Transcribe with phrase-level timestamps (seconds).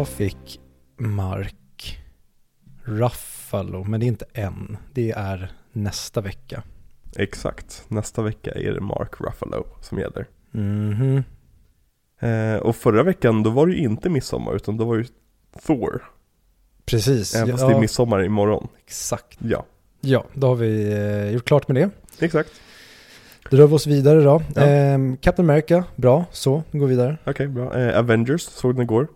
[0.00, 0.60] Jag fick
[0.98, 1.98] Mark
[2.84, 4.76] Ruffalo, men det är inte än.
[4.94, 6.62] Det är nästa vecka.
[7.16, 10.26] Exakt, nästa vecka är det Mark Ruffalo som gäller.
[10.50, 11.24] Mhm.
[12.20, 15.08] Eh, och förra veckan då var det ju inte midsommar utan då var det ju
[15.66, 16.02] Thor.
[16.84, 17.34] Precis.
[17.34, 18.68] Även fast ja, det är midsommar imorgon.
[18.86, 19.38] exakt.
[19.42, 19.64] Ja,
[20.00, 21.90] Ja, då har vi eh, gjort klart med det.
[22.24, 22.50] exakt.
[23.50, 24.42] Då rör vi oss vidare då.
[24.54, 24.62] Ja.
[24.62, 26.24] Ehm, Captain America, bra.
[26.32, 27.16] Så, vi går vidare.
[27.26, 27.78] Okej, bra.
[27.78, 29.08] Eh, Avengers, såg den igår.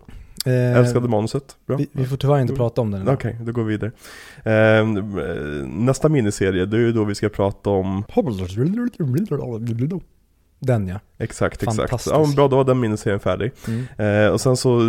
[0.45, 1.57] Ehm, Älskade manuset.
[1.65, 1.77] Bra.
[1.77, 3.07] vi, vi får tyvärr inte prata om den.
[3.09, 3.91] Okej, då går vi vidare.
[4.79, 4.85] Eh,
[5.67, 8.03] nästa miniserie, det är ju då vi ska prata om
[10.59, 10.99] Den ja.
[11.17, 12.07] Exakt, exakt.
[12.07, 13.51] Ja, men bra, då var den miniserien färdig.
[13.67, 14.25] Mm.
[14.25, 14.85] Eh, och sen så, eh,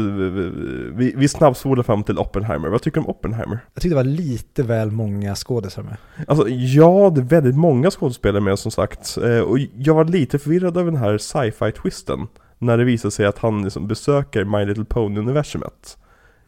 [0.95, 2.69] vi, vi snabbspolar fram till Oppenheimer.
[2.69, 3.59] Vad tycker du om Oppenheimer?
[3.75, 5.97] Jag tyckte det var lite väl många skådisar med.
[6.29, 9.19] Alltså, ja, det är väldigt många skådespelare med som sagt.
[9.19, 12.27] Eh, och jag var lite förvirrad över den här sci-fi twisten.
[12.59, 15.99] När det visade sig att han liksom besöker My Little Pony-universumet.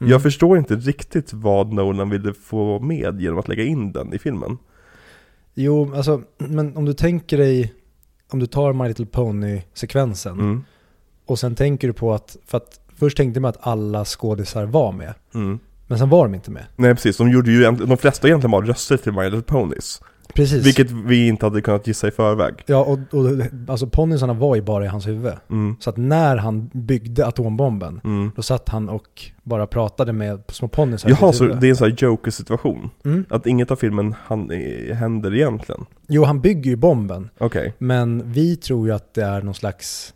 [0.00, 0.10] Mm.
[0.10, 4.18] Jag förstår inte riktigt vad Nolan ville få med genom att lägga in den i
[4.18, 4.58] filmen.
[5.54, 7.74] Jo, alltså, men om du tänker dig,
[8.30, 10.64] om du tar My Little Pony-sekvensen Mm.
[11.26, 14.92] och sen tänker du på att, för att först tänkte man att alla skådisar var
[14.92, 15.58] med, Mm.
[15.86, 16.66] men sen var de inte med.
[16.76, 20.00] Nej precis, de gjorde ju, de flesta egentligen bara röster till My Little Ponies.
[20.38, 20.66] Precis.
[20.66, 22.54] Vilket vi inte hade kunnat gissa i förväg.
[22.66, 23.30] Ja, och, och
[23.68, 25.32] alltså ponnysarna var ju bara i hans huvud.
[25.50, 25.76] Mm.
[25.80, 28.30] Så att när han byggde atombomben, Mm.
[28.36, 31.88] då satt han och bara pratade med små ponnysar Jaha, så det är en sån
[31.90, 32.90] här Joker-situation?
[33.04, 33.24] Mm.
[33.30, 35.84] Att inget av filmen han, eh, händer egentligen?
[36.08, 37.74] Jo, han bygger ju bomben, Okej.
[37.78, 40.14] men vi tror ju att det är någon slags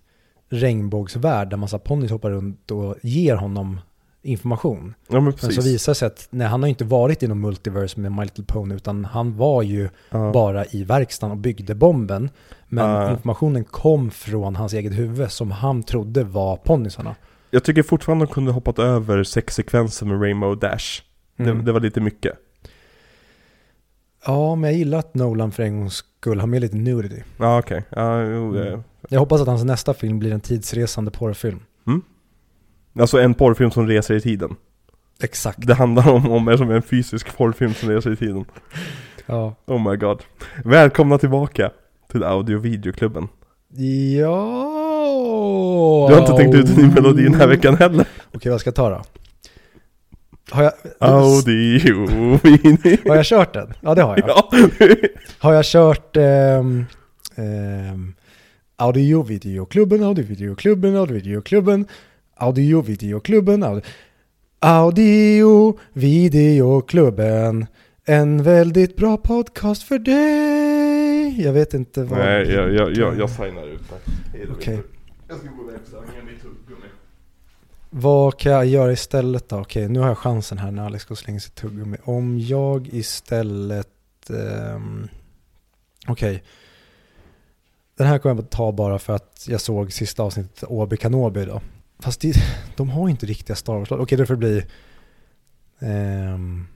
[0.51, 3.81] regnbågsvärld där massa ponnys hoppar runt och ger honom
[4.23, 4.95] information.
[5.09, 7.41] Ja men Men så visar det sig att nej, han har inte varit i någon
[7.41, 10.33] multiverse med My Little Pony utan han var ju ja.
[10.33, 12.31] bara i verkstaden och byggde bomben.
[12.69, 13.11] Men Ah.
[13.11, 17.15] informationen kom från hans eget huvud som han trodde var ponnysarna.
[17.51, 21.03] Jag tycker fortfarande de kunde hoppat över sex sekvenser med Rainbow Dash.
[21.39, 21.59] Mm.
[21.59, 22.33] Det, det var lite mycket.
[24.27, 27.23] Ja, men jag gillar att Nolan för en gångs skull har med lite nudity.
[27.39, 27.85] Ja okej.
[27.91, 28.83] Ja, jo, Mm.
[29.09, 31.61] Jag hoppas att hans nästa film blir en tidsresande porrfilm.
[32.99, 34.57] Alltså en porrfilm som reser i tiden.
[35.23, 35.67] Exakt.
[35.67, 38.45] Det handlar om, om som en fysisk porrfilm som reser i tiden.
[39.27, 39.55] Ja.
[39.67, 40.23] Oh my god.
[40.65, 41.71] Välkomna tillbaka
[42.11, 43.29] till audio och videoklubben.
[44.19, 46.07] Ja.
[46.09, 48.07] Du har inte tänkt ut en ny melodi den här veckan heller.
[48.35, 49.03] Okej, vad ska jag ta då?
[50.51, 53.09] Har jag, Audio video.
[53.09, 53.75] har jag kört den?
[53.81, 54.29] Ja, det har jag.
[54.29, 54.51] Ja.
[55.39, 56.85] Har jag kört ehm,
[57.37, 58.15] ehm,
[58.77, 61.87] audio videoklubben, audio videoklubben, audio videoklubben,
[62.43, 63.83] audio videoklubben, audio,
[64.61, 67.67] audio videoklubben.
[68.05, 71.43] En väldigt bra podcast för dig.
[71.45, 72.19] Jag vet inte vad...
[72.19, 73.99] Nej, jag, jag, jag, jag signar ut där.
[74.53, 74.77] Okej.
[74.77, 74.85] Viktor.
[75.29, 76.87] Jag ska gå iväg och mitt tuggummi.
[77.91, 79.61] Vad kan jag göra istället då?
[79.61, 81.97] Okej, nu har jag chansen här när Alex går och slänger sitt tuggummi.
[82.05, 84.31] Om jag istället...
[84.31, 85.09] ehm,
[86.07, 86.43] Okej.
[87.97, 91.45] Den här kommer jag att ta bara för att jag såg sista avsnittet Obi Kanobi
[91.45, 91.61] då.
[92.03, 92.35] Fast det,
[92.77, 94.65] de har inte riktiga Star Wars Okej, det får bli...
[95.79, 96.67] Um,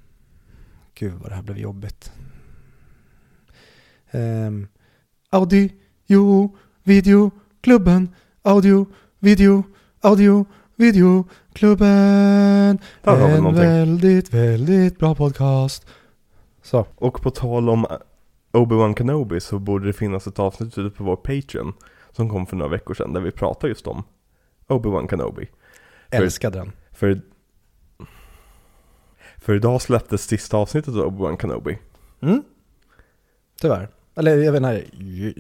[0.95, 2.13] gud vad det här blev jobbigt.
[4.11, 4.69] Um,
[5.31, 6.51] audio,
[6.83, 8.87] video, klubben, audio,
[9.19, 9.63] video,
[10.01, 12.79] audio, videoklubben.
[13.03, 13.63] Där har vi En någonting.
[13.63, 15.87] väldigt, väldigt bra podcast.
[16.63, 16.87] Så.
[16.95, 17.87] Och på tal om
[18.53, 21.73] Obi-Wan Kenobi så borde det finnas ett avsnitt ute på vår Patreon
[22.13, 24.03] som kom för några veckor sedan där vi pratar just om
[24.69, 25.49] Obi-Wan Kenobi.
[26.11, 26.73] För- Älskade den.
[26.93, 27.21] För,
[29.37, 31.79] för idag släpptes sista avsnittet av Obi-Wan Kenobi.
[32.23, 32.43] Mm.
[33.61, 33.89] Tyvärr.
[34.17, 34.85] Eller jag vet inte,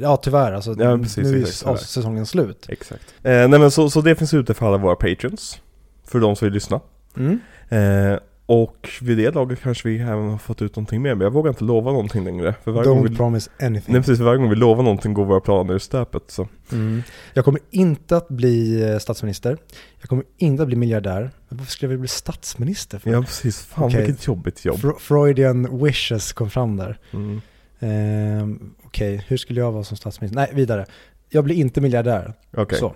[0.01, 0.75] ja tyvärr alltså.
[0.79, 1.77] Ja, precis, nu är tyvärr.
[1.77, 2.67] säsongen slut.
[2.69, 3.15] Exakt.
[3.23, 5.61] Eh, nej men så, så det finns ute för alla våra Patreons.
[6.05, 6.81] För de som vill lyssna.
[7.17, 7.39] Mm.
[7.69, 11.15] Eh, och vid det laget kanske vi även har fått ut någonting mer.
[11.15, 12.55] Men jag vågar inte lova någonting längre.
[12.65, 13.93] För varje Don't vi, promise anything.
[13.93, 16.23] nej, precis, för varje gång vi lovar någonting går våra planer i stöpet.
[16.27, 16.49] Så.
[16.73, 17.03] Mm.
[17.35, 19.57] Jag kommer inte att bli eh, statsminister.
[20.01, 21.31] Jag kommer inte att bli miljardär.
[21.49, 22.99] Varför skulle jag vilja bli statsminister?
[22.99, 23.11] För?
[23.11, 24.07] Ja precis, fan Okej.
[24.07, 24.77] vilket jobbigt jobb.
[24.77, 26.99] Fro- Freudian wishes kom fram där.
[27.13, 27.41] Mm.
[27.81, 30.37] Ehm, Okej, hur skulle jag vara som statsminister?
[30.41, 30.87] Nej, vidare.
[31.31, 32.35] Jag blir inte miljardär.
[32.57, 32.79] Okej.
[32.79, 32.95] Så.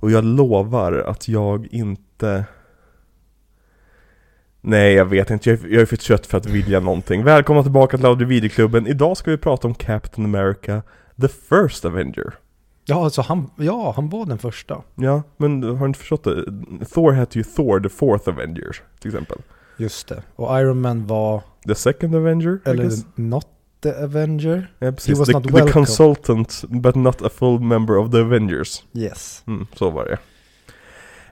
[0.00, 2.44] Och jag lovar att jag inte...
[4.68, 5.50] Nej, jag vet inte.
[5.50, 7.24] Jag är, jag är för trött för att vilja någonting.
[7.24, 8.86] Välkomna tillbaka till Audio Videoklubben.
[8.86, 10.82] Idag ska vi prata om Captain America,
[11.20, 12.34] The First Avenger.
[12.84, 14.82] Ja, alltså han, ja, han var den första.
[14.94, 16.44] Ja, men har du inte förstått det?
[16.94, 19.38] Thor hette ju Thor, The Fourth Avenger, till exempel.
[19.76, 20.22] Just det.
[20.36, 23.46] Och Iron Man var, The Second Avenger, eller not
[23.82, 24.72] the Avenger.
[24.78, 25.18] Ja, precis.
[25.18, 28.82] was The, the consultant, but not a full member of the Avengers.
[28.94, 29.42] Yes.
[29.46, 30.18] Mm, så var det.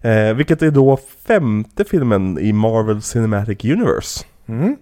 [0.00, 0.96] Eh, vilket är då
[1.26, 4.25] femte filmen i Marvel Cinematic Universe.
[4.46, 4.76] Mm.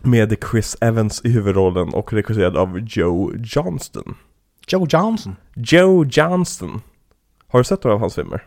[0.00, 4.14] Med Chris Evans i huvudrollen och regisserad av Joe Johnston.
[4.68, 5.36] Joe Johnson.
[5.54, 6.80] Joe Johnston.
[7.48, 8.44] Har du sett några av hans filmer?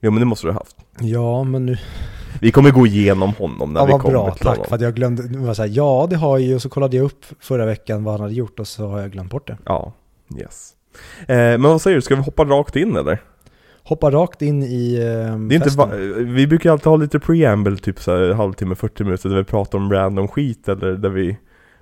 [0.00, 0.76] Jo men det måste du ha haft.
[1.00, 1.76] Ja, men nu...
[2.40, 4.34] Vi kommer gå igenom honom när Ja, vi kommer bra.
[4.34, 4.68] till Tack honom.
[4.68, 5.22] för att jag glömde.
[5.22, 6.54] Nu var så här, ja, det har jag ju.
[6.54, 9.10] Och så kollade jag upp förra veckan vad han hade gjort och så har jag
[9.12, 9.58] glömt bort det.
[9.64, 9.92] Ja,
[10.38, 10.72] yes.
[11.20, 13.22] Eh, men vad säger du, ska vi hoppa rakt in eller?
[13.84, 15.76] Hoppa rakt in i eh, Det är inte festen.
[15.88, 15.96] va-
[16.34, 19.78] vi brukar alltid ha lite preamble, typ så här, halvtimme, 40 minuter, där vi pratar
[19.78, 21.38] om random skit eller där vi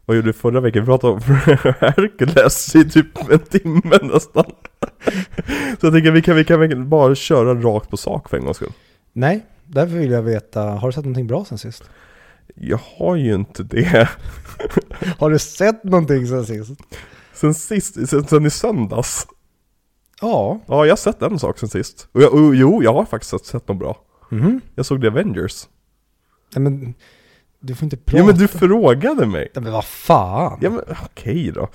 [0.07, 0.83] Vad gjorde vi förra veckan?
[0.83, 1.21] Vi pratade om
[1.81, 4.45] Hercules i typ en timme nästan
[5.81, 8.57] Så jag tänker vi kan, vi kan bara köra rakt på sak för en gångs
[8.57, 8.73] skull
[9.13, 11.85] Nej, därför vill jag veta, har du sett någonting bra sen sist?
[12.55, 14.09] Jag har ju inte det
[15.19, 16.71] Har du sett någonting sen sist?
[17.33, 19.27] Sen sist, sen, sen i söndags
[20.21, 20.61] Ja.
[20.67, 23.31] Ja, jag har sett en sak sen sist och, jag, och jo, jag har faktiskt
[23.31, 23.97] sett, sett något bra
[24.31, 24.61] Mhm.
[24.75, 25.69] Jag såg The Avengers
[26.55, 26.95] Nej men,
[27.61, 28.19] du får inte prata.
[28.19, 29.51] Ja men du frågade mig!
[29.55, 30.59] Nej, men vad fan?
[30.63, 31.69] Ja men okej då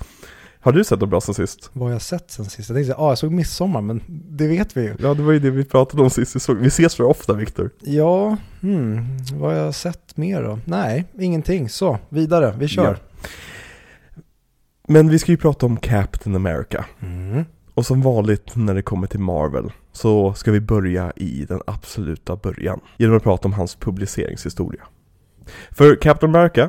[0.60, 1.70] Har du sett något bra sen sist?
[1.72, 2.68] Vad har jag sett sen sist?
[2.68, 4.96] Jag tänkte säga, ah, jag såg Midsommar, men det vet vi ju.
[4.98, 6.56] Ja det var ju det vi pratade om sist vi såg.
[6.56, 7.70] Vi ses för ofta Viktor.
[7.80, 10.58] Ja, hmm, vad har jag sett mer då?
[10.64, 11.68] Nej, ingenting.
[11.68, 12.84] Så, vidare, vi kör.
[12.84, 13.28] Ja.
[14.88, 16.84] Men vi ska ju prata om Captain America.
[17.00, 17.44] Mm.
[17.76, 22.36] Och som vanligt när det kommer till Marvel så ska vi börja i den absoluta
[22.36, 22.80] början.
[22.96, 24.82] Genom att prata om hans publiceringshistoria.
[25.70, 26.68] För Captain America,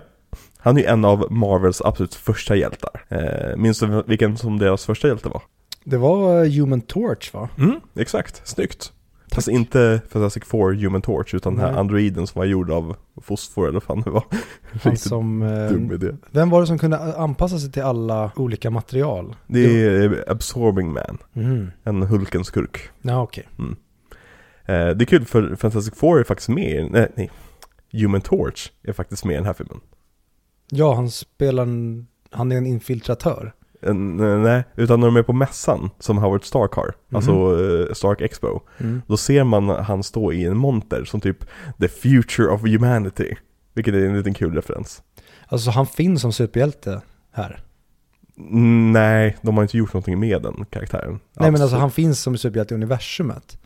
[0.57, 3.05] han är ju en av Marvels absolut första hjältar.
[3.07, 5.41] Eh, minns du vilken som deras första hjälte var?
[5.83, 7.49] Det var eh, Human Torch va?
[7.57, 8.47] Mm, exakt.
[8.47, 8.93] Snyggt.
[9.31, 11.79] Fast inte Fantastic Four Human Torch utan den här Nej.
[11.79, 14.23] androiden som var gjord av fosfor eller vad fan det var.
[14.83, 16.11] Han som, eh, dum idé.
[16.31, 19.35] vem var det som kunde anpassa sig till alla olika material?
[19.47, 21.71] Det är Absorbing Man, Mm.
[21.83, 22.89] en Hulkens skurk.
[23.01, 23.47] Ja, okej.
[24.65, 27.31] Eh, det är kul för Fantastic Four är faktiskt med i, nej, nej,
[27.91, 29.79] Human Torch är faktiskt med i den här filmen.
[30.69, 33.53] Ja, han spelar en, han är en infiltratör.
[33.81, 37.81] Nej, utan när de är på mässan som Howard Stark har, alltså Mhm.
[37.87, 38.59] eh, Stark Expo.
[38.77, 39.01] Mm.
[39.07, 41.37] Då ser man han stå i en monter som typ
[41.79, 43.35] The Future of Humanity.
[43.73, 45.01] Vilket är en liten kul referens.
[45.47, 47.01] Alltså han finns som superhjälte
[47.33, 47.59] här.
[48.37, 51.09] Mm, Nej, de har inte gjort någonting med den karaktären.
[51.11, 51.61] Nej men Alls.
[51.61, 53.59] alltså han finns som superhjälte i universumet.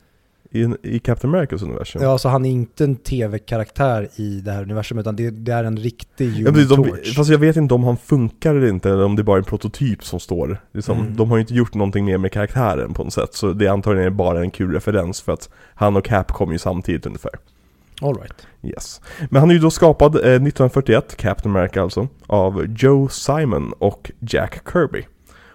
[0.52, 2.02] I, I Captain Americas universum.
[2.02, 5.64] Ja, alltså han är inte en tv-karaktär i det här universumet, utan det, det är
[5.64, 8.90] en riktig Ja, Human precis, de, fast jag vet inte om han funkar eller inte,
[8.90, 10.58] eller om det är bara en prototyp som står.
[10.74, 11.16] Liksom, Mm.
[11.16, 13.70] De har ju inte gjort någonting mer med karaktären på något sätt, så det är
[13.70, 17.32] antagligen bara en kul referens för att han och Cap kom ju samtidigt ungefär.
[18.02, 18.48] All right.
[18.64, 19.02] Yes.
[19.30, 24.12] Men han är ju då skapad eh, 1941, Captain America alltså, av Joe Simon och
[24.20, 25.08] Jack Kirby.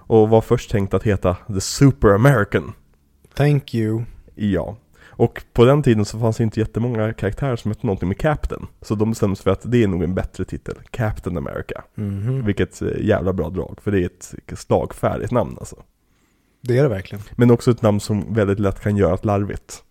[0.08, 2.72] Och var först tänkt att heta The Super American.
[3.34, 4.02] Thank you.
[4.34, 4.76] Ja.
[5.16, 8.66] Och på den tiden så fanns det inte jättemånga karaktärer som hette någonting med Captain.
[8.82, 11.84] Så de bestämde sig för att det är nog en bättre titel, Captain America.
[11.94, 12.46] Mhm.
[12.46, 15.82] Vilket eh, jävla bra drag, för det är ett slagfärdigt namn alltså.
[16.60, 17.24] Det är det verkligen.
[17.32, 19.82] Men också ett namn som väldigt lätt kan göras larvigt.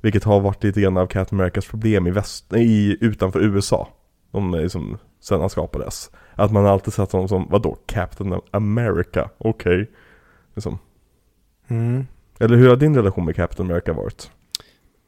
[0.00, 3.88] Vilket har varit lite grann av Captain Americas problem i väst, i, utanför USA.
[4.30, 6.10] De liksom, sen han skapades.
[6.34, 9.30] Att man alltid sett honom som, vadå, Captain America?
[9.38, 9.90] Okej.
[10.54, 10.78] Liksom.
[11.68, 12.06] Mm.
[12.40, 14.30] Eller hur har din relation med Captain America varit?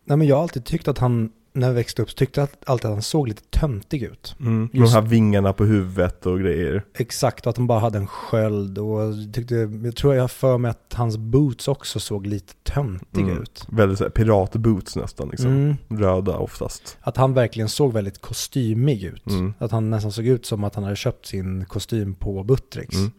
[0.04, 2.48] Nej men jag har alltid tyckt att han, när jag växte upp, så tyckte jag
[2.66, 4.36] alltid att han såg lite töntig ut.
[4.40, 4.68] Mm.
[4.72, 6.84] De Just- här vingarna på huvudet och grejer.
[6.94, 10.58] Exakt, och att han bara hade en sköld och tyckte, jag tror jag har för
[10.58, 13.42] mig att hans boots också såg lite töntiga Mm.
[13.42, 13.66] ut.
[13.68, 15.50] Väldigt såhär piratboots nästan liksom.
[15.50, 15.76] Mm.
[15.88, 16.98] Röda oftast.
[17.00, 19.26] Att han verkligen såg väldigt kostymig ut.
[19.26, 19.54] Mm.
[19.58, 22.96] Att han nästan såg ut som att han hade köpt sin kostym på Buttricks.
[22.96, 23.10] Mm.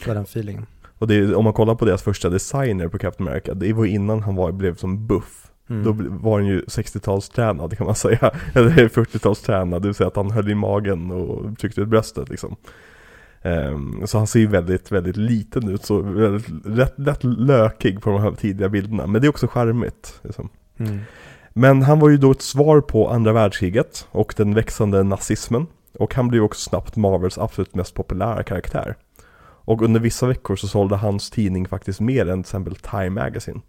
[0.00, 0.66] Det var den feelingen.
[1.02, 4.22] Och är- om man kollar på deras första designer på Captain America, det var innan
[4.22, 5.50] han var, blev som buff.
[5.70, 5.84] Mm.
[5.84, 8.30] Då var han ju 60-talstränad kan man säga.
[8.54, 12.56] Eller 40-talstränad, det vill säga att han höll i magen och tryckte ut bröstet liksom.
[13.42, 18.10] Ehm, så han ser ju väldigt, väldigt liten ut, så väldigt lätt, lätt lökig på
[18.10, 19.06] de här tidiga bilderna.
[19.06, 20.20] Men det är också charmigt.
[20.22, 20.48] Liksom.
[20.78, 20.98] Mm.
[21.50, 25.66] Men han var ju då ett svar på andra världskriget och den växande nazismen.
[25.98, 28.96] Och han blev också snabbt Marvels absolut mest populära karaktär.
[29.64, 33.60] Och under vissa veckor så sålde hans tidning faktiskt mer än till exempel Time Magazine.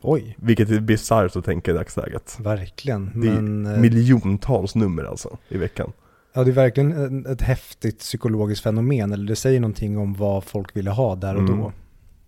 [0.00, 2.36] Oj, Vilket är bisarrt att tänka i dagsläget.
[2.40, 3.20] verkligen.
[3.20, 5.92] Det är Men, eh, miljontals nummer alltså i veckan.
[6.32, 9.12] ja, det är verkligen en- ett häftigt psykologiskt fenomen.
[9.12, 11.58] Eller det säger någonting om vad folk ville ha där och Mm.
[11.58, 11.72] då.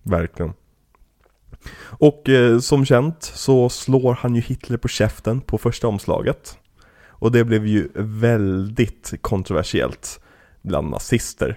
[0.02, 0.52] Verkligen.
[1.82, 6.58] Och eh, som känt så slår han ju Hitler på käften på första omslaget.
[7.08, 10.20] Och det blev ju väldigt kontroversiellt
[10.62, 11.56] bland nazister.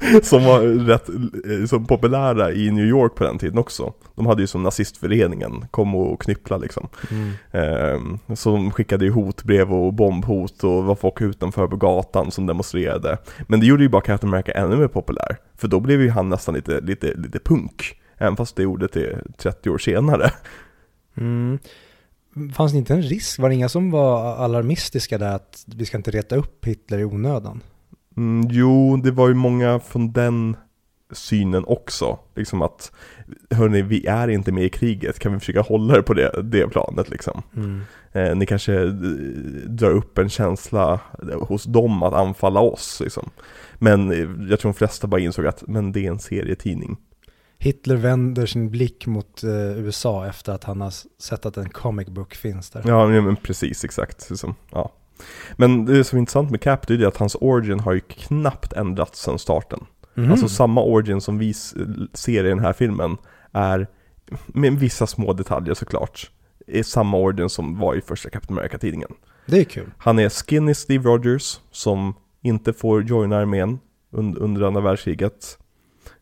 [0.22, 3.92] som var rätt eh, som populära i New York på den tiden också.
[4.14, 6.88] De hade ju som nazistföreningen, kom och knyppla liksom.
[7.10, 7.32] Mm.
[7.50, 13.18] Eh, som skickade ju hotbrev och bombhot och var folk utanför på gatan som demonstrerade.
[13.48, 15.36] Men det gjorde ju bara Captain America ännu mer populär.
[15.56, 17.94] För då blev ju han nästan lite, lite, lite punk.
[18.18, 20.30] Även fast det gjorde det 30 år senare.
[21.16, 21.58] Mm.
[22.54, 23.38] Fanns det inte en risk?
[23.38, 27.04] Var det inga som var alarmistiska där att vi ska inte reta upp Hitler i
[27.04, 27.60] onödan?
[28.16, 30.56] Mm, jo, det var ju många från den
[31.12, 32.18] synen också.
[32.36, 32.92] Liksom att,
[33.50, 36.68] hörni, vi är inte med i kriget, kan vi försöka hålla det på det, det
[36.68, 37.42] planet liksom?
[37.56, 37.80] Mm.
[38.12, 38.88] Eh, ni kanske eh,
[39.66, 41.00] drar upp en känsla
[41.40, 43.30] hos dem att anfalla oss liksom.
[43.78, 46.96] Men eh, jag tror de flesta bara insåg att, men det är en serietidning.
[47.62, 52.08] Hitler vänder sin blick mot eh, USA efter att han har sett att en comic
[52.08, 52.82] book finns där.
[52.86, 54.30] Ja, men precis, exakt.
[54.30, 54.92] Liksom, ja.
[55.56, 58.00] Men det som är intressant med Cap, det är det att hans origin har ju
[58.00, 59.86] knappt ändrats sedan starten.
[60.14, 60.30] Mhm.
[60.30, 61.54] Alltså samma origin som vi
[62.14, 63.16] ser i den här filmen
[63.52, 63.86] är,
[64.46, 66.30] med vissa små detaljer såklart,
[66.66, 69.10] är samma origin som var i första Captain America-tidningen.
[69.46, 69.90] Det är kul.
[69.98, 73.78] Han är skinny Steve Rogers som inte får joina armén
[74.12, 75.58] un- under andra världskriget.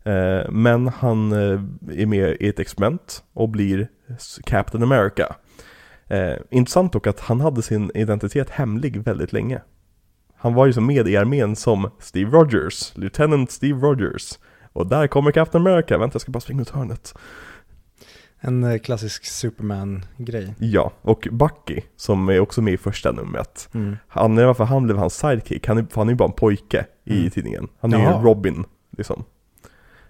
[0.08, 1.60] Eh, men han eh,
[2.00, 3.88] är med i ett experiment och blir
[4.44, 5.36] Captain America.
[6.06, 9.60] Eh, intressant dock att han hade sin identitet hemlig väldigt länge.
[10.36, 14.38] Han var ju som med i armén som Steve Rogers, Lieutenant Steve Rogers.
[14.72, 17.14] Och där kommer Captain America, vänta jag ska bara springa ut hörnet.
[18.40, 20.54] En klassisk Superman-grej.
[20.58, 23.68] Ja, och Bucky, som är också med i första numret.
[23.74, 23.96] Mm.
[24.08, 27.18] Han, varför han blev hans sidekick, han är, han är ju bara en pojke i
[27.18, 27.30] Mm.
[27.30, 27.68] tidningen.
[27.80, 28.64] Han är ju Robin,
[28.96, 29.24] liksom.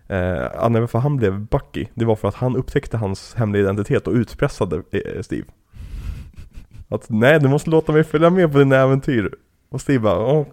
[0.08, 4.06] Eh, anledningen varför han blev Bucky, det var för att han upptäckte hans hemliga identitet
[4.06, 5.46] och utpressade eh, Steve.
[6.88, 9.34] Att nej, du måste låta mig följa med på dina äventyr.
[9.68, 10.44] Och Steve bara,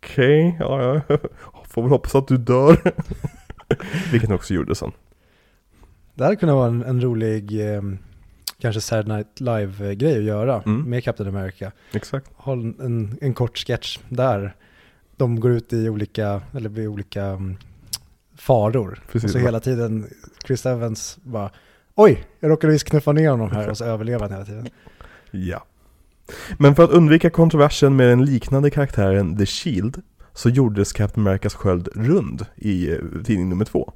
[0.00, 1.18] okej, ja, ja,
[1.68, 2.76] får väl hoppas att du dör.
[4.12, 4.92] Vilket han också gjorde sen.
[6.14, 7.82] Det hade kunnat vara en, en rolig, eh,
[8.60, 10.82] kanske Saturday Night Live-grej att göra Mm.
[10.90, 11.72] med Captain America.
[11.92, 12.30] Exakt.
[12.36, 14.54] Ha en, en, en kort sketch där
[15.16, 17.56] de går ut i olika, eller vid olika mm,
[18.40, 19.02] faror.
[19.12, 19.32] Precis.
[19.32, 20.06] Så hela tiden
[20.44, 21.50] Chris Evans bara
[21.94, 24.68] Oj, jag råkade visst knuffa ner honom här och så överlever han hela tiden.
[25.30, 25.64] Ja.
[26.58, 31.54] Men för att undvika kontroversen med den liknande karaktären The Shield så gjordes Captain Americas
[31.54, 33.92] sköld rund i eh, tidning nummer två.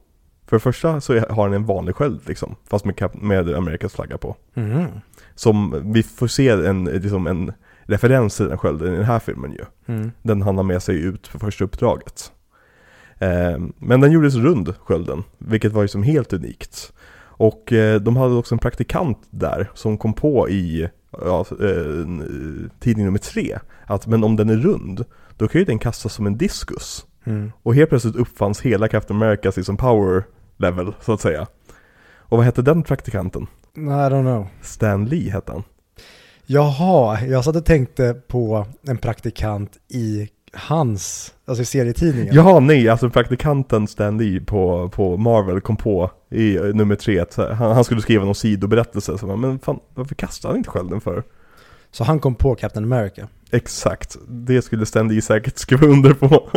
[0.46, 3.92] För det första så har den en vanlig sköld liksom, fast med, Cap- med Amerikas
[3.94, 4.36] flagga på.
[4.54, 4.86] Mhm.
[5.34, 9.52] Som vi får se en, liksom en referens till den skölden i den här filmen
[9.52, 9.64] ju.
[9.94, 10.12] Mm.
[10.22, 12.32] Den han har med sig ut för första uppdraget.
[13.24, 16.92] Eh, men den gjordes rund, skölden, vilket var ju som helt unikt.
[17.36, 22.06] Och eh, de hade också en praktikant där som kom på i ja, eh,
[22.80, 25.04] tidning nummer tre att men om den är rund,
[25.36, 27.06] då kan ju den kastas som en diskus.
[27.24, 27.52] Mm.
[27.62, 30.24] Och helt plötsligt uppfanns hela Captain Americas liksom power
[30.56, 31.46] level, så att säga.
[32.16, 33.46] Och vad hette den praktikanten?
[33.76, 34.46] I don't know.
[34.62, 35.62] Stan Lee hette han.
[36.46, 42.34] Jaha, jag satt och tänkte på en praktikant i hans, alltså i serietidningen.
[42.34, 47.36] Jaha, nej, alltså praktikanten Stan Lee på, på Marvel kom på i nummer tre att
[47.36, 51.00] han, han skulle skriva någon sidoberättelse, så bara, men fan, varför kastar han inte skölden
[51.00, 51.22] för?
[51.90, 53.28] Så han kom på Captain America.
[53.50, 56.50] Exakt, det skulle Stan Lee säkert skriva under på.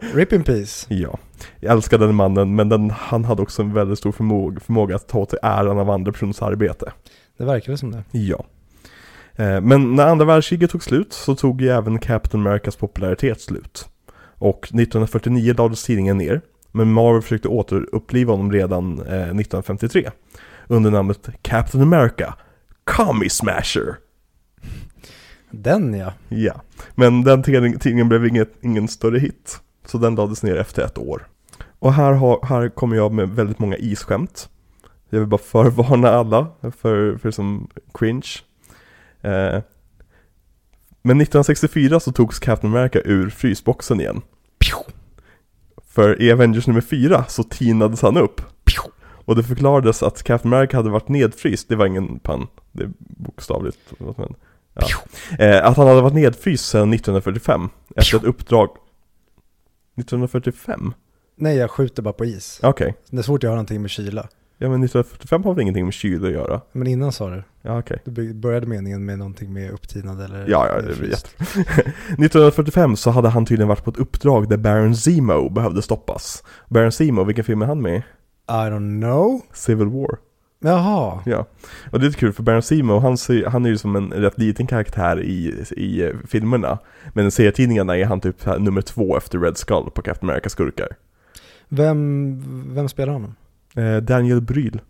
[0.14, 0.86] Rip in peace.
[0.94, 1.18] ja,
[1.60, 5.08] jag älskar den mannen, men den, han hade också en väldigt stor förmåga, förmåga att
[5.08, 6.92] ta sig äran av andra personers arbete.
[7.38, 8.04] Det verkar som det.
[8.10, 8.44] Ja.
[9.36, 13.88] Eh, Men när andra världskriget tog slut så tog ju även Captain Americas popularitet slut.
[14.38, 16.40] Och 1949 lades tidningen ner.
[16.72, 20.10] Men Marvel försökte återuppliva honom redan eh, 1953.
[20.68, 22.34] Under namnet Captain America
[22.84, 23.96] Commie Smasher.
[25.50, 26.12] Den ja.
[26.28, 26.60] Ja.
[26.94, 29.60] Men den tidning- tidningen blev inget, ingen större hit.
[29.86, 31.26] Så den lades ner efter ett år.
[31.78, 34.48] Och här, har, här kommer jag med väldigt många isskämt.
[35.10, 36.46] Jag vill bara förvarna alla
[36.78, 38.28] för, för som cringe.
[39.22, 39.62] Eh,
[41.02, 44.22] men 1964 så togs Captain America ur frysboxen igen.
[45.84, 48.40] För i Avengers nummer 4 så tinades han upp.
[49.24, 52.90] Och det förklarades att Captain America hade varit nedfryst, det var ingen pann, det är
[52.98, 53.78] bokstavligt.
[53.98, 54.34] Men,
[54.74, 54.86] ja.
[55.38, 58.68] eh, att han hade varit nedfryst sedan 1945, efter ett uppdrag
[59.96, 60.94] 1945?
[61.36, 62.60] Nej, jag skjuter bara på is.
[62.62, 64.28] Okej, Det är svårt att göra någonting med kyla.
[64.62, 66.60] Ja men 1945 har väl ingenting med kyl att göra?
[66.72, 67.42] Men innan sa du.
[67.62, 67.98] Ja okej.
[68.04, 71.36] Du by- började meningen med någonting med upptinad eller Ja, ja, det är fryst.
[71.40, 71.60] jätte...
[72.08, 76.42] 1945 så hade han tydligen varit på ett uppdrag där Baron Zemo behövde stoppas.
[76.68, 77.98] Baron Zemo, vilken film är han med i?
[78.48, 79.40] I don't know.
[79.52, 80.18] Civil War.
[80.64, 81.20] Jaha.
[81.26, 81.46] Ja,
[81.90, 83.16] och det är lite kul för Baron Zemo, han,
[83.46, 86.78] han är ju som en rätt liten karaktär i, i eh, filmerna.
[87.12, 90.88] Men i serietidningarna är han typ nummer två efter Red Skull på Captain America skurkar.
[91.68, 93.34] Vem, vem spelar honom?
[93.76, 94.80] Eh, Daniel Bryl.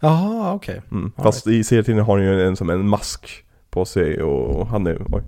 [0.00, 0.82] Jaha, okej.
[0.90, 1.12] Mm.
[1.16, 4.86] All Fast i serietidningen har han ju en, som en mask på sig och han
[4.86, 5.22] är oj,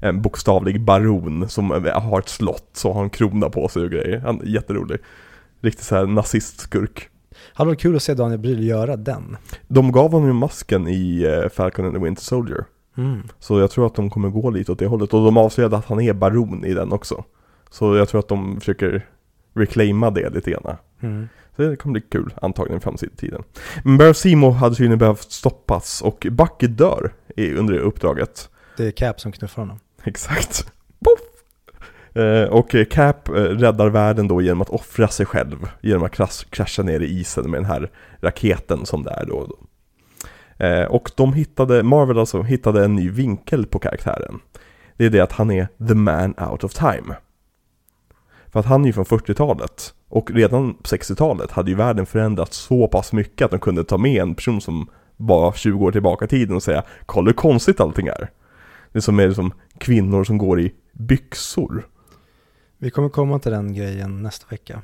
[0.00, 4.18] en bokstavlig baron som har ett slott så har en krona på sig och grejer.
[4.18, 4.98] Han är jätterolig.
[5.60, 7.08] Riktigt såhär nazistskurk.
[7.54, 9.36] Hade varit kul att se Daniel Bryl göra den.
[9.68, 12.64] De gav honom ju masken i eh, Falcon and the Winter Soldier.
[12.96, 13.22] Mm.
[13.38, 15.14] Så jag tror att de kommer gå lite åt det hållet.
[15.14, 17.24] Och de avslöjade att han är baron i den också.
[17.70, 19.06] Så jag tror att de försöker
[19.54, 20.76] reclaima det lite grann.
[21.00, 21.28] Mm.
[21.56, 23.42] Så det kommer bli kul antagligen i framtiden.
[23.84, 28.50] Men Barasimo hade tydligen behövt stoppas och Bucky dör under det uppdraget.
[28.76, 29.80] Det är Cap som knuffar honom.
[30.04, 30.72] Exakt.
[31.04, 31.20] Poff!
[32.22, 35.68] Eh, och Cap eh, räddar världen då genom att offra sig själv.
[35.80, 37.90] Genom att krasch, krascha ner i isen med den här
[38.20, 39.46] raketen som det är då.
[39.46, 39.58] då.
[40.66, 44.40] Eh, och de hittade, Marvel alltså, hittade en ny vinkel på karaktären.
[44.96, 47.16] Det är det att han är the man out of time.
[48.52, 49.94] För att han är ju från 40-talet.
[50.08, 53.98] Och redan på 60-talet hade ju världen förändrats så pass mycket att de kunde ta
[53.98, 57.80] med en person som var 20 år tillbaka i tiden och säga Kolla hur konstigt
[57.80, 58.30] allting är.
[58.92, 61.88] Det som är som kvinnor som går i byxor.
[62.78, 64.82] Vi kommer komma till den grejen nästa vecka.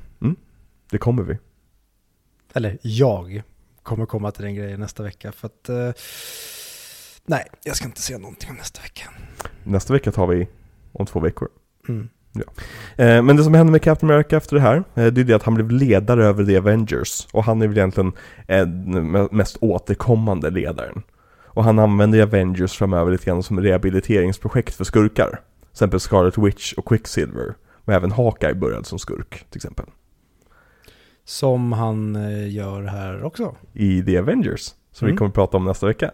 [0.90, 1.38] Det kommer vi.
[2.54, 3.42] Eller jag
[3.82, 5.32] kommer komma till den grejen nästa vecka.
[5.32, 6.02] För att, eh,
[7.26, 9.10] nej, jag ska inte säga någonting om nästa vecka.
[9.64, 10.48] Nästa vecka tar vi
[10.92, 11.48] om två veckor.
[11.88, 12.08] Mm.
[12.96, 15.32] Eh, men det som hände med Captain America efter det här, eh, det är det
[15.34, 17.26] att han blev ledare över The Avengers.
[17.32, 18.12] Och han är väl egentligen
[18.48, 21.02] eh, den me- mest återkommande ledaren.
[21.46, 25.28] Och han använder Avengers framöver lite grann som rehabiliteringsprojekt för skurkar.
[25.28, 27.54] Till exempel Scarlet Witch och Quicksilver.
[27.84, 29.86] Och även Hawkeye började som skurk till exempel.
[31.24, 32.14] Som han
[32.50, 33.54] gör här också.
[33.72, 34.74] I The Avengers.
[34.92, 35.16] Som vi Mm.
[35.18, 36.10] kommer att prata om nästa vecka.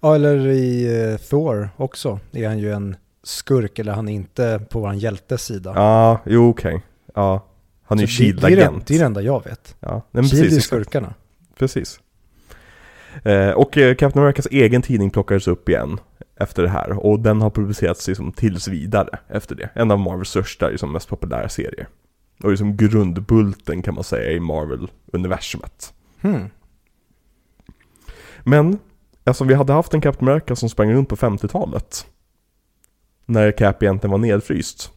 [0.00, 2.20] Ja, eller i Thor också.
[2.32, 5.72] Är han ju en skurk, eller han är inte på vår hjältes sida.
[5.76, 6.82] Ja, jo okej.
[7.14, 7.46] Ja.
[7.84, 8.90] Han är ju Så det- det, är det, Shield-agent.
[8.90, 9.76] är enda jag vet.
[9.80, 10.64] Ja, men Shield är precis.
[10.64, 11.14] skurkarna.
[11.58, 12.00] Precis.
[13.24, 16.00] Eh, och eh, Captain Americas egen tidning plockades upp igen
[16.36, 19.70] efter det här och den har publicerats liksom tills vidare efter det.
[19.74, 21.88] En av Marvels största, liksom, mest populära serier.
[22.42, 25.92] Och liksom grundbulten kan man säga i Marvel-universumet.
[26.20, 26.50] Hmm.
[28.44, 28.78] Men,
[29.24, 32.06] alltså vi hade haft en Captain America som sprang runt på 50-talet.
[33.32, 34.90] När Cap egentligen var nedfryst.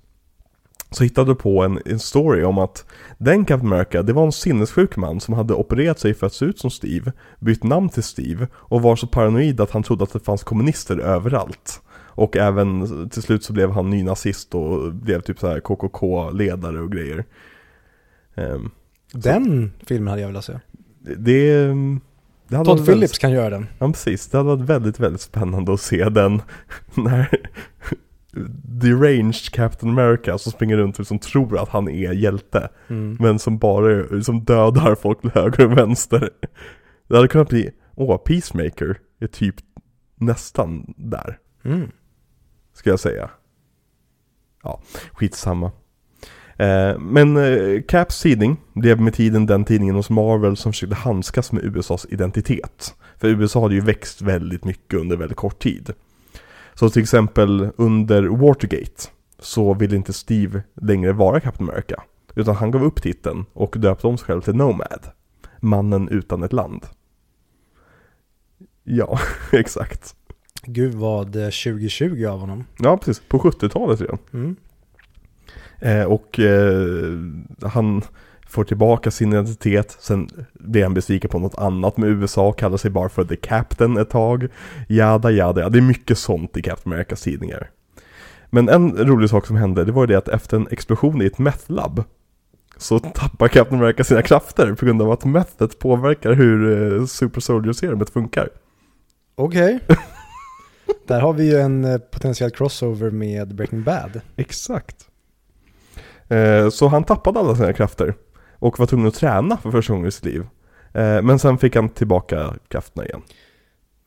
[0.91, 2.85] Så hittade du på en, en story om att
[3.17, 6.45] den Captain America, det var en sinnessjuk man som hade opererat sig för att se
[6.45, 10.13] ut som Steve, bytt namn till Steve och var så paranoid att han trodde att
[10.13, 11.81] det fanns kommunister överallt.
[12.07, 16.91] Och även till slut så blev han nynazist och blev typ så här KKK-ledare och
[16.91, 17.25] grejer.
[18.35, 18.71] Ehm,
[19.13, 20.59] Den filmen hade jag velat se.
[20.99, 21.67] det, det,
[22.49, 23.67] Todd väldigt- Phillips kan göra den.
[23.79, 26.41] Ja precis, det hade varit väldigt, väldigt spännande att se den
[26.93, 27.29] när
[28.63, 33.17] deranged Captain America som springer runt och som tror att han är hjälte Mm.
[33.19, 36.29] men som bara som dödar folk till höger och vänster.
[37.07, 39.55] Det hade kunnat bli, åh, Peacemaker är typ
[40.15, 41.91] nästan där, Mm.
[42.73, 43.29] ska jag säga.
[44.63, 44.81] Ja,
[45.13, 45.71] skitsamma.
[46.57, 51.51] Eh, men eh, Caps tidning blev med tiden den tidningen hos Marvel som försökte handskas
[51.51, 52.95] med USAs identitet.
[53.17, 55.93] För USA hade ju växt väldigt mycket under väldigt kort tid.
[56.75, 59.09] Så till exempel under Watergate
[59.39, 62.03] så ville inte Steve längre vara Captain America.
[62.35, 65.05] Utan han gav upp titeln och döpte om sig själv till Nomad.
[65.59, 66.85] Mannen utan ett land.
[68.83, 69.19] Ja,
[69.51, 70.15] exakt.
[70.63, 72.63] Gud vad eh, 2020 av honom.
[72.79, 73.23] Ja, precis.
[73.27, 74.17] På 70-talet redan.
[74.33, 74.55] Mm.
[75.79, 77.13] Eh, och eh,
[77.61, 78.01] han
[78.47, 82.91] får tillbaka sin identitet, sen blir han besviken på något annat med USA, kallar sig
[82.91, 84.47] bara för The Captain ett tag.
[84.87, 87.69] Jada jada, ja, det är mycket sånt i Captain Americas tidningar.
[88.49, 91.25] Men en rolig sak som hände, det var ju det att efter en explosion i
[91.25, 92.03] ett meth-labb
[92.77, 97.41] så tappar Captain America sina krafter på grund av att methet påverkar hur eh, Super
[97.41, 98.49] Soldier-serumet funkar.
[99.35, 99.79] Okej.
[101.07, 104.21] Där har vi ju en eh, potentiell crossover med Breaking Bad.
[104.35, 104.95] Exakt.
[106.27, 108.13] Eh, så han tappade alla sina krafter
[108.65, 110.41] och var tvungen att träna för första gången i sitt liv.
[110.93, 113.21] Eh, men sen fick han tillbaka krafterna igen.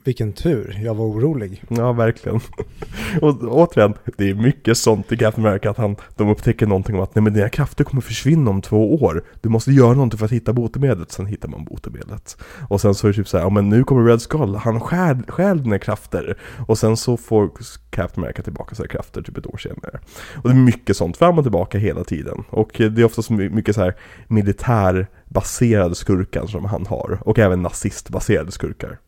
[0.09, 1.63] Vilken tur, jag var orolig.
[1.69, 2.41] Ja, verkligen.
[3.23, 7.03] och återigen, det är mycket sånt i Captain America att han, de upptäcker någonting om
[7.03, 9.25] att nej men dina krafter kommer försvinna om två år.
[9.41, 11.13] Du måste göra någonting för att hitta botemedlet.
[11.13, 12.37] Sen hittar man botemedlet.
[12.69, 14.81] Och sen så är det typ så här, ja men nu kommer Red Skull, han
[14.81, 16.39] stjäl, stjäl dina krafter.
[16.67, 17.51] Och sen så får
[17.91, 20.01] Captain America tillbaka sina krafter typ ett år senare.
[20.37, 22.45] Och det är mycket sånt fram och tillbaka hela tiden.
[22.51, 23.97] Och det är oftast mycket så här
[24.29, 27.19] militärbaserade skurkar som han har.
[27.25, 28.99] Och även nazistbaserade skurkar.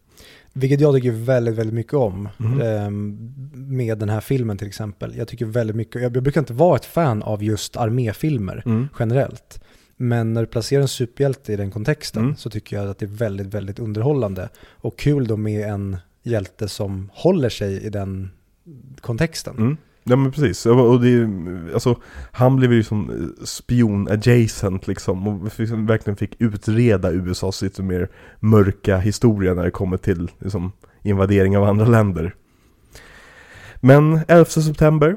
[0.52, 2.28] Vilket jag tycker väldigt, väldigt mycket om.
[2.38, 2.60] Mhm.
[2.60, 5.14] ehm, Med den här filmen till exempel.
[5.16, 8.88] Jag tycker väldigt mycket, jag brukar inte vara ett fan av just arméfilmer Mm.
[8.98, 9.60] generellt.
[9.96, 12.36] Men när du placerar en superhjälte i den kontexten Mm.
[12.36, 14.48] så tycker jag att det är väldigt, väldigt underhållande.
[14.70, 18.30] Och kul då med en hjälte som håller sig i den
[19.00, 19.76] kontexten.
[20.04, 21.28] Ja men precis, och det är
[21.74, 22.00] alltså,
[22.32, 25.44] han blev ju som eh, spion adjacent liksom och
[25.88, 28.10] verkligen fick utreda USAs lite mer
[28.40, 32.34] mörka historia när det kommer till liksom, invadering av andra länder.
[33.76, 35.16] Men 11 september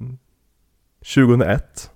[0.00, 0.18] mm,
[1.14, 1.90] 2001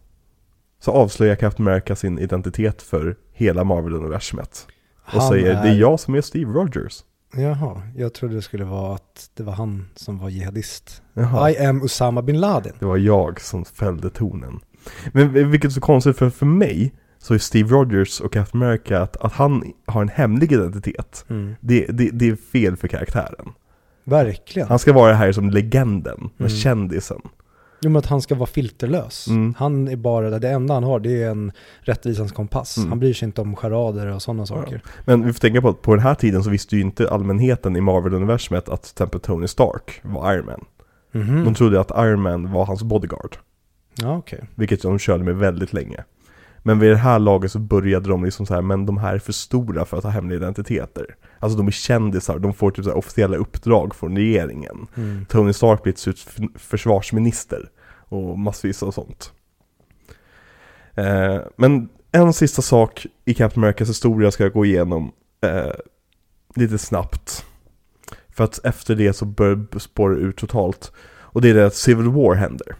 [0.80, 4.66] så avslöjar Captain America sin identitet för hela Marvel-universumet.
[5.04, 7.04] Och Han säger det är jag som är Steve Rogers.
[7.36, 11.02] Jaha, jag trodde det skulle vara att det var han som var jihadist.
[11.14, 11.50] Jaha.
[11.50, 12.72] I am Osama bin Laden.
[12.78, 14.60] Det var jag som fällde tonen.
[15.12, 19.02] Men vilket är så konstigt för, för mig så är Steve Rogers och Captain America
[19.02, 21.24] att, att han har en hemlig identitet.
[21.28, 21.54] Mm.
[21.60, 23.48] Det, det, det är fel för karaktären.
[24.04, 24.68] Verkligen.
[24.68, 26.50] Han ska vara här som legenden, Mm.
[26.50, 27.20] kändisen.
[27.82, 29.28] Jo men att han ska vara filterlös.
[29.28, 29.54] Mm.
[29.58, 32.76] Han är bara, det enda han har det är en rättvisans kompass.
[32.76, 32.88] Mm.
[32.88, 34.82] Han bryr sig inte om charader och sådana saker.
[35.04, 37.76] Men vi får tänka på att på den här tiden så visste ju inte allmänheten
[37.76, 40.64] i Marvel-universumet att till exempel Tony Stark var Iron Man.
[41.12, 41.44] Mhm.
[41.44, 43.36] De trodde att Iron Man var hans bodyguard.
[43.94, 44.44] Ja okej.
[44.54, 46.04] Vilket de körde med väldigt länge.
[46.62, 49.18] Men vid det här laget så började de liksom så här, men de här är
[49.18, 51.16] för stora för att ha hemliga identiteter.
[51.42, 54.86] Alltså de är kändisar, de får typ så officiella uppdrag från regeringen.
[54.96, 55.26] Mm.
[55.28, 57.70] Tony Stark blir till f- försvarsminister
[58.08, 59.32] och massvis av sånt.
[60.94, 65.72] Eh, men en sista sak i Captain Americas historia ska jag gå igenom eh,
[66.54, 67.44] lite snabbt.
[68.28, 70.92] För att efter det så börjar det spåra ut totalt.
[71.32, 72.74] Och det är det att Civil War händer.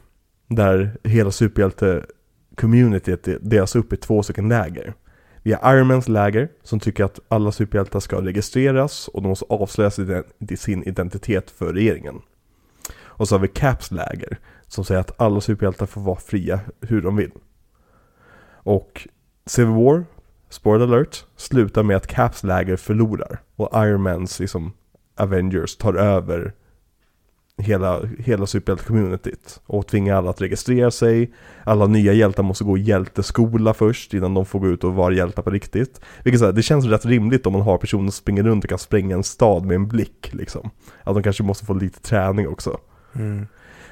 [0.48, 4.94] Där hela superhjälte-communityt delas upp i två stycken läger.
[5.42, 9.44] Vi har Iron Mans läger som tycker att alla superhjältar ska registreras och de måste
[9.48, 9.90] avslöja
[10.56, 12.22] sin- identitet för regeringen.
[12.98, 17.02] Och så har vi Caps läger som säger att alla superhjältar får vara fria hur
[17.02, 17.30] de vill.
[18.62, 19.08] Och
[19.46, 20.04] Civil War,
[20.48, 24.72] spoiler alert, slutar med att Caps läger förlorar och Iron Mans liksom
[25.16, 26.52] Avengers tar över
[27.60, 31.32] hela, hela superhjälte-communityt och tvingar alla att registrera sig.
[31.64, 35.42] Alla nya hjältar måste gå hjälteskola först innan de får gå ut och vara hjältar
[35.42, 36.00] på riktigt.
[36.24, 38.70] Vilket så här, det känns rätt rimligt om man har personer som springer runt och
[38.70, 40.70] kan spränga en stad med en blick liksom.
[41.04, 42.78] Att de kanske måste få lite träning också.
[43.12, 43.46] Mm.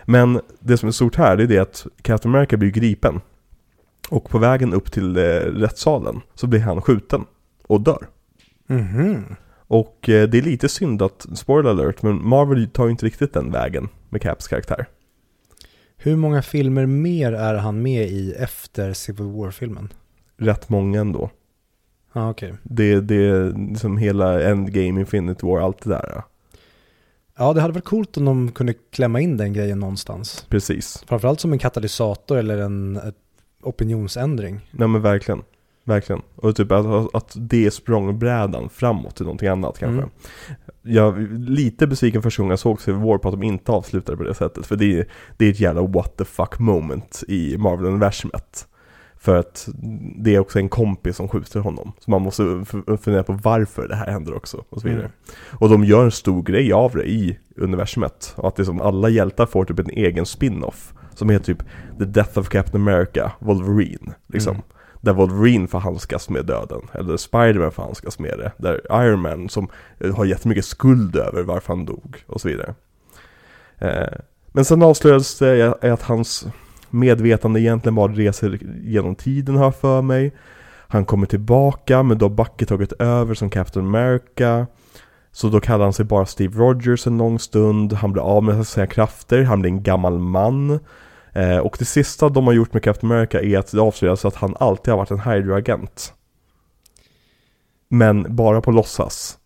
[0.05, 3.21] Men det som är stort här det är det att Captain America blir gripen.
[4.11, 7.25] Och på vägen upp till eh, rättssalen så blir han skjuten
[7.67, 8.07] och dör.
[8.67, 9.25] Mhm.
[9.69, 13.33] Och eh, det är lite synd att, spoiler alert, men Marvel tar ju inte riktigt
[13.33, 14.87] den vägen med Caps karaktär.
[15.97, 19.93] Hur många filmer mer är han med i efter Civil War-filmen?
[20.37, 21.31] Rätt många ändå.
[22.13, 22.55] Ja okej.
[22.63, 26.13] Det, det är liksom hela Endgame, Infinity War, allt det där.
[26.15, 26.23] ja.
[27.41, 30.47] Ja det hade varit coolt om de kunde klämma in den grejen någonstans.
[30.49, 31.05] Precis.
[31.07, 33.01] Framförallt som en katalysator eller en
[33.63, 34.61] opinionsändring.
[34.71, 35.43] Nej men verkligen.
[35.89, 36.23] Verkligen.
[36.35, 40.03] Och typ att, att det är språngbrädan framåt till någonting annat kanske.
[40.03, 40.11] Mm.
[40.83, 44.19] Jag är lite besviken första gången jag såg Civil War på att de inte avslutade
[44.19, 44.67] på det sättet.
[44.67, 48.67] För det är, det är ett jävla what the fuck moment i Marvel-universumet.
[49.17, 49.69] För att
[50.17, 51.93] det är också en kompis som skjuter honom.
[51.99, 52.65] Så man måste
[53.01, 54.65] fundera på varför det här händer också.
[54.69, 55.05] Och så vidare.
[55.05, 55.13] Mm.
[55.51, 58.35] Och de gör en stor grej av det i universumet.
[58.37, 60.95] Och att det är som alla hjältar får typ en egen spin-off.
[61.15, 61.63] Som heter typ
[61.99, 64.15] The Death of Captain America, Wolverine.
[64.27, 64.55] Liksom.
[64.55, 64.65] Mm.
[65.01, 66.81] Där Wolverine får handskas med döden.
[66.93, 68.53] Eller Spiderman får handskas med det.
[68.57, 69.69] Där Iron Man som
[70.01, 72.25] eh, har jättemycket skuld över varför han dog.
[72.27, 72.75] Och så vidare.
[73.79, 74.19] Eh,
[74.53, 76.47] men sen avslöjades det att hans
[76.91, 80.33] medvetande egentligen bara reser genom tiden har jag för mig.
[80.89, 84.67] Han kommer tillbaka men då har Bucky tagit över som Captain America.
[85.33, 87.93] Så då kallar han sig bara Steve Rogers en lång stund.
[87.93, 89.43] Han blir av med sina krafter.
[89.43, 90.81] Han blir en gammal man.
[91.33, 94.35] Eh, och det sista de har gjort med Captain America är att det avslöjas att
[94.35, 96.13] han alltid har varit en Hydra-agent.
[97.89, 99.39] Men bara på låtsas.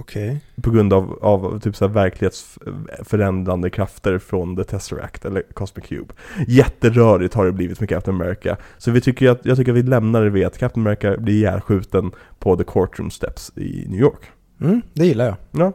[0.00, 0.40] Okej.
[0.62, 6.14] På grund av, av typ så här verklighetsförändrande krafter från The Tesseract eller Cosmic Cube.
[6.46, 8.56] Jätterörigt har det blivit med Captain America.
[8.78, 11.34] Så vi tycker att, jag tycker att vi lämnar det vid att Captain America blir
[11.34, 14.30] ihjälskjuten på The Courtroom Steps i New York.
[14.60, 15.36] Mm, det gillar jag.
[15.50, 15.72] Ja.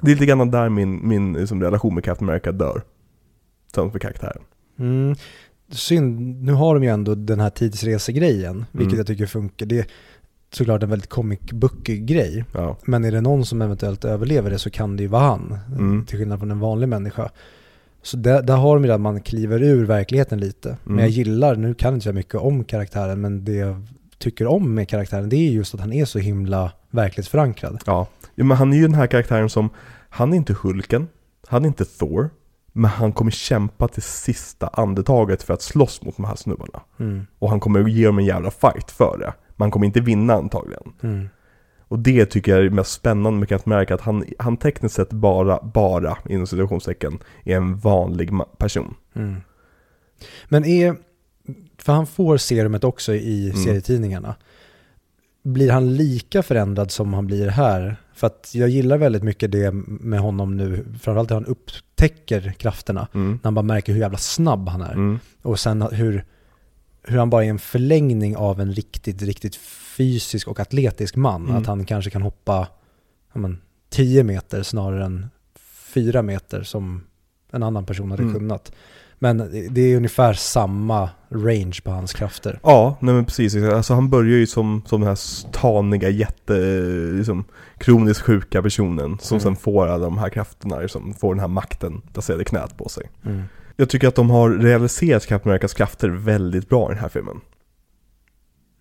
[0.00, 2.82] Det är lite grann där min, min liksom, relation med Captain America dör.
[3.70, 4.42] Tillsammans med karaktären.
[4.78, 5.14] Mm.
[5.70, 8.96] Synd, nu har de ju ändå den här tidsresegrejen, vilket Mm.
[8.98, 9.66] jag tycker funkar.
[9.66, 9.86] Det är
[10.52, 12.44] såklart en väldigt comic book grej.
[12.54, 12.76] Ja.
[12.84, 15.58] Men är det någon som eventuellt överlever det så kan det ju vara han.
[15.72, 16.04] Mm.
[16.06, 17.30] Till skillnad från en vanlig människa.
[18.02, 20.76] Så där, där har de ju att man kliver ur verkligheten lite.
[20.84, 20.98] Men Mm.
[21.04, 23.82] jag gillar, nu kan jag inte säga mycket om karaktären, men det jag
[24.18, 27.78] tycker om med karaktären det är just att han är så himla verklighetsförankrad.
[27.86, 28.06] Ja.
[28.34, 29.68] ja, men han är ju den här karaktären som,
[30.08, 31.08] han är inte Hulken,
[31.48, 32.30] han är inte Thor,
[32.72, 36.80] Men han kommer kämpa till sista andetaget för att slåss mot de här snubbarna.
[36.98, 37.26] Mm.
[37.38, 39.32] Och han kommer ge dem en jävla fight för det.
[39.56, 40.92] Men han kommer inte vinna antagligen.
[41.02, 41.28] Mm.
[41.80, 44.94] Och det tycker jag är det mest spännande med Captain America, att han, han tekniskt
[44.94, 48.94] sett bara, bara, inom situationstecken, är en vanlig person.
[49.14, 49.36] Mm.
[50.48, 50.96] Men är,
[51.78, 53.64] för han får serumet också i Mm.
[53.64, 54.34] serietidningarna.
[55.42, 57.96] Blir han lika förändrad som han blir här?
[58.18, 63.08] För att jag gillar väldigt mycket det med honom nu, framförallt hur han upptäcker krafterna.
[63.14, 63.30] Mm.
[63.32, 64.92] När han bara märker hur jävla snabb han är.
[64.92, 65.18] Mm.
[65.42, 66.24] Och sen hur,
[67.02, 69.56] hur han bara är en förlängning av en riktigt, riktigt
[69.96, 71.42] fysisk och atletisk man.
[71.44, 71.56] Mm.
[71.56, 72.68] Att han kanske kan hoppa
[73.32, 75.26] ja, men, 10 meter snarare än
[75.94, 77.04] 4 meter som
[77.50, 78.34] en annan person hade Mm.
[78.34, 78.72] kunnat.
[79.18, 79.38] Men
[79.70, 82.60] det är ungefär samma range på hans krafter.
[82.62, 83.56] Ja, nej men precis.
[83.56, 85.18] Alltså han börjar ju som, som den här
[85.52, 86.58] taniga, jätte,
[87.14, 87.44] liksom,
[87.78, 89.40] kroniskt sjuka personen som Mm.
[89.42, 92.88] sen får alla de här krafterna, liksom, får den här makten placerad i knät på
[92.88, 93.10] sig.
[93.24, 93.42] Mm.
[93.76, 97.40] Jag tycker att de har realiserat Captain Americas krafter väldigt bra i den här filmen.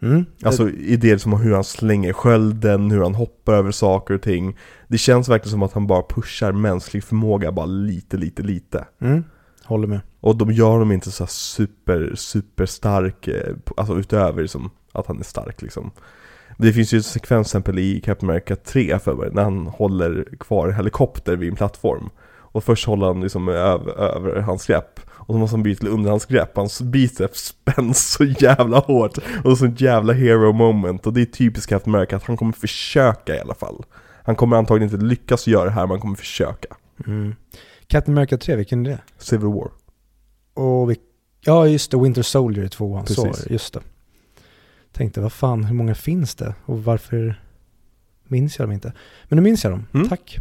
[0.02, 0.26] Mm.
[0.44, 4.58] Alltså i det som hur han slänger skölden, hur han hoppar över saker och ting.
[4.88, 8.86] Det känns verkligen som att han bara pushar mänsklig förmåga bara lite, lite, lite.
[9.02, 9.24] mm.
[9.68, 10.00] Håller med.
[10.20, 15.20] Och de gör dem inte så super, super stark, eh, alltså utöver liksom att han
[15.20, 15.92] är stark liksom.
[16.58, 19.68] Det finns ju ett sekvens till exempel i Captain America 3 för mig, när han
[19.68, 22.10] håller kvar en helikopter vid en plattform.
[22.58, 25.00] Och först håller han liksom över, över hans grepp.
[25.10, 29.18] Och så måste han byta till underhandsgrepp, hans biceps spänns så jävla hårt.
[29.44, 31.08] Och så ett jävla hero moment.
[31.08, 33.86] Och det är typiskt Captain America att han kommer försöka i alla fall.
[34.24, 36.76] Han kommer antagligen inte lyckas göra det här, men han kommer försöka.
[37.08, 37.36] Mm.
[37.88, 39.00] Captain America 3, vilken är det?
[39.18, 39.72] Civil War.
[40.54, 40.96] Och vi,
[41.42, 43.08] ja, just det, Winter Soldier i tvåan.
[43.08, 43.80] Så, just det.
[44.92, 46.56] Tänkte, vad fan, hur många finns det?
[46.66, 47.42] Och varför
[48.28, 48.94] minns jag dem inte?
[49.30, 49.86] Men nu minns jag dem.
[49.94, 50.10] Mm.
[50.10, 50.40] Tack.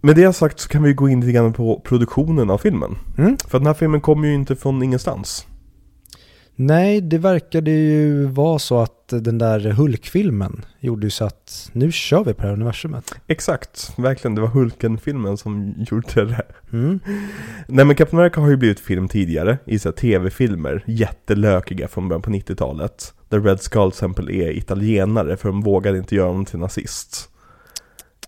[0.00, 2.98] Med det sagt så kan vi gå in lite grann på produktionen av filmen.
[3.18, 3.36] Mm.
[3.48, 5.46] För den här filmen kommer ju inte från ingenstans.
[6.62, 11.92] Nej, det verkade ju vara så att den där Hulk-filmen gjorde ju så att nu
[11.92, 13.14] kör vi på det här universumet.
[13.26, 14.34] Exakt, verkligen.
[14.34, 16.42] Det var Hulken-filmen som gjorde det.
[16.72, 17.00] Mm.
[17.68, 22.22] Nej men Captain America har ju blivit film tidigare i så tv-filmer, jättelökiga från början
[22.22, 23.14] på 90-talet.
[23.28, 27.28] Där Red Skull till exempel är italienare för de vågade inte göra honom till nazist.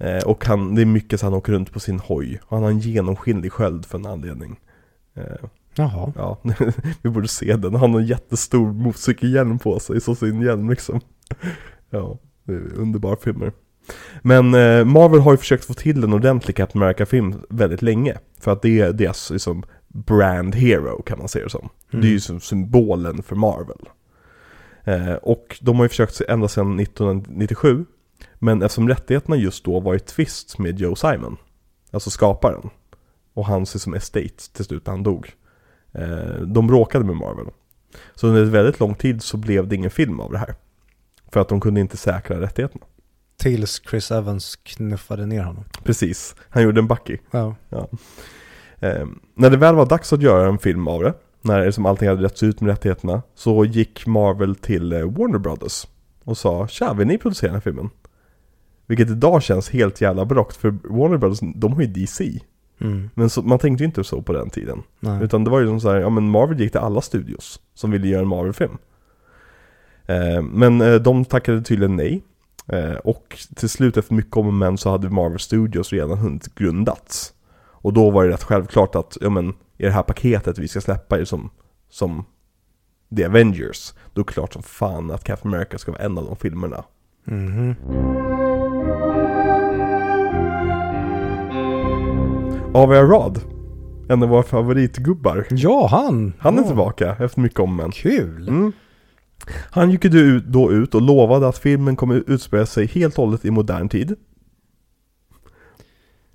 [0.00, 2.40] Eh, och han, det är mycket så han åker runt på sin hoj.
[2.44, 4.60] Och han har en genomskinlig sköld för en anledning.
[5.14, 6.12] Eh, Jaha.
[6.16, 6.38] Ja,
[7.02, 7.74] vi borde se den.
[7.74, 11.00] Han har en jättestor motorcykelhjälm på sig, så sin hjälm liksom.
[11.90, 13.52] Ja, det är underbara filmer.
[14.22, 18.18] Men eh, Marvel har ju försökt få till en ordentlig Captain America-film väldigt länge.
[18.40, 21.68] För att det är deras liksom, brand hero kan man säga det som.
[21.92, 22.02] Mm.
[22.02, 23.88] Det är ju som symbolen för Marvel.
[24.84, 27.84] Eh, och de har ju försökt ända sedan 1997.
[28.34, 31.36] Men eftersom rättigheterna just då var i tvist med Joe Simon,
[31.90, 32.70] alltså skaparen,
[33.34, 35.32] och hans liksom, estate till slut när han dog.
[35.92, 37.46] Eh, de bråkade med Marvel.
[38.14, 40.54] Så under väldigt lång tid så blev det ingen film av det här.
[41.32, 42.84] För att de kunde inte säkra rättigheterna.
[43.36, 45.64] Tills Chris Evans knuffade ner honom.
[45.84, 47.18] Precis, han gjorde en Bucky.
[47.30, 47.54] Ja.
[48.78, 52.08] Eh, när det väl var dags att göra en film av det, när liksom allting
[52.08, 55.86] hade rätts ut med rättigheterna, så gick Marvel till eh, Warner Brothers
[56.24, 57.90] och sa Tja, vill ni producera den här filmen?
[58.86, 62.40] Vilket idag känns helt jävla brockt, för Warner Brothers, de har ju DC.
[62.80, 63.10] Mm.
[63.14, 64.82] Men så, man tänkte ju inte så på den tiden.
[65.00, 65.24] Nej.
[65.24, 67.90] Utan det var ju som så här, ja men Marvel gick till alla studios som
[67.90, 68.78] ville göra en Marvel-film.
[70.06, 72.22] Eh, men eh, de tackade tydligen nej.
[72.66, 76.54] Eh, och till slut efter mycket om och men så hade Marvel Studios redan hunnit
[76.54, 77.32] grundats.
[77.82, 80.80] Och då var det rätt självklart att, ja men, i det här paketet vi ska
[80.80, 81.50] släppa är som,
[81.88, 82.24] som
[83.16, 83.94] The Avengers.
[84.12, 86.84] Då är det klart som fan att Captain America ska vara en av de filmerna.
[87.24, 87.74] Mhm.
[87.80, 88.51] A.V.
[92.74, 93.40] Rad,
[94.08, 95.46] en av våra favoritgubbar.
[95.50, 96.32] Ja, han!
[96.38, 97.90] Han är Ja, tillbaka efter mycket om men.
[97.90, 98.48] Kul!
[98.48, 98.72] Mm.
[99.70, 103.44] Han gick ju då ut- och lovade att filmen kommer utspela sig helt och hållet
[103.44, 104.16] i modern tid.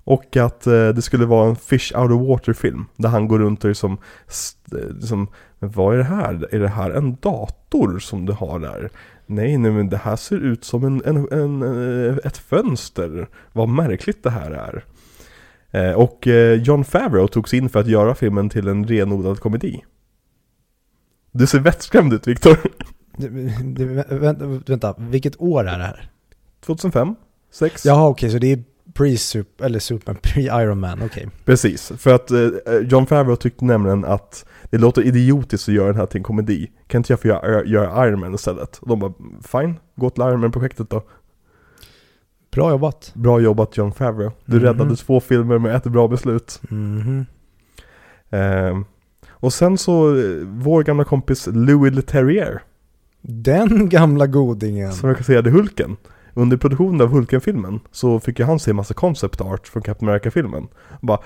[0.04, 2.84] Och att eh, det skulle vara en fish out of water film.
[2.96, 3.92] Där han går runt och liksom,
[4.72, 6.54] eh, liksom men vad är det här?
[6.54, 8.90] Är det här en dator som du har där?
[9.26, 13.28] Nej, nej men det här ser ut som en, en, en, eh, ett fönster.
[13.52, 14.84] Vad märkligt det här är.
[15.70, 19.84] Eh, och eh, John Favreau togs in för att göra filmen till en renodlad komedi.
[21.32, 22.58] Du ser vettskrämd ut Viktor.
[24.18, 26.10] Vänta, vänta, vilket år är det här?
[26.60, 27.14] 2005?
[27.50, 27.86] 6?
[27.86, 31.28] Jaha, okej, så det är pre-super, eller super, pre-Iron Man, okej.
[31.44, 32.48] Precis, för att eh,
[32.82, 36.70] John Favreau tyckte nämligen att det låter idiotiskt att göra den här till en komedi.
[36.86, 38.78] Kan inte jag få göra, göra Iron Man istället?
[38.78, 39.12] Och de bara,
[39.44, 41.02] fine, gå till Iron Man-projektet då.
[42.58, 43.12] Bra jobbat.
[43.14, 44.30] Bra jobbat John Favreau.
[44.44, 44.64] Du Mhm.
[44.66, 46.60] räddade två filmer med ett bra beslut.
[46.68, 47.26] Mhm.
[48.30, 48.78] Eh,
[49.30, 52.62] och sen så, eh, vår gamla kompis Louis Leterrier,
[53.22, 54.92] Den gamla godingen.
[54.92, 55.96] som regisserade Hulken.
[56.34, 60.68] Under produktionen av Hulken-filmen så fick ju han se massa concept art från Captain America-filmen.
[61.00, 61.18] Bara,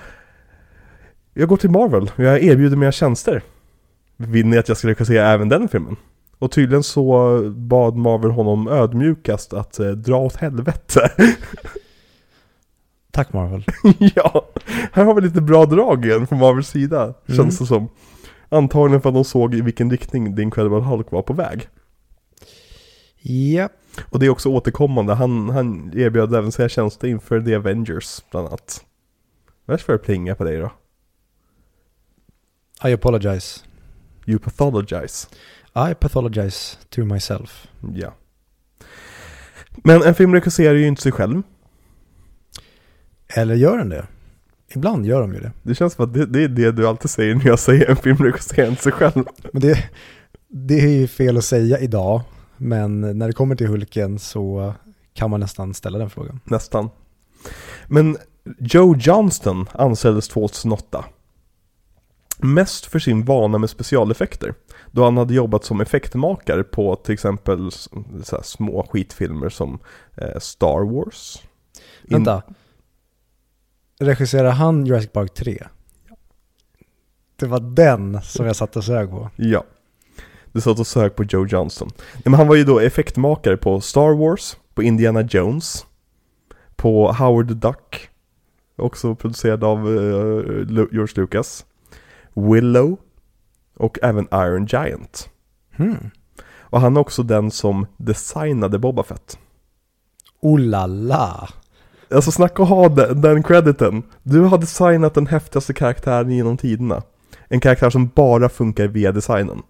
[1.34, 3.42] jag går till Marvel och jag erbjuder mina tjänster.
[4.16, 5.96] Vill ni att jag ska regissera även den filmen?
[6.42, 11.12] Och tydligen så bad Marvel honom ödmjukast att eh, dra åt helvete.
[13.10, 13.64] Tack Marvel.
[14.14, 14.46] ja,
[14.92, 17.36] här har vi lite bra drag igen från Marvels sida, Mm.
[17.36, 17.88] känns det som.
[18.48, 21.68] Antagligen för att de såg i vilken riktning The Incredible Hulk var på väg.
[23.22, 23.68] Ja.
[24.10, 28.46] Och det är också återkommande, han, han erbjöd även sina tjänster inför The Avengers bland
[28.48, 28.84] annat.
[29.66, 30.72] Värst för att plinga på dig då.
[32.88, 33.60] I apologize.
[34.26, 35.28] You pathologize.
[35.76, 37.68] I pathologize to myself.
[37.94, 38.14] Ja.
[39.76, 41.42] Men en film regisserar ju inte sig själv.
[43.28, 44.06] Eller gör den det?
[44.74, 45.52] Ibland gör de ju det.
[45.62, 47.96] Det känns som att det, det är det du alltid säger när jag säger en
[47.96, 49.24] film regisserar inte sig själv.
[49.52, 49.84] Men det,
[50.48, 52.20] det är ju fel att säga idag.
[52.56, 54.74] Men när det kommer till Hulken så
[55.14, 56.40] kan man nästan ställa den frågan.
[56.44, 56.90] Nästan.
[57.86, 58.16] Men
[58.58, 61.04] Joe Johnston anställdes 2008.
[62.42, 64.54] Mest för sin vana med specialeffekter.
[64.90, 67.70] Då han hade jobbat som effektmakare på till exempel
[68.42, 69.78] små skitfilmer som
[70.16, 71.42] eh, Star Wars.
[72.04, 72.42] In- Vänta.
[74.00, 75.62] Regisserar han Jurassic Park 3?
[77.36, 79.30] Det var den som jag satt och sög på.
[79.36, 79.64] Ja.
[80.52, 81.90] Du satt och sög på Joe Johnston.
[82.14, 85.86] Nej, men han var ju då effektmakare på Star Wars, på Indiana Jones,
[86.76, 88.08] på Howard the Duck,
[88.76, 91.66] också producerad av Lu- George Lucas,
[92.34, 92.96] Willow
[93.76, 95.28] och även Iron Giant.
[95.76, 96.10] Hmm.
[96.60, 99.38] Och han är också den som designade Boba Fett.
[100.40, 101.48] Oh la la.
[102.10, 104.02] Alltså snacka och ha den, den crediten.
[104.22, 107.02] Du har designat den häftigaste karaktären genom tiderna.
[107.48, 109.62] En karaktär som bara funkar via designen.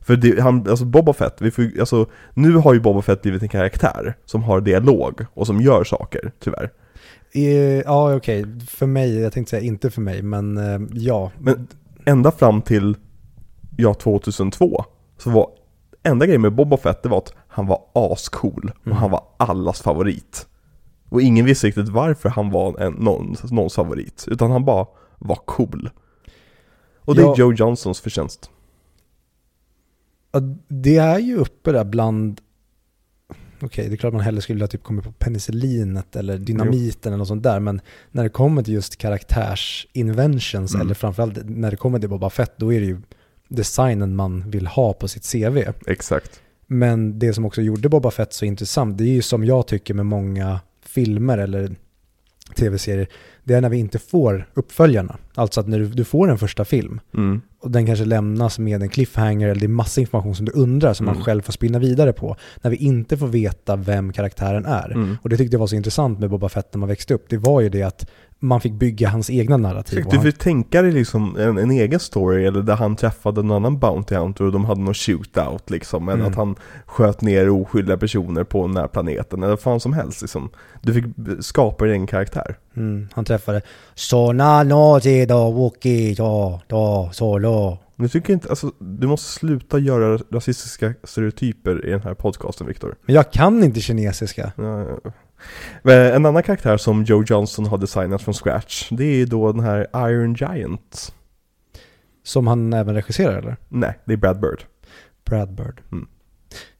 [0.00, 3.42] För det, han, alltså Boba Fett, vi får, alltså, nu har ju Boba Fett blivit
[3.42, 6.70] en karaktär som har dialog och som gör saker, tyvärr.
[7.84, 8.44] Ja, okej.
[8.68, 11.30] För mig, jag tänkte säga inte för mig, men eh, ja.
[11.38, 11.68] Men
[12.04, 12.96] ända fram till,
[13.76, 14.84] ja, 2002,
[15.18, 15.50] så var
[16.02, 18.98] enda grejen med Boba Fett, det var att han var ascool och Mm.
[18.98, 20.46] han var allas favorit.
[21.08, 24.86] Och ingen visste riktigt varför han var en, någon, någons favorit, utan han bara
[25.18, 25.90] var cool.
[27.00, 27.32] Och det Ja.
[27.34, 28.50] är Joe Johnsons förtjänst.
[30.32, 32.40] Ja, Det är ju uppe där bland,
[33.60, 37.18] okej det är klart man hellre skulle vilja typ komma på penicillinet eller dynamiten eller
[37.18, 40.86] något sånt där, men när det kommer till just karaktärsinventions Mm.
[40.86, 43.00] eller framförallt när det kommer till Boba Fett, då är det ju
[43.48, 45.58] designen man vill ha på sitt CV.
[45.86, 46.40] Exakt.
[46.66, 49.94] Men det som också gjorde Boba Fett så intressant, det är ju som jag tycker
[49.94, 51.76] med många filmer eller
[52.54, 53.08] tv-serier,
[53.44, 55.16] det är när vi inte får uppföljarna.
[55.38, 57.40] Alltså att när du, du får en första film Mm.
[57.60, 60.94] och den kanske lämnas med en cliffhanger eller det är massa information som du undrar
[60.94, 61.24] som man Mm.
[61.24, 62.36] själv får spinna vidare på.
[62.62, 64.90] När vi inte får veta vem karaktären är.
[64.90, 65.16] Mm.
[65.22, 67.24] Och det tyckte jag var så intressant med Boba Fett när man växte upp.
[67.28, 68.06] Det var ju det att
[68.38, 69.98] man fick bygga hans egna narrativ.
[69.98, 72.96] Exakt, Och du han, fick tänka dig liksom en, en egen story, eller där han
[72.96, 76.30] träffade en annan Bounty Hunter och de hade någon shootout liksom, eller Mm.
[76.30, 76.54] att han
[76.86, 80.50] sköt ner oskyldiga personer på den här planeten, eller vad fan som helst liksom.
[80.82, 81.04] Du fick
[81.40, 82.56] skapa din karaktär.
[82.76, 83.62] mm, han träffade
[83.98, 87.78] Sona no do woki do do solo.
[87.96, 92.96] Jag tycker inte, alltså, du måste sluta göra rasistiska stereotyper i den här podcasten Viktor.
[93.06, 94.52] Men jag kan inte kinesiska.
[95.82, 99.64] Men En annan karaktär som Joe Johnston har designat från scratch, det är då den
[99.64, 101.14] här Iron Giant.
[102.22, 103.56] Som han även regisserar eller?
[103.68, 104.64] Nej, det är Brad Bird.
[105.24, 105.80] Brad Bird.
[105.92, 106.08] Mm.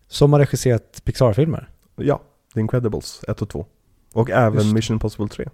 [0.09, 1.69] Som har regisserat Pixar-filmer.
[1.97, 2.21] Ja,
[2.55, 3.67] The Incredibles 1 och 2.
[4.13, 4.73] Och även.
[4.73, 5.49] Mission Impossible 3.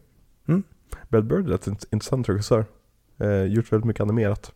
[0.49, 0.63] Mm.
[1.09, 2.65] Brad Bird är int- intressant regissör.
[3.21, 4.53] Eh, gjort väldigt mycket animerat.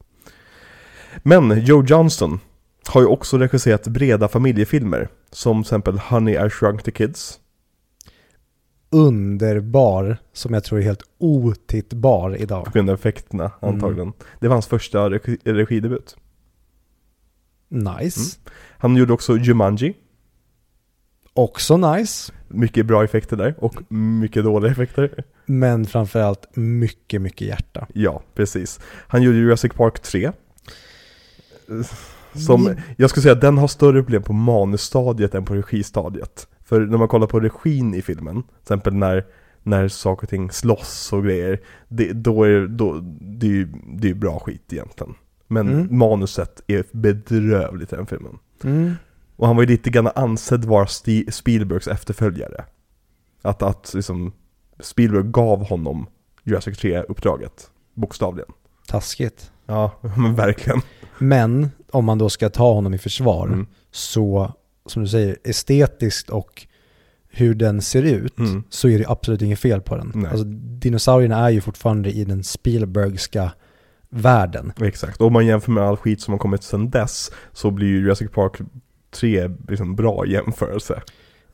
[1.22, 2.40] Men Joe Johnston
[2.88, 5.08] har ju också regisserat breda familjefilmer.
[5.30, 7.40] Som till exempel Honey I Shrunk the Kids.
[8.90, 12.64] Underbar, som jag tror är helt otittbar idag.
[12.64, 13.74] På grund av effekterna Mm.
[13.74, 14.12] antagligen.
[14.40, 16.16] Det var hans första regi- regidebut.
[17.68, 18.38] Nice.
[18.78, 19.94] Han gjorde också Jumanji.
[21.36, 22.32] Också nice.
[22.48, 25.24] Mycket bra effekter där och mycket dåliga effekter.
[25.46, 27.86] Men framförallt mycket, mycket hjärta.
[27.94, 28.80] Ja, precis.
[29.08, 30.32] Han gjorde Jurassic Park 3.
[32.34, 32.78] Som, Mm.
[32.96, 36.48] jag skulle säga att den har större problem på manusstadiet än på registadiet.
[36.64, 39.24] För när man kollar på regin i filmen, till exempel när,
[39.62, 44.10] när saker och ting slåss och grejer, det, då är då, det är ju det
[44.10, 45.14] är bra skit egentligen.
[45.48, 45.98] Men Mm.
[45.98, 48.38] manuset är bedrövligt i den filmen.
[48.64, 48.92] Mm.
[49.36, 50.86] Och han var ju lite grann ansedd vara
[51.30, 52.64] Spielbergs efterföljare.
[53.42, 54.32] Att, att liksom
[54.80, 56.06] Spielberg gav honom
[56.44, 58.50] Jurassic 3-uppdraget, bokstavligen.
[58.88, 59.50] Taskigt.
[59.66, 60.80] Ja, men verkligen.
[61.18, 63.66] Men om man då ska ta honom i försvar Mm.
[63.90, 64.52] så,
[64.86, 66.66] som du säger, estetiskt och
[67.28, 68.64] hur den ser ut Mm.
[68.70, 70.12] så är det absolut inget fel på den.
[70.14, 70.30] Nej.
[70.30, 70.44] Alltså,
[70.78, 73.52] dinosaurierna är ju fortfarande i den Spielbergska
[74.08, 74.72] världen.
[74.80, 77.86] Exakt, och om man jämför med all skit som har kommit sedan dess så blir
[77.88, 78.58] ju Jurassic Park
[79.16, 81.02] 3 liksom bra jämförelse.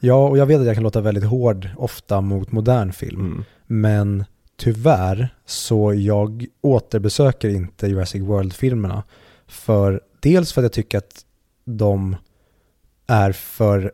[0.01, 3.21] Ja, och jag vet att jag kan låta väldigt hård ofta mot modern film.
[3.21, 3.45] Mm.
[3.67, 4.25] Men
[4.57, 9.03] tyvärr så jag återbesöker inte Jurassic World-filmerna.
[9.47, 11.25] För dels för att jag tycker att
[11.65, 12.17] de
[13.07, 13.93] är för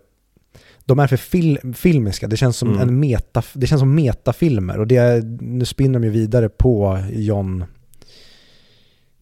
[0.85, 2.81] de är för fil- filmiska, det känns som Mm.
[2.89, 6.99] en meta, det känns som metafilmer och det är, nu spinner de ju vidare på
[7.13, 7.65] John,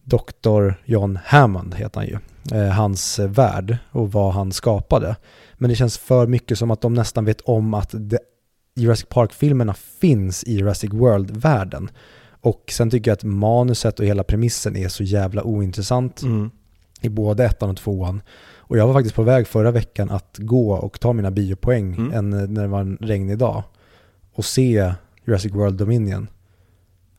[0.03, 0.71] Dr.
[0.85, 2.17] John Hammond heter han ju,
[2.55, 5.15] hans eh, värld och vad han skapade.
[5.57, 8.19] Men det känns för mycket som att de nästan vet om att det,
[8.75, 11.89] Jurassic Park-filmerna finns i Jurassic World-världen.
[12.41, 16.49] Och sen tycker jag att manuset och hela premissen är så jävla ointressant Mm.
[17.01, 18.21] i både ettan och tvåan.
[18.57, 22.13] Och jag var faktiskt på väg förra veckan att gå och ta mina biopoäng Mm.
[22.13, 23.63] en, när det var en regnig dag
[24.33, 24.93] och se
[25.25, 26.27] Jurassic World Dominion.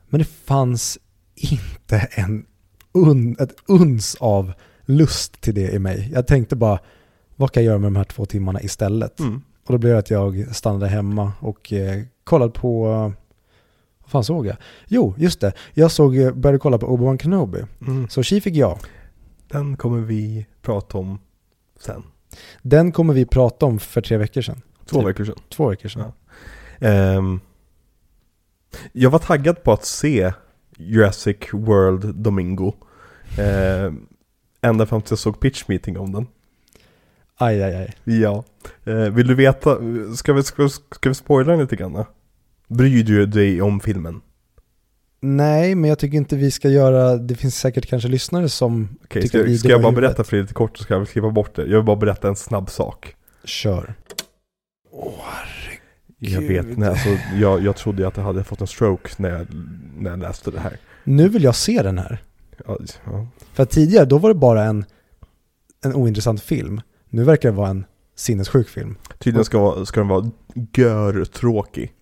[0.08, 0.98] Men det fanns
[1.34, 2.46] inte en
[2.92, 4.52] un, ett uns av
[4.88, 6.10] lust till det i mig.
[6.12, 6.78] Jag tänkte bara,
[7.36, 9.20] vad kan jag göra med de här två timmarna istället?
[9.20, 9.42] Mm.
[9.66, 12.82] Och då blev det att jag stannade hemma och eh, kollade på,
[13.98, 14.56] vad fan såg jag?
[14.86, 15.52] Jo, just det.
[15.74, 17.64] Jag såg, eh, började kolla på Obi-Wan Kenobi.
[17.86, 18.08] Mm.
[18.08, 18.78] Så tji fick jag.
[19.48, 21.18] Den kommer vi prata om
[21.80, 22.02] sen.
[22.62, 24.62] Den kommer vi prata om för tre veckor sedan.
[24.86, 25.08] Två Typ.
[25.08, 25.38] veckor sedan.
[25.48, 26.12] Två veckor sedan.
[26.78, 27.40] Ehm,
[28.92, 30.32] jag var taggad på att se
[30.76, 32.72] Jurassic World Domingo.
[33.38, 34.06] Ehm,
[34.60, 36.26] ända fram tills jag såg pitch meeting om den.
[37.36, 37.94] Aj, aj, aj.
[38.04, 38.44] Ja.
[38.84, 39.78] Eh, vill du veta,
[40.16, 41.92] ska vi, ska, ska vi spoila lite grann?
[41.92, 42.06] då?
[42.68, 44.20] Bryr du dig om filmen?
[45.20, 49.22] Nej, men jag tycker inte vi ska göra, det finns säkert kanske lyssnare som Okej,
[49.22, 51.30] tycker ska, vi ska jag bara berätta för dig lite kort så ska jag klippa
[51.30, 51.62] bort det.
[51.62, 53.14] Jag vill bara berätta en snabb sak.
[53.44, 53.94] Kör.
[56.18, 56.50] Jag Gud.
[56.50, 57.08] vet, nej, alltså,
[57.40, 59.46] jag, jag trodde att jag hade fått en stroke när jag,
[59.96, 60.76] när jag läste det här.
[61.04, 62.22] Nu vill jag se den här.
[62.66, 63.26] Ja, ja.
[63.52, 64.84] För tidigare, då var det bara en,
[65.84, 66.80] en ointressant film.
[67.10, 67.84] Nu verkar det vara en
[68.14, 68.96] sinnessjuk film.
[69.18, 70.30] Tydligen ska, ska den vara
[70.76, 71.92] görtråkig.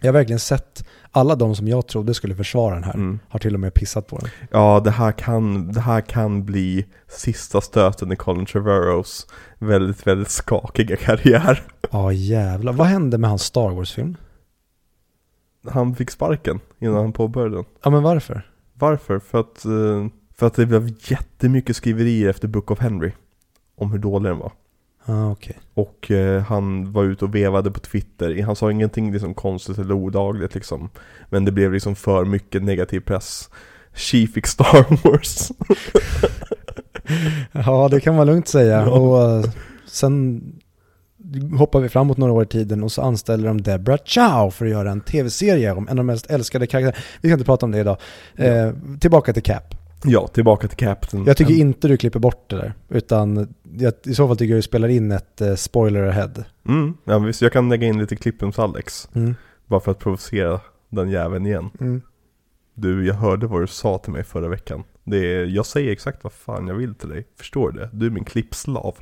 [0.00, 2.94] Jag har verkligen sett alla de som jag trodde skulle försvara den här.
[2.94, 3.18] Mm.
[3.28, 4.28] Har till och med pissat på den.
[4.50, 9.26] Ja, det här, kan, det här kan bli sista stöten i Colin Trevorrows
[9.58, 11.62] väldigt, väldigt skakiga karriär.
[11.90, 12.72] Ja jävlar.
[12.72, 14.16] Vad hände med hans Star Wars-film?
[15.68, 17.64] Han fick sparken innan han påbörjade den.
[17.82, 18.49] Ja men varför?
[18.80, 19.18] Varför?
[19.18, 20.06] För att, eh,
[20.36, 23.12] för att det blev jättemycket skriverier efter Book of Henry.
[23.76, 24.52] Om hur dålig den var.
[25.04, 25.58] Ja okej.
[25.74, 28.42] Och eh, han var ute och vevade på Twitter.
[28.42, 30.90] Han sa ingenting liksom konstigt eller olagligt liksom.
[31.28, 33.50] Men det blev liksom för mycket negativ press.
[33.92, 35.52] She fick Star Wars.
[37.52, 38.80] Ja det kan man lugnt säga.
[38.80, 38.90] Ja.
[38.90, 39.50] Och eh,
[39.86, 40.42] sen
[41.58, 44.70] hoppar vi framåt några år i tiden och så anställer de Deborah Chow för att
[44.70, 47.04] göra en tv-serie om en av de mest älskade karaktärerna.
[47.20, 47.96] Vi ska inte prata om det idag.
[48.36, 49.74] Eh, tillbaka till Cap.
[50.04, 51.24] ja, tillbaka till Captain.
[51.26, 52.74] Jag tycker inte du klipper bort det där.
[52.88, 56.32] Utan jag, i så fall tycker jag du spelar in ett eh, spoiler ahead.
[56.68, 59.08] Mm, ja, visst, jag kan lägga in lite klipp hos Alex.
[59.14, 59.34] Mm.
[59.66, 61.70] Bara för att provocera den jäveln igen.
[61.80, 62.02] Mm.
[62.74, 64.84] Du, jag hörde vad du sa till mig förra veckan.
[65.04, 67.26] Det är, jag säger exakt vad fan jag vill till dig.
[67.38, 67.90] Förstår du det?
[67.92, 68.96] Du är min klippslav.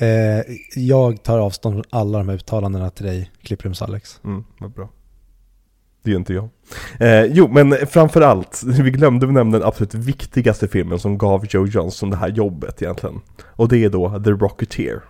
[0.00, 0.42] Eh,
[0.74, 4.20] jag tar avstånd från alla de här uttalandena till dig, Klipprums Alex.
[4.24, 4.88] Mm, vad bra.
[6.02, 6.48] Det gör inte jag.
[6.98, 12.10] Eh, jo, men framförallt, vi glömde nämna den absolut viktigaste filmen som gav Joe Johnson
[12.10, 13.20] det här jobbet egentligen.
[13.46, 15.02] Och det är då The Rocketeer.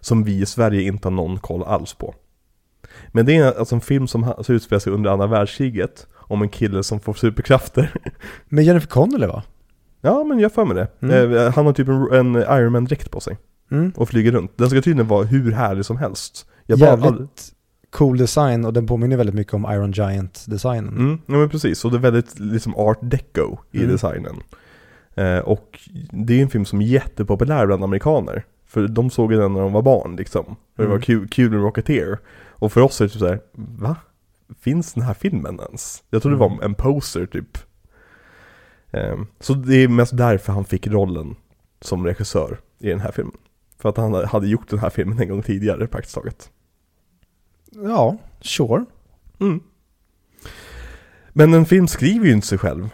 [0.00, 2.14] Som vi i Sverige inte har någon koll alls på.
[3.08, 6.06] Men det är alltså en film som utspelar sig under andra världskriget.
[6.16, 7.94] Om en kille som får superkrafter.
[8.48, 9.42] Men Jennifer Connelly va?
[10.00, 10.88] ja, men jag för mig det.
[11.00, 11.36] Mm.
[11.36, 13.36] Eh, han har typ en, en Iron Man-dräkt på sig.
[13.70, 13.92] Mm.
[13.96, 14.58] Och flyger runt.
[14.58, 16.46] Den ska tydligen vara hur härlig som helst.
[16.66, 17.52] Jag bara, Jävligt
[17.90, 20.88] cool design och den påminner väldigt mycket om Iron Giant-designen.
[20.96, 23.90] Mm, ja men precis, och det är väldigt liksom art deco i Mm.
[23.90, 24.36] designen.
[25.14, 25.78] Eh, och
[26.12, 28.44] det är en film som är jättepopulär bland amerikaner.
[28.66, 30.44] För de såg den när de var barn liksom.
[30.46, 31.02] Och det var Mm.
[31.02, 32.18] kul, kul med Rocketeer.
[32.48, 33.96] Och för oss är det typ såhär, va?
[34.60, 36.02] Finns den här filmen ens?
[36.10, 36.56] Jag trodde det Mm.
[36.58, 37.58] var en poser typ.
[38.90, 41.34] Eh, så det är mest därför han fick rollen
[41.80, 43.34] som regissör i den här filmen.
[43.78, 46.50] För att han hade gjort den här filmen en gång tidigare praktiskt taget.
[47.70, 48.84] Ja, sure.
[49.40, 49.60] Mm.
[51.32, 52.88] Men en film skriver ju inte sig själv.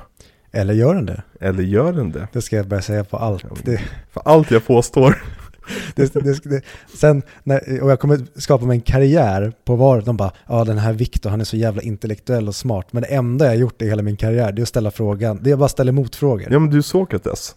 [0.53, 1.23] Eller gör den det?
[1.41, 2.29] Eller gör den det?
[2.33, 3.65] Det ska jag börja säga på allt.
[3.65, 3.81] Det,
[4.11, 5.23] För allt jag påstår
[5.95, 6.63] det, det, det,
[6.95, 10.79] sen, när, och jag kommer skapa mig en karriär på var de bara, ja den
[10.79, 12.93] här Viktor han är så jävla intellektuell och smart.
[12.93, 15.51] Men det enda jag gjort i hela min karriär det är att ställa frågan, det
[15.51, 16.49] är att bara ställa motfrågor.
[16.51, 17.57] Ja men du är Sokrates.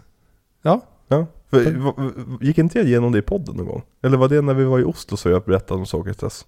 [0.61, 0.82] Ja.
[1.07, 1.25] Ja.
[1.49, 3.83] För, gick inte jag igenom det i podden någon gång?
[4.03, 6.45] Eller var det när vi var i Oslo så jag berättade om Sokrates?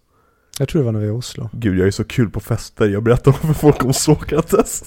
[0.59, 1.49] Jag tror det var när vi var i Oslo.
[1.53, 4.83] Gud jag är så kul på fester, jag berättar för folk om Sokrates.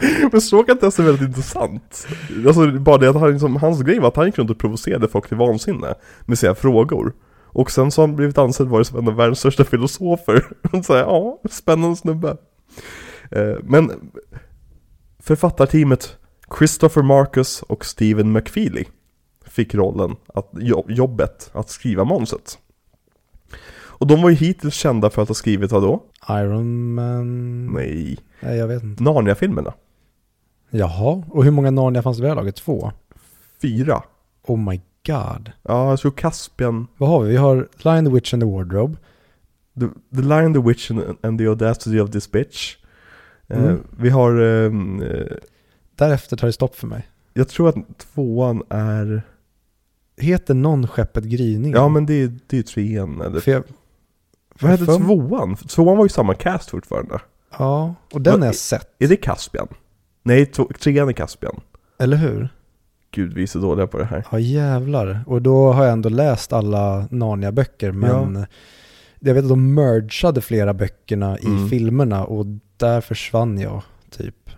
[0.32, 2.06] Men Sokrates är väldigt intressant.
[2.46, 5.08] Alltså bara det att han, liksom, hans grej var att han gick runt och provocerade
[5.08, 5.94] folk till vansinne
[6.24, 7.12] med sina frågor.
[7.52, 10.44] Och sen så har han blivit ansedd vara en av världens största filosofer.
[10.84, 12.36] Så här, ja, spännande snubbe.
[13.30, 14.10] Eh, Men
[15.18, 16.16] författarteamet
[16.58, 18.84] Christopher Marcus och Stephen McFeely
[19.46, 22.58] fick rollen, att, jo- jobbet att skriva manuset.
[23.72, 26.02] Och de var ju hittills kända för att ha skrivit vad då?
[26.30, 27.66] Iron Man?
[27.66, 29.02] Nej, Nej, jag vet inte.
[29.02, 29.72] Narnia-filmerna.
[30.70, 32.56] Jaha, och hur många Narnia fanns det vid det här laget?
[32.56, 32.92] Två?
[33.62, 34.02] Fyra.
[34.42, 35.52] Oh my god.
[35.62, 37.30] Ja, jag tror Caspian, Vad har vi?
[37.30, 38.96] Vi har Lion the Witch and the Wardrobe.
[39.80, 39.86] The,
[40.16, 42.76] the Lion, the Witch and, and the Audacity of this bitch.
[43.48, 43.80] Eh, Mm.
[43.98, 45.26] vi har, ehm, eh,
[46.00, 47.08] Därefter tar det stopp för mig.
[47.34, 49.22] jag tror att tvåan är,
[50.16, 51.72] Heter någon Skeppet Gryning?
[51.72, 53.62] ja men det är, det är trean eller För jag,
[54.60, 55.56] Vad hette tvåan?
[55.56, 57.18] Tvåan var ju samma cast fortfarande.
[57.58, 58.88] Ja, och den har jag sett.
[58.98, 59.68] Är det Caspian?
[60.22, 60.46] Nej,
[60.80, 61.60] trean är Caspian.
[61.98, 62.48] Eller hur?
[63.10, 64.24] Gud, vi är så dåliga på det här.
[64.32, 65.20] Ja jävlar.
[65.26, 68.46] Och då har jag ändå läst alla Narnia-böcker men
[69.20, 71.68] jag vet att de mergade flera böckerna i Mm.
[71.68, 72.46] filmerna och
[72.76, 74.50] där försvann jag typ.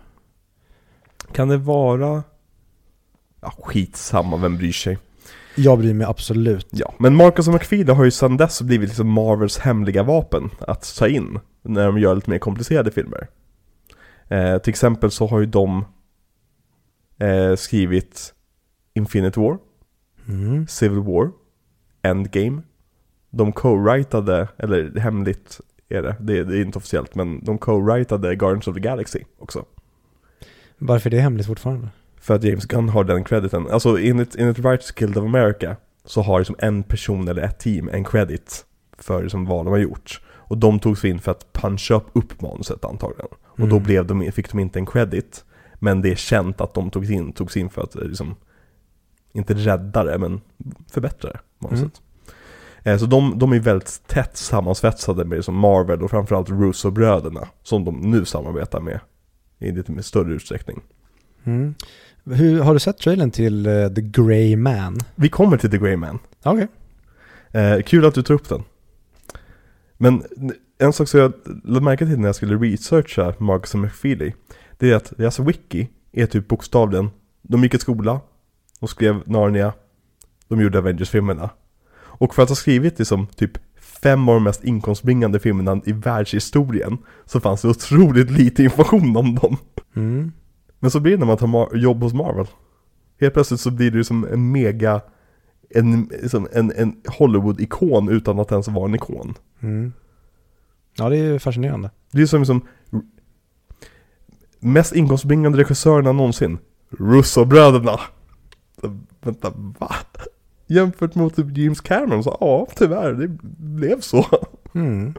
[1.33, 2.23] Kan det vara...
[3.41, 4.97] Ja, skitsamma, vem bryr sig?
[5.55, 6.67] Jag bryr mig absolut.
[6.71, 10.95] Ja, men Marcus och McFeely har ju sedan dess blivit liksom Marvels hemliga vapen att
[10.97, 13.27] ta in när de gör lite mer komplicerade filmer.
[14.27, 15.85] Eh, till exempel så har ju de
[17.19, 18.33] eh, skrivit
[18.93, 19.57] Infinite War,
[20.27, 20.67] Mm.
[20.67, 21.31] Civil War,
[22.01, 22.61] Endgame.
[23.29, 28.67] De co-writade, eller hemligt är det, det, det är inte officiellt, men de co-writade Guardians
[28.67, 29.65] of the Galaxy också.
[30.77, 31.87] Varför är det hemligt fortfarande?
[32.19, 33.67] För att James Gunn har den crediten.
[33.71, 37.89] Alltså enligt, enligt Writers Guild of America så har liksom en person eller ett team
[37.93, 38.65] en credit
[38.97, 40.21] för liksom vad de har gjort.
[40.31, 43.27] Och de togs in för att puncha upp, manuset antagligen.
[43.45, 43.83] Och då Mm.
[43.83, 45.45] blev de, fick de inte en credit.
[45.75, 48.35] Men det är känt att de togs in, togs in för att eh, liksom,
[49.33, 50.41] inte rädda det, men
[50.91, 52.01] förbättra det, manuset.
[52.83, 57.47] Eh, Så de, de är väldigt tätt sammansvetsade med liksom Marvel och framförallt Russo-bröderna.
[57.63, 58.99] Som de nu samarbetar med
[59.59, 60.81] i lite mer större utsträckning.
[61.43, 61.75] Mm.
[62.25, 64.97] Hur, har du sett trailern till eh, The Grey Man?
[65.15, 66.19] Vi kommer till The Grey Man.
[66.43, 66.67] Okej.
[67.51, 68.63] Eh, kul att du tar upp den.
[69.97, 70.23] Men
[70.77, 71.33] en sak som jag
[71.63, 74.31] lade märke till när jag skulle researcha Marcus och McFeely.
[74.77, 77.09] Det är att deras wiki är typ bokstavligen,
[77.41, 78.21] de gick i skola,
[78.79, 79.73] de skrev Narnia,
[80.47, 81.49] de gjorde Avengers-filmerna.
[81.95, 83.51] Och för att ha skrivit liksom typ
[84.03, 89.35] fem av de mest inkomstbringande filmerna i världshistorien så fanns det otroligt lite information om
[89.35, 89.57] dem.
[89.95, 90.31] Mm.
[90.79, 92.47] Men så blir det när man tar mar- jobb hos Marvel.
[93.21, 95.01] Helt plötsligt så blir det som en mega,
[95.69, 99.33] en, som en, en Hollywood-ikon utan att ens vara en ikon.
[99.59, 99.93] Mm.
[100.97, 101.91] Ja, det är fascinerande.
[102.11, 102.67] Det är som, som
[104.59, 106.57] mest inkomstbringande regissörerna någonsin.
[106.89, 107.99] Russo-bröderna.
[109.21, 109.95] Vänta, va?
[110.73, 114.25] Jämfört mot typ James Cameron så ja, tyvärr, det blev så.
[114.73, 115.13] Mm.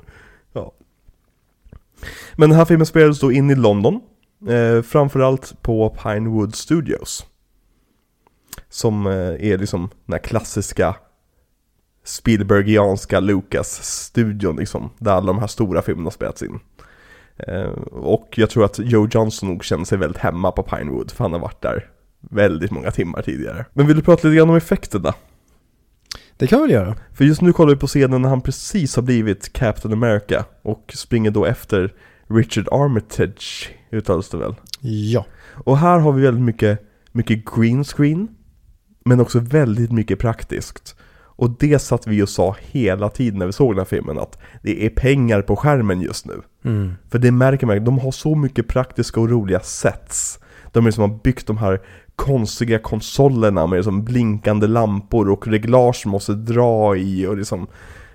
[2.36, 4.00] Men den här filmen spelades då in i London.
[4.48, 7.26] Eh, framförallt på Pinewood Studios.
[8.68, 9.12] Som eh,
[9.50, 10.96] är liksom den här klassiska
[12.04, 14.90] Spielbergianska Lucas-studion liksom.
[14.98, 16.60] Där alla de här stora filmerna spelats in.
[17.36, 21.10] Eh, och jag tror att Joe Johnson nog känner sig väldigt hemma på Pinewood.
[21.10, 21.90] För han har varit där
[22.20, 23.66] väldigt många timmar tidigare.
[23.72, 25.14] Men vill du prata lite grann om effekterna?
[26.36, 26.96] Det kan vi väl göra.
[27.12, 30.92] För just nu kollar vi på scenen när han precis har blivit Captain America och
[30.94, 31.94] springer då efter
[32.28, 34.54] Richard Armitage, uttalas det väl?
[34.80, 35.26] Ja.
[35.64, 36.80] Och här har vi väldigt mycket,
[37.12, 38.28] mycket green screen,
[39.04, 40.96] men också väldigt mycket praktiskt.
[41.36, 44.38] Och det satt vi och sa hela tiden när vi såg den här filmen, att
[44.62, 46.42] det är pengar på skärmen just nu.
[46.64, 46.94] Mm.
[47.10, 50.38] För det märker man, de har så mycket praktiska och roliga sets.
[50.72, 51.80] De är som har byggt de här
[52.16, 57.66] konstiga konsolerna med liksom blinkande lampor och reglage som måste dra i och liksom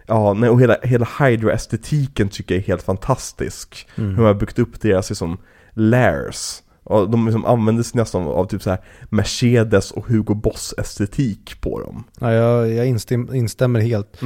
[0.10, 3.88] Ja, nej, och hela, hela Hydra-estetiken tycker jag är helt fantastisk.
[3.96, 4.10] Mm.
[4.10, 5.38] Hur de har byggt upp deras liksom
[5.74, 6.62] layers.
[6.84, 8.80] Och de liksom använder sig nästan av typ så här
[9.10, 12.04] Mercedes och Hugo Boss estetik på dem.
[12.20, 14.22] Ja, jag, jag instäm, instämmer helt.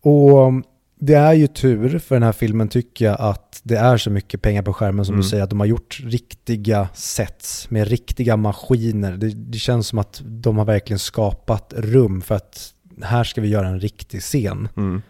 [0.00, 0.64] Och um,
[1.00, 4.42] Det är ju tur för den här filmen tycker jag att det är så mycket
[4.42, 5.22] pengar på skärmen som Mm.
[5.22, 9.12] du säger, att de har gjort riktiga sets med riktiga maskiner.
[9.12, 13.48] Det, det känns som att de har verkligen skapat rum för att här ska vi
[13.48, 14.68] göra en riktig scen.
[14.76, 15.02] Mm.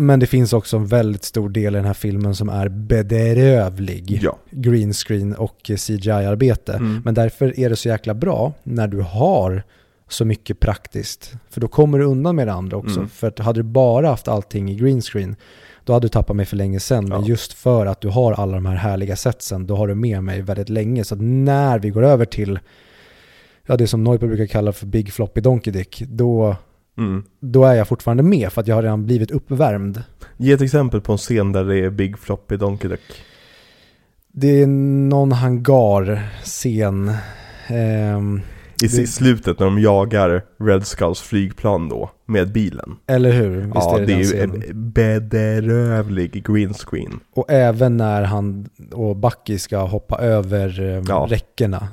[0.00, 4.18] Men det finns också en väldigt stor del i den här filmen som är bedrövlig.
[4.22, 4.38] Ja.
[4.50, 6.72] Green screen och CGI-arbete.
[6.72, 7.02] Mm.
[7.04, 9.62] Men därför är det så jäkla bra när du har
[10.08, 11.34] så mycket praktiskt.
[11.50, 12.96] För då kommer du undan med det andra också.
[12.98, 13.08] Mm.
[13.08, 15.36] För att hade du bara haft allting i green screen,
[15.84, 17.04] då hade du tappat mig för länge sedan.
[17.08, 17.26] Men Ja.
[17.28, 20.42] just för att du har alla de här härliga setsen, då har du med mig
[20.42, 21.04] väldigt länge.
[21.04, 22.58] Så att när vi går över till
[23.66, 26.56] ja, det som Neuper brukar kalla för Big Floppy Donkey Dick, då,
[26.98, 27.24] Mm.
[27.40, 30.02] då är jag fortfarande med för att jag har redan blivit uppvärmd.
[30.36, 33.00] Ge ett exempel på en scen där det är Big Floppy Donkey Duck.
[34.32, 37.12] Det är någon hangar-scen.
[37.68, 38.40] Ehm,
[38.82, 42.96] I Det- slutet när de jagar Red Skulls flygplan då, med bilen.
[43.06, 43.60] eller hur?
[43.60, 44.62] Visst ja, är det, det är ju en
[44.92, 47.20] bedrövlig green screen.
[47.34, 51.26] Och även när han och Bucky ska hoppa över eh, Ja.
[51.30, 51.88] räckena.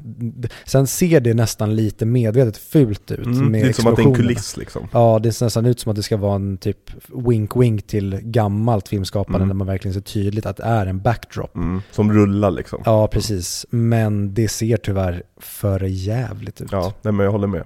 [0.65, 4.01] Sen ser det nästan lite medvetet fult ut Mm, med det är som att det
[4.01, 4.87] är en kuliss liksom.
[4.91, 6.77] Ja, det ser nästan ut som att det ska vara en typ
[7.07, 9.47] wink-wink till gammalt filmskapande Mm.
[9.47, 11.55] där man verkligen ser tydligt att det är en backdrop.
[11.55, 12.81] Mm, som rullar liksom.
[12.85, 13.65] Ja, precis.
[13.69, 16.69] Men det ser tyvärr för jävligt ut.
[16.71, 17.63] Ja, nej, men jag håller med.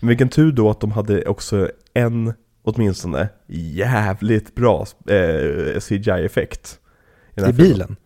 [0.00, 2.32] Men vilken tur då att de hade också en,
[2.62, 6.80] åtminstone, jävligt bra eh, CGI-effekt.
[7.34, 7.56] I filmen.
[7.56, 7.96] bilen.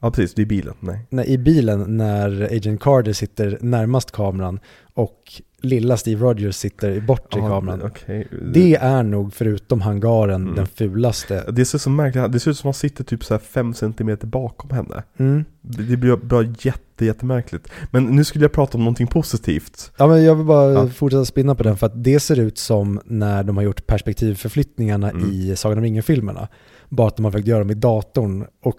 [0.00, 0.34] Ja, precis.
[0.34, 0.74] Det är bilen.
[0.80, 1.06] Nej.
[1.10, 4.60] Nej, I bilen när Agent Carter sitter närmast kameran
[4.94, 7.82] och lilla Steve Rogers sitter bort i Ja, kameran.
[7.82, 8.28] okej.
[8.52, 10.54] Det är nog förutom hangaren Mm.
[10.54, 11.44] den fulaste.
[11.52, 12.32] Det ser så märkligt.
[12.32, 15.02] Det ser ut som att han sitter typ så här 5 cm bakom henne.
[15.16, 15.44] Mm.
[15.60, 17.68] Det det blir bara jätte, jättemärkligt.
[17.90, 19.92] Men nu skulle jag prata om någonting positivt.
[19.96, 20.88] Ja men jag vill bara Ja.
[20.88, 25.10] fortsätta spinna på den för att det ser ut som när de har gjort perspektivförflyttningarna
[25.10, 25.30] Mm.
[25.30, 26.48] i Sagan om ringen-filmerna.
[26.88, 28.78] Bara att de har försökt göra dem i datorn och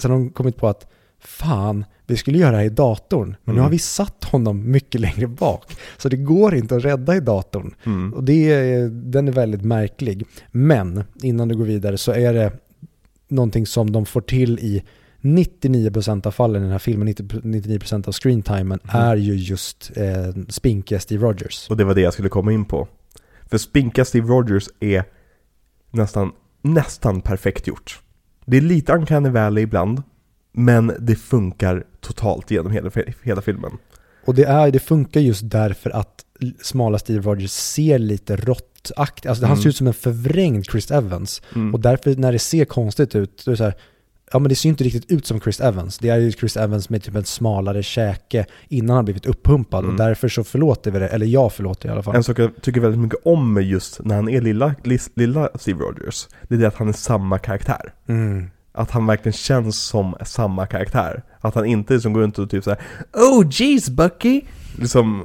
[0.00, 0.86] sen har de kommit på att
[1.20, 3.62] fan, vi skulle göra det i datorn, men nu Mm.
[3.62, 5.76] har vi satt honom mycket längre bak.
[5.96, 7.74] Så det går inte att rädda i datorn.
[7.84, 8.14] Mm.
[8.14, 10.24] Och det är, den är väldigt märklig.
[10.50, 12.52] Men innan du går vidare så är det
[13.28, 14.82] någonting som de får till i
[15.20, 19.00] 99% av fallen i den här filmen, 90, 99% av screentimen Mhm.
[19.00, 21.70] är ju just eh, spinkiga Steve Rogers.
[21.70, 22.88] Och det var det jag skulle komma in på.
[23.50, 25.04] För spinka Steve Rogers är
[25.90, 26.32] nästan,
[26.62, 28.00] nästan perfekt gjort.
[28.46, 30.02] Det är lite uncanny valley ibland,
[30.52, 32.90] men det funkar totalt genom hela,
[33.22, 33.72] hela filmen.
[34.26, 36.24] Och det, är, det funkar just därför att
[36.62, 39.62] smala Steve Rogers ser lite råttaktigt, alltså han Mm.
[39.62, 41.42] ser ut som en förvrängd Chris Evans.
[41.54, 41.74] Mm.
[41.74, 43.74] Och därför när det ser konstigt ut, då är det så här,
[44.32, 45.98] ja men det ser ju inte riktigt ut som Chris Evans.
[45.98, 49.78] Det är ju Chris Evans med typ en smalare käke innan han blivit uppumpad.
[49.84, 49.90] Mm.
[49.90, 52.16] Och därför så förlåter vi det, eller jag förlåter i alla fall.
[52.16, 54.74] En sak jag tycker väldigt mycket om just när han är lilla,
[55.14, 57.92] lilla Steve Rogers, det är det att han är samma karaktär.
[58.08, 58.50] Mm.
[58.76, 61.22] Att han verkligen känns som samma karaktär.
[61.40, 62.80] Att han inte liksom går runt och typ såhär
[63.12, 64.42] Oh jeez Bucky!
[64.78, 65.20] Liksom,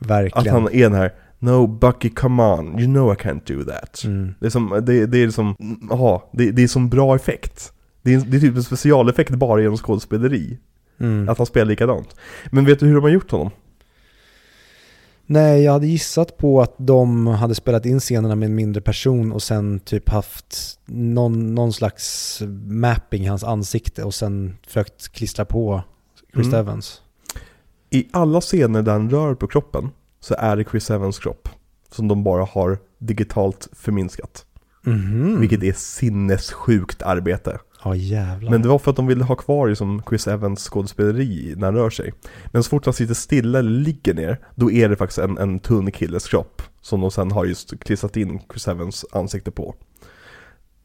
[0.00, 0.54] att Verkligen.
[0.54, 4.04] han är den här No Bucky come on, you know I can't do that.
[4.04, 4.34] Mm.
[4.40, 5.56] Det är som, det, det är liksom,
[5.90, 7.72] jaha, det, det är som bra effekt.
[8.02, 10.58] Det är, det är typ en specialeffekt bara genom skådespeleri.
[11.00, 11.28] Mm.
[11.28, 12.16] Att han spelar likadant.
[12.50, 13.50] Men vet du hur de har gjort honom?
[15.30, 19.32] Nej, jag hade gissat på att de hade spelat in scenerna med en mindre person
[19.32, 25.44] och sen typ haft någon, någon slags mapping i hans ansikte och sen försökt klistra
[25.44, 25.82] på
[26.34, 26.60] Chris Mm.
[26.60, 27.02] Evans.
[27.90, 31.48] I alla scener där han rör på kroppen så är det Chris Evans kropp.
[31.90, 34.44] Som de bara har digitalt förminskat.
[34.82, 35.40] Mhm.
[35.40, 37.58] Vilket är sinnessjukt arbete.
[37.84, 38.50] Ja, jävlar.
[38.50, 41.74] Men det var för att de ville ha kvar liksom Chris Evans skådespeleri när han
[41.76, 42.12] rör sig.
[42.46, 45.58] Men så fort han sitter stilla eller ligger ner, då är det faktiskt en, en
[45.58, 46.62] tunn killes kropp.
[46.80, 49.74] Som de sen har just klistrat in Chris Evans ansikte på.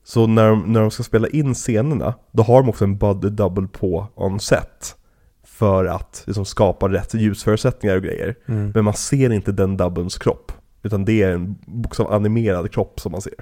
[0.03, 3.29] Så när de, när de ska spela in scenerna, då har de också en body
[3.29, 4.95] double på on set.
[5.43, 8.35] För att liksom skapa rätt ljusförutsättningar och grejer.
[8.45, 8.71] Mm.
[8.75, 10.51] Men man ser inte den dubbelns kropp.
[10.83, 13.33] Utan det är en bokstav animerad kropp som man ser.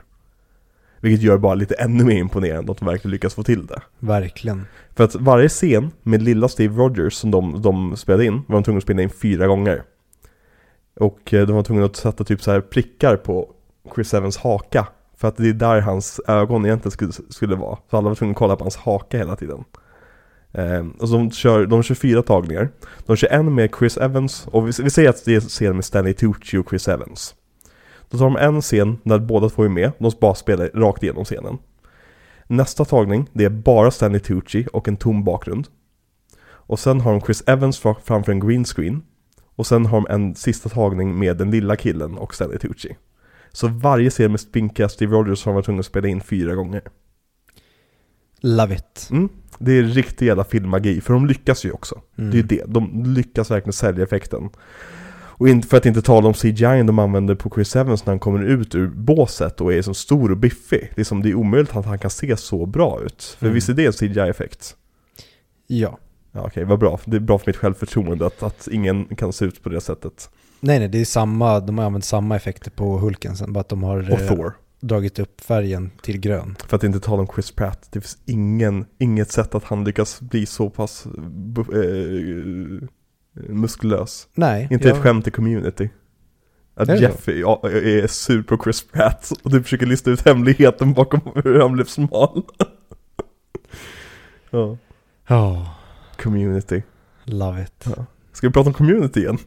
[1.02, 3.82] Vilket gör bara lite ännu mer imponerande att de verkligen lyckas få till det.
[4.00, 4.66] Verkligen.
[4.96, 8.64] För att varje scen med lilla Steve Rogers som de, de spelade in var de
[8.64, 9.84] tvungna att spela in fyra gånger.
[10.96, 13.50] Och eh, de var tvungna att sätta typ så här prickar på
[13.96, 14.88] Chris Evans haka.
[15.18, 17.78] För att det är där hans ögon egentligen skulle, skulle vara.
[17.90, 19.64] Så alla var tvungna att kolla på hans haka hela tiden.
[20.52, 22.70] Eh, och så de kör, de kör fyra tagningar.
[23.06, 25.76] De kör en med Chris Evans, och vi, vi säger att det är en scen
[25.76, 27.36] med Stanley Tucci och Chris Evans.
[28.12, 31.26] Då tar de en scen där båda två är med, de bara spelar rakt igenom
[31.26, 31.58] scenen.
[32.48, 35.68] Nästa tagning, det är bara Stanley Tucci och en tom bakgrund.
[36.44, 39.02] Och sen har de Chris Evans fra- framför en green screen.
[39.56, 42.96] Och sen har de en sista tagning med den lilla killen och Stanley Tucci.
[43.52, 46.82] Så varje scen med spinkiga Steve Rogers har man tvungen att spela in fyra gånger.
[48.42, 49.08] Love it.
[49.12, 49.30] Mm.
[49.60, 52.02] Det är riktig jävla filmmagi, för de lyckas ju också.
[52.18, 52.32] Mm.
[52.32, 54.50] Det är ju det, de lyckas verkligen sälja effekten.
[55.42, 58.20] Och inte, för att inte tala om CGI de använder på Chris Evans när han
[58.20, 60.92] kommer ut ur båset och är som stor och biffig.
[60.96, 63.36] Det är, som, det är omöjligt att han kan se så bra ut.
[63.40, 63.56] För Mm.
[63.56, 64.76] visst är det en CGI-effekt?
[65.68, 65.98] Ja.
[66.32, 67.00] Ja okej, vad bra.
[67.06, 70.30] Det är bra för mitt självförtroende att, att ingen kan se ut på det sättet.
[70.60, 73.70] Nej nej, det är samma, de har använt samma effekter på Hulken sen, bara att
[73.70, 74.54] de har Och eh, Thor.
[74.80, 76.56] dragit upp färgen till grön.
[76.68, 77.88] För att inte tala om Chris Pratt.
[77.92, 82.88] Det finns ingen, inget sätt att han lyckas bli så pass eh,
[83.34, 84.28] muskulös.
[84.36, 84.68] Nej.
[84.72, 85.90] Inte jag- ett skämt i community.
[86.76, 90.94] Att Är Jeff är, är sur på Chris Pratt och du försöker lista ut hemligheten
[90.94, 92.44] bakom hur han blev smal.
[94.50, 94.78] ja,
[95.28, 95.76] Ja,
[96.18, 96.84] community.
[97.24, 97.86] love it.
[97.98, 98.06] Ja.
[98.34, 99.38] Ska vi prata om community igen?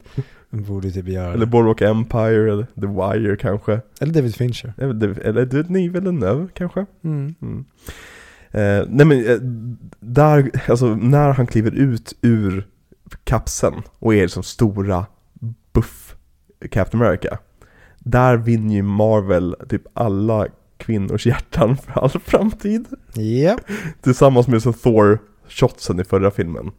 [0.50, 1.46] De borde typ göra Eller det.
[1.46, 3.80] Boardwalk Empire, eller The Wire kanske?
[4.00, 4.72] Eller David Fincher.
[4.78, 6.86] Eller eller Denis Villeneuve kanske?
[7.04, 7.34] Mm.
[7.42, 7.64] Mm.
[8.50, 9.36] Eh, nej men, eh,
[10.00, 12.66] där, alltså när han kliver ut ur
[13.24, 15.06] kapseln och är liksom stora
[15.72, 16.16] buff
[16.70, 17.38] Captain America.
[17.98, 20.46] Där vinner ju Marvel typ alla
[20.76, 22.86] kvinnors hjärtan för all framtid.
[23.14, 23.58] Ja.
[24.00, 26.70] Tillsammans med så Thor-shotsen i förra filmen.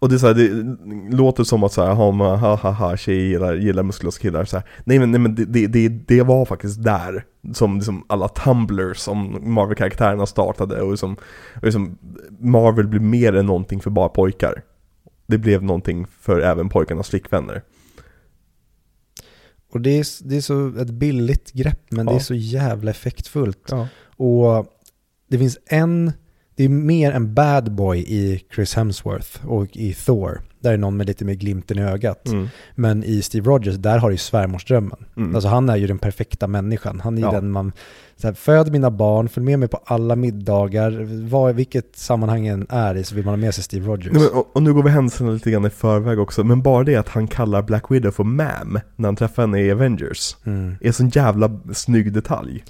[0.00, 2.96] Och det är så här, det låter som att såhär, ha, man, ha ha ha,
[2.96, 4.66] tjejer gillar, gillar muskulösa killar så här.
[4.84, 8.98] Nej men, nej, men det, det, det, det var faktiskt där som liksom alla tumblers
[8.98, 11.16] som Marvel-karaktärerna startade och liksom,
[11.54, 11.98] och liksom
[12.40, 14.62] Marvel blev mer än någonting för bara pojkar.
[15.28, 17.62] Det blev någonting för även pojkarnas flickvänner.
[19.72, 22.16] Och det är, det är så ett billigt grepp, men det Ja.
[22.16, 23.68] är så jävla effektfullt.
[23.70, 23.88] Ja.
[24.16, 24.66] Och
[25.28, 26.12] det finns en,
[26.54, 30.42] det är mer en bad boy i Chris Hemsworth och i Thor.
[30.60, 32.26] Där är någon med lite mer glimten i ögat.
[32.28, 32.48] Mm.
[32.74, 35.04] Men i Steve Rogers, där har du svärmorsdrömmen.
[35.16, 35.34] Mm.
[35.34, 37.00] Alltså han är ju den perfekta människan.
[37.00, 37.30] Han är Ja.
[37.30, 37.72] den man,
[38.16, 41.06] så här, föd mina barn, följ med mig på alla middagar.
[41.28, 44.12] Vad, vilket sammanhang än är i så vill man ha med sig Steve Rogers.
[44.12, 46.84] Nej, men, och, och nu går vi händelserna lite grann i förväg också, men bara
[46.84, 50.74] det att han kallar Black Widow för ma'am när han träffar henne i Avengers Mm.
[50.80, 52.64] är en sån jävla snygg detalj.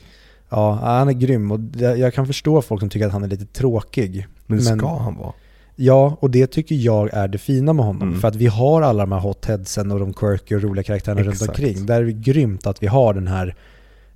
[0.51, 3.29] Ja, han är grym och jag, jag kan förstå folk som tycker att han är
[3.29, 4.27] lite tråkig.
[4.47, 5.33] Men det Men- ska han vara.
[5.81, 8.09] Ja, och det tycker jag är det fina med honom.
[8.09, 8.21] Mm.
[8.21, 11.33] För att vi har alla de här hotheadsen och de quirky och roliga karaktärerna runt
[11.33, 11.49] Exakt.
[11.49, 11.87] omkring.
[11.87, 13.55] Där är det grymt att vi har den här,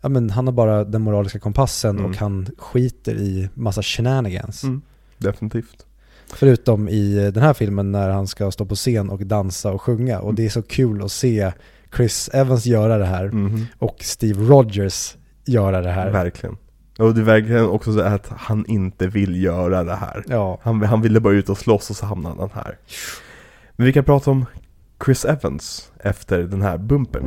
[0.01, 2.11] ja men han har bara den moraliska kompassen Mm.
[2.11, 4.63] och han skiter i massa shenanigans.
[4.65, 4.83] Mm.
[5.19, 5.87] Definitivt.
[6.35, 10.21] Förutom i den här filmen när han ska stå på scen och dansa och sjunga.
[10.21, 11.53] Och det är så kul att se
[11.97, 13.67] Chris Evans göra det här Mhm.
[13.79, 16.11] och Steve Rogers göra det här.
[16.11, 16.57] Verkligen.
[16.99, 20.25] Och det är verkligen också så att han inte vill göra det här.
[20.29, 22.79] Ja, Han, han ville bara ut och slåss och så hamnade han här.
[23.77, 24.47] Men vi kan prata om
[25.05, 27.23] Chris Evans efter den här bumpen.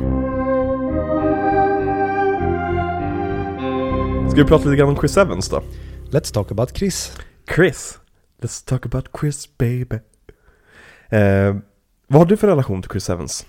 [4.30, 5.62] Ska vi prata lite grann om Chris Evans då?
[6.10, 7.12] let's talk about Chris.
[7.54, 7.98] Chris.
[8.40, 9.98] Let's talk about Chris baby.
[11.08, 11.56] Eh,
[12.06, 13.46] vad har du för relation till Chris Evans?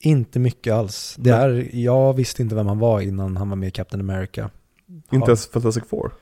[0.00, 1.16] Inte mycket alls.
[1.18, 4.50] Det är, jag visste inte vem han var innan han var med i Captain America.
[4.88, 5.24] Inte Ja.
[5.26, 6.12] ens Fantastic Four?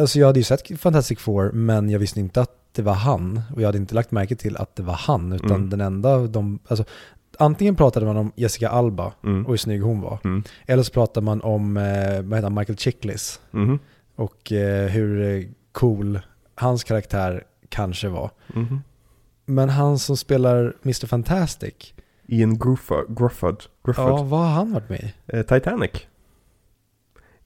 [0.00, 3.40] Alltså jag hade ju sett Fantastic Four, men jag visste inte att det var han.
[3.54, 5.70] Och jag hade inte lagt märke till att det var han, utan Mm.
[5.70, 6.84] den enda de, alltså
[7.38, 9.44] antingen pratade man om Jessica Alba Mm.
[9.46, 10.18] och hur snygg hon var.
[10.24, 10.42] Mm.
[10.66, 11.82] Eller så pratade man om, eh,
[12.22, 13.40] vad heter han, Michael Chiklis.
[13.50, 13.78] Mhm.
[14.16, 16.20] Och eh, hur eh, cool
[16.54, 18.30] hans karaktär kanske var.
[18.54, 18.80] Mhm.
[19.46, 21.06] Men han som spelar Mr.
[21.06, 21.94] Fantastic,
[22.26, 23.62] Ian Grufford.
[23.96, 25.42] ja vad har han varit med i?
[25.42, 25.90] Titanic.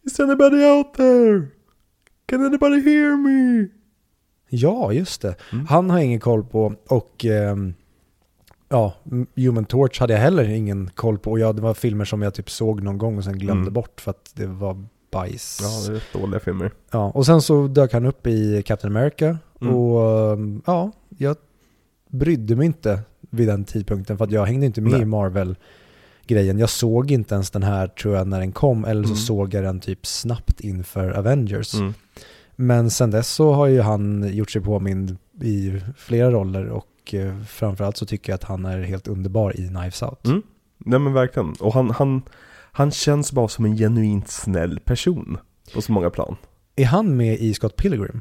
[0.06, 1.42] Is anybody out there?
[2.26, 3.68] Can anybody hear me?
[4.48, 5.34] Ja, just det.
[5.52, 5.66] Mm.
[5.66, 7.74] Han har ingen koll på och ehm,
[8.68, 8.94] ja,
[9.36, 11.38] Human Torch hade jag heller ingen koll på.
[11.38, 13.72] Ja, det var filmer som jag typ såg någon gång och sen glömde Mm.
[13.72, 15.58] bort för att det var bajs.
[15.62, 16.70] Ja, det är dåliga filmer.
[16.90, 19.74] Ja, och sen så dök han upp i Captain America Mm.
[19.74, 21.36] och ehm, ja, jag
[22.08, 23.00] brydde mig inte
[23.30, 25.02] vid den tidpunkten för att jag hängde inte med Nej.
[25.02, 25.04] i
[26.22, 26.58] Marvel-grejen.
[26.58, 29.16] Jag såg inte ens den här tror jag när den kom eller så Mm.
[29.16, 31.74] såg jag den typ snabbt inför Avengers.
[31.74, 31.94] Mm.
[32.56, 37.42] Men sen dess så har ju han gjort sig påmind i flera roller och eh,
[37.44, 40.26] framförallt så tycker jag att han är helt underbar i Knives Out.
[40.26, 40.42] Mm.
[40.78, 41.52] Nej men verkligen.
[41.60, 42.22] Och han, han,
[42.72, 45.38] han känns bara som en genuint snäll person.
[45.74, 46.36] På så många plan.
[46.76, 48.20] Är han med i Scott Pilgrim?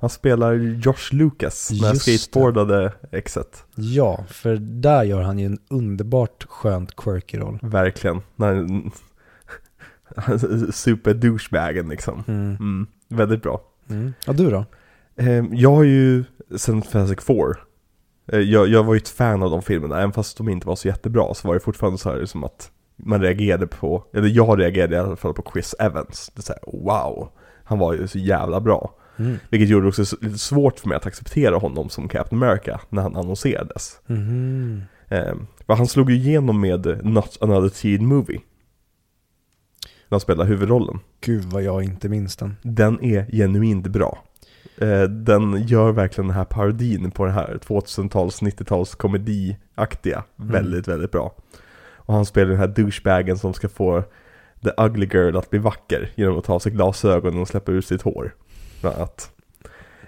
[0.00, 3.64] Han spelar Josh Lucas, den här Just skateboardade exet.
[3.74, 7.58] Ja, för där gör han ju en underbart skönt quirky roll.
[7.62, 8.20] Verkligen.
[8.36, 8.66] När,
[10.72, 12.24] super douchebagen liksom.
[12.28, 12.56] Mm.
[12.56, 12.86] Mm.
[13.08, 13.60] Väldigt bra.
[13.90, 14.12] Mm.
[14.26, 14.64] Ja, du då?
[15.16, 16.24] Eh, Jag har ju
[16.56, 17.64] sen Fantastic Four
[18.32, 20.76] eh, jag, jag var ju ett fan av de filmerna, även fast de inte var
[20.76, 24.60] så jättebra så var det fortfarande så här som att man reagerade på, eller jag
[24.60, 26.30] reagerade i alla fall på Chris Evans.
[26.34, 27.28] Det är så här, wow,
[27.64, 28.94] han var ju så jävla bra.
[29.18, 29.36] Mm.
[29.50, 33.02] Vilket gjorde det också lite svårt för mig att acceptera honom som Captain America när
[33.02, 34.00] han annonserades.
[34.06, 34.82] Mhm.
[35.08, 35.34] Eh,
[35.66, 38.40] för han slog ju igenom med Not Another Teen Movie.
[40.08, 40.98] När han spelade huvudrollen.
[41.20, 42.56] Gud vad jag inte minns den.
[42.62, 44.24] Den är genuint bra.
[44.78, 50.52] Eh, den gör verkligen den här parodin på det här 2000-tals, 90-tals komediaktiga Mm.
[50.52, 51.34] väldigt, väldigt bra.
[51.92, 54.02] Och han spelar den här douchebagen som ska få
[54.62, 57.86] the ugly girl att bli vacker genom att ta av sig glasögonen och släppa ut
[57.86, 58.34] sitt hår.
[58.80, 59.30] Bland annat.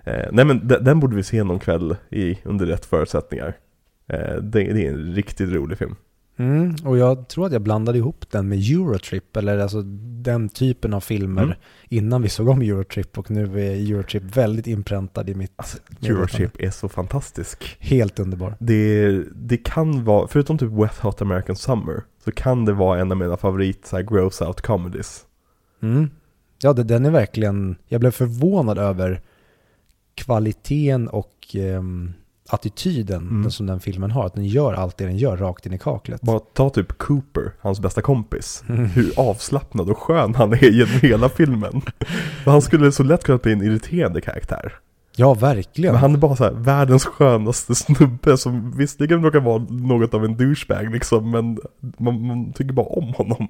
[0.04, 3.56] Eh, nej men den, den borde vi se någon kväll i, under rätt förutsättningar.
[4.06, 5.94] Eh, det, det är en riktigt rolig film.
[6.36, 9.82] Mm, och jag tror att jag blandade ihop den med Eurotrip, eller alltså
[10.22, 11.56] den typen av filmer Mm.
[11.88, 15.78] innan vi såg om Eurotrip och nu är Eurotrip väldigt inpräntad i mitt Alltså.
[16.02, 17.76] Eurotrip är så fantastisk.
[17.78, 18.56] Helt underbar.
[18.58, 23.10] Det, det kan vara, förutom typ Wet Hot American Summer, så kan det vara en
[23.10, 25.24] av mina favorit så här, gross out comedies.
[25.82, 26.10] Mm.
[26.62, 29.20] Ja, den är verkligen, jag blev förvånad över
[30.14, 32.12] kvaliteten och ehm,
[32.48, 33.50] attityden Mm.
[33.50, 34.26] som den filmen har.
[34.26, 36.20] Att den gör allt det den gör rakt in i kaklet.
[36.20, 38.64] Bara ta typ Cooper, hans bästa kompis.
[38.68, 38.84] Mm.
[38.84, 41.82] Hur avslappnad och skön han är genom hela filmen.
[42.44, 44.72] Han skulle så lätt kunna bli en irriterande karaktär.
[45.16, 45.92] Ja, verkligen.
[45.92, 50.24] Men han är bara så här, världens skönaste snubbe som visserligen råkar vara något av
[50.24, 51.58] en douchebag liksom, men
[51.98, 53.48] man, man tycker bara om honom.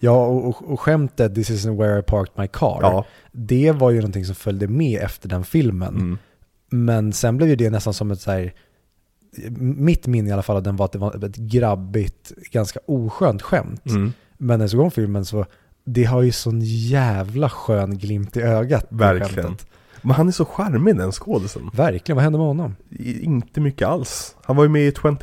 [0.00, 2.78] Ja, och, och, och skämtet This isn't where I parked my car.
[2.82, 3.04] Ja.
[3.32, 5.94] Det var ju någonting som följde med efter den filmen.
[5.94, 6.18] Mm.
[6.70, 8.52] Men sen blev ju det nästan som ett så här,
[9.58, 13.42] mitt minne i alla fall av den var att det var ett grabbigt, ganska oskönt
[13.42, 13.86] skämt.
[13.86, 14.12] Mm.
[14.38, 15.46] Men när jag såg om filmen så,
[15.84, 18.86] det har ju sån jävla skön glimt i ögat.
[18.88, 19.44] Verkligen.
[19.44, 19.69] skämtet.
[20.02, 21.70] Men han är så charmig den skådisen.
[21.72, 22.76] Verkligen, vad hände med honom?
[23.20, 24.36] Inte mycket alls.
[24.44, 25.20] Han var ju med i 21.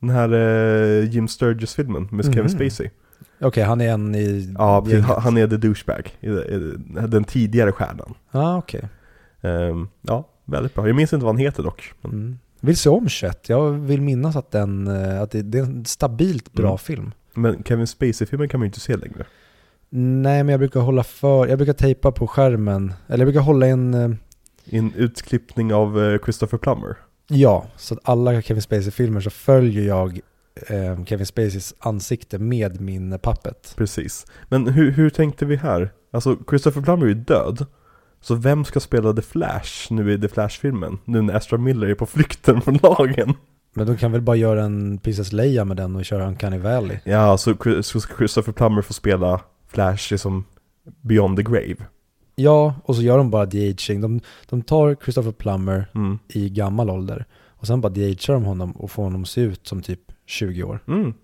[0.00, 2.48] Den här eh, Jim Sturgis-filmen med Kevin Mhm.
[2.48, 2.90] Spacey.
[3.40, 5.04] Okej, han är en i Ja, precis.
[5.04, 6.10] Han- är the douchebag.
[7.08, 8.14] Den tidigare stjärnan.
[8.30, 8.88] Ja, okej.
[9.40, 10.86] Ehm, ja, väldigt bra.
[10.86, 11.92] Jag minns inte vad han heter dock.
[12.00, 12.38] Men, Mm.
[12.60, 13.48] Vill se om Chet.
[13.48, 16.78] Jag vill minnas att, den, eh, att det, det är en stabilt bra Mm.
[16.78, 17.12] film.
[17.34, 19.24] men Kevin Spacey-filmen kan man ju inte se längre.
[19.96, 23.66] Nej, men jag brukar hålla för, jag brukar tejpa på skärmen, eller jag brukar hålla
[23.66, 24.10] en, eh,
[24.64, 26.96] en utklippning av eh, Christopher Plummer.
[27.28, 30.20] ja, så att alla Kevin Spacey-filmer så följer jag
[30.68, 33.74] eh, Kevin Spaceys ansikte med min pappet.
[33.76, 34.26] Precis.
[34.48, 35.92] Men hur, hur tänkte vi här?
[36.10, 37.66] Alltså, Christopher Plummer är ju död.
[38.20, 40.98] Så vem ska spela The Flash nu i The Flash-filmen?
[41.04, 43.34] Nu när Ezra Miller är på flykten från lagen.
[43.74, 46.98] Men de kan väl bara göra en Princess Leia med den och köra Uncanny Valley.
[47.04, 47.56] Ja, så
[48.18, 49.40] Christopher Plummer får spela
[49.74, 50.44] Flash liksom
[51.00, 51.76] Beyond the Grave.
[52.36, 54.00] Ja, och så gör de bara de-aging.
[54.00, 56.18] De, de tar Christopher Plummer Mm.
[56.28, 59.82] i gammal ålder och sen bara de-agear de honom och får honom se ut som
[59.82, 60.78] typ 20 år.
[60.88, 61.14] Mm.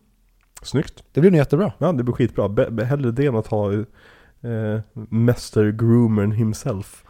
[0.63, 1.05] Snyggt.
[1.13, 1.73] Det blir nog jättebra.
[1.79, 2.49] Ja, det blir skitbra.
[2.49, 7.05] Be- be- hellre det än att ha eh, Mäster Groomern himself.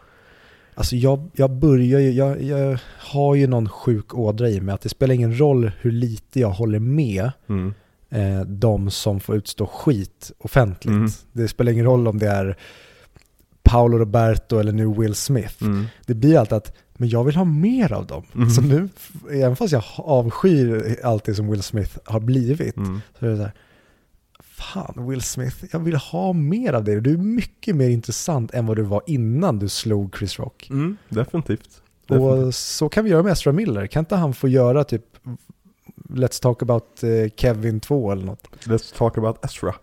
[0.75, 4.81] Alltså jag, jag börjar ju, jag, jag har ju någon sjuk ådra i mig att
[4.81, 7.75] det spelar ingen roll hur lite jag håller med Mm.
[8.11, 10.95] Eh, de som får utstå skit offentligt.
[10.95, 11.11] Mm.
[11.33, 12.57] Det spelar ingen roll om det är
[13.63, 15.63] Paolo Roberto eller nu Will Smith.
[15.65, 15.85] Mm.
[16.07, 18.23] Det blir alltid att, men jag vill ha mer av dem.
[18.35, 18.51] Mm.
[18.51, 18.89] Så nu,
[19.33, 23.01] även fast jag avskyr allt det som Will Smith har blivit, Mm.
[23.19, 23.53] så är det så här,
[24.43, 27.01] fan Will Smith, jag vill ha mer av det.
[27.01, 30.69] Du är mycket mer intressant än vad du var innan du slog Chris Rock.
[30.71, 30.97] Mm.
[31.09, 31.83] Definitivt.
[32.07, 32.47] Definitivt.
[32.47, 33.87] Och så kan vi göra med Ezra Miller.
[33.87, 35.05] Kan inte han få göra typ
[36.15, 38.49] Let's talk about eh, Kevin 2 eller något?
[38.65, 39.75] Let's talk about Ezra.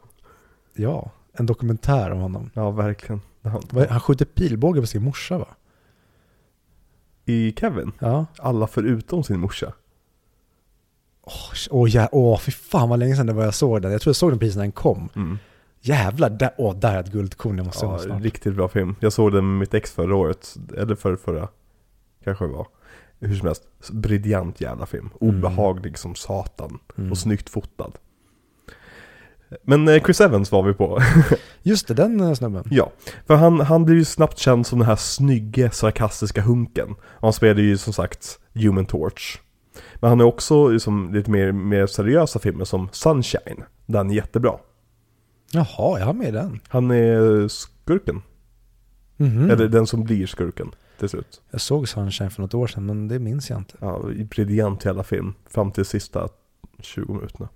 [0.75, 2.49] Ja, en dokumentär om honom.
[2.53, 3.21] Ja, verkligen.
[3.43, 5.47] Han, Han skjuter pilbåge på sin morsa va?
[7.25, 8.25] I Kevin, Ja.
[8.38, 9.73] alla förutom sin morsa.
[11.23, 11.34] Åh,
[11.69, 13.91] oh, ja, oh, fy fan vad länge sedan det var jag såg den.
[13.91, 15.09] Jag tror jag såg den precis när den kom.
[15.15, 15.38] Mm.
[15.82, 18.21] Jävlar, där, oh, där är ett guldkorn jag måste se Ja, snart.
[18.23, 18.95] riktigt bra film.
[18.99, 21.47] Jag såg den med mitt ex förra året, eller för förra
[22.23, 22.67] kanske det var.
[23.20, 25.09] Hur som helst, briljant jävla film.
[25.22, 25.36] Mm.
[25.38, 27.11] Obehaglig som satan Mm.
[27.11, 27.91] och snyggt fotad.
[29.63, 31.01] Men eh, Chris Evans var vi på.
[31.63, 32.63] Just det, den eh, snubben.
[32.72, 32.91] ja,
[33.28, 36.89] för han, han blev ju snabbt känd som den här snygge, sarkastiska hunken.
[36.91, 39.41] Och han spelade ju som sagt Human Torch.
[39.95, 43.63] Men han är också liksom lite mer, mer seriösa filmer som Sunshine,
[43.93, 44.53] han är jättebra.
[45.51, 46.59] Jaha, jag har med den.
[46.68, 48.22] Han är skurken,
[49.18, 49.51] Mhm.
[49.51, 51.41] eller den som blir skurken till slut.
[51.51, 53.75] Jag såg Sunshine för något år sedan, men det minns jag inte.
[53.79, 55.33] Ja, briljant jävla film.
[55.49, 56.29] Fram till sista
[56.79, 57.49] 20 minuterna.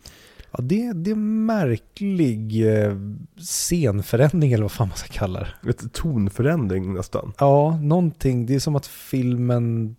[0.52, 2.96] Ja, det, det är en märklig eh,
[3.38, 5.70] scenförändring eller vad fan man ska kalla det.
[5.70, 7.34] Ett tonförändring nästan.
[7.40, 8.46] Ja, någonting.
[8.46, 9.96] Det är som att filmen...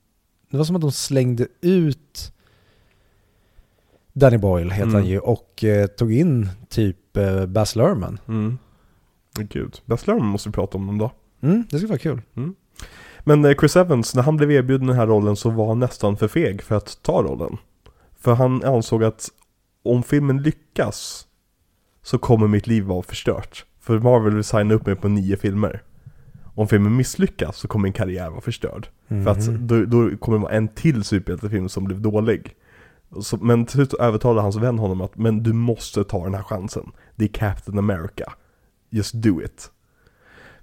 [0.51, 2.33] Det var som att de slängde ut
[4.13, 4.95] Danny Boyle heter Mm.
[4.95, 8.19] han ju och eh, tog in typ eh, Baz Luhrmann.
[8.29, 8.59] Mm.
[9.35, 11.11] Gud, Baz Luhrmann måste vi prata om någon dag.
[11.41, 12.23] Mm, det skulle vara kul.
[13.25, 16.17] Men eh, Chris Evans, när han blev erbjuden den här rollen så var han nästan
[16.17, 17.57] för feg för att ta rollen.
[18.21, 19.29] För han ansåg att
[19.85, 21.27] om filmen lyckas
[22.03, 23.65] så kommer mitt liv vara förstört.
[23.81, 25.83] För Marvel vill signa upp mig på nio filmer.
[26.55, 28.89] Om filmen misslyckas så kommer min karriär vara förstörd.
[29.09, 29.67] För att Mhm.
[29.67, 32.55] då, då kommer det vara en till superhjältefilm som blev dålig.
[33.21, 36.43] Så, men till slut övertalade hans vän honom att men du måste ta den här
[36.43, 36.91] chansen.
[37.17, 38.33] Det är Captain America.
[38.91, 39.71] Just do it.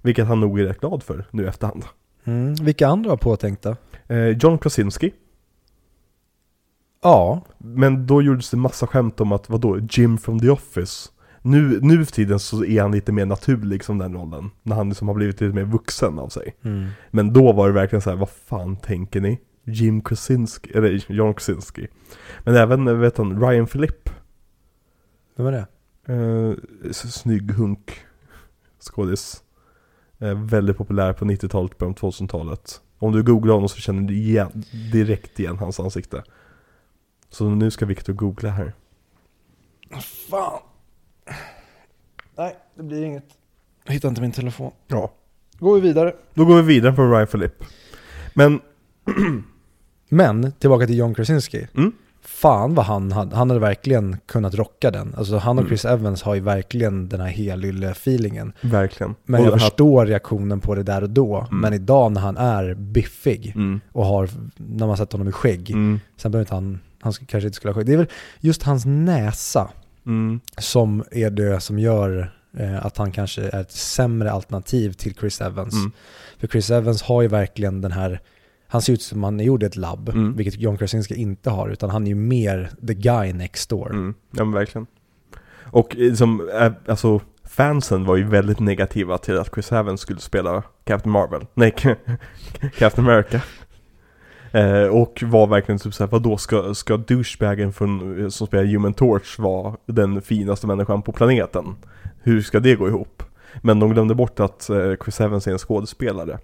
[0.01, 1.83] Vilket han nog är rätt glad för nu efterhand.
[2.23, 2.53] Mm.
[2.53, 3.77] Vilka andra var påtänkta?
[4.07, 5.13] Eh, John Krasinski.
[7.01, 11.09] Ja, Men då gjordes det massa skämt om att vadå, Jim from the Office.
[11.41, 14.51] Nu, nu för tiden så är han lite mer naturlig som den rollen.
[14.63, 16.55] När han liksom har blivit lite mer vuxen av sig.
[16.61, 16.89] mm.
[17.11, 19.39] Men då var det verkligen så här, vad fan tänker ni?
[19.63, 21.87] Jim Krasinski, eller John Krasinski.
[22.43, 24.11] Men även, vet han, Ryan Philippe.
[25.35, 25.67] vem är det?
[26.13, 27.99] Eh, snygg hunk
[28.79, 29.43] skådis.
[30.19, 32.81] Eh, väldigt populär på 90-talet, början på 2000-talet.
[32.99, 36.23] Om du googlar honom så känner du igen, direkt igen hans ansikte.
[37.29, 38.73] Så nu ska Victor googla här.
[40.29, 40.59] Fan.
[42.37, 43.25] Nej, det blir inget.
[43.85, 44.71] Jag hittar inte min telefon.
[44.87, 45.11] Ja.
[45.59, 46.15] Går vi vidare.
[46.33, 47.65] Då går vi vidare på Ryan Philippe.
[48.33, 48.61] Men,
[50.09, 51.67] Men, tillbaka till John Krasinski.
[51.75, 51.91] Mm.
[52.29, 55.15] Fan vad han hade, han hade verkligen kunnat rocka den.
[55.17, 55.69] Alltså han och Mm.
[55.69, 58.53] Chris Evans har ju verkligen den här helylle-feelingen.
[58.61, 59.15] verkligen.
[59.25, 61.37] Men Och jag förstår reaktionen på det där och då.
[61.37, 61.61] Mm.
[61.61, 63.79] Men idag när han är biffig Mm.
[63.91, 65.71] och har, när man sett honom i skägg.
[65.71, 65.99] Mm.
[66.17, 67.85] Sen behöver inte han, han kanske inte skulle ha skägg.
[67.85, 68.07] Det är väl
[68.39, 69.69] just hans näsa
[70.05, 70.39] Mm.
[70.57, 75.41] som är det som gör eh, att han kanske är ett sämre alternativ till Chris
[75.41, 75.73] Evans.
[75.73, 75.91] Mm.
[76.39, 78.19] För Chris Evans har ju verkligen den här,
[78.71, 80.35] han ser ut som han är gjord i ett labb, Mm.
[80.35, 83.89] vilket John Krasinski inte har, utan han är ju mer the guy next door.
[83.91, 84.13] Mm.
[84.31, 84.87] Ja men verkligen.
[85.71, 90.19] Och eh, som, eh, alltså fansen var ju väldigt negativa till att Chris Evans skulle
[90.19, 91.45] spela Captain Marvel.
[91.53, 91.71] Nej,
[92.77, 93.41] Captain America.
[94.51, 99.39] Eh, och var verkligen typ såhär, vadå ska, ska douchebagen från, som spelar Human Torch
[99.39, 101.75] vara den finaste människan på planeten?
[102.21, 103.23] Hur ska det gå ihop?
[103.61, 106.39] Men de glömde bort att eh, Chris Evans är en skådespelare.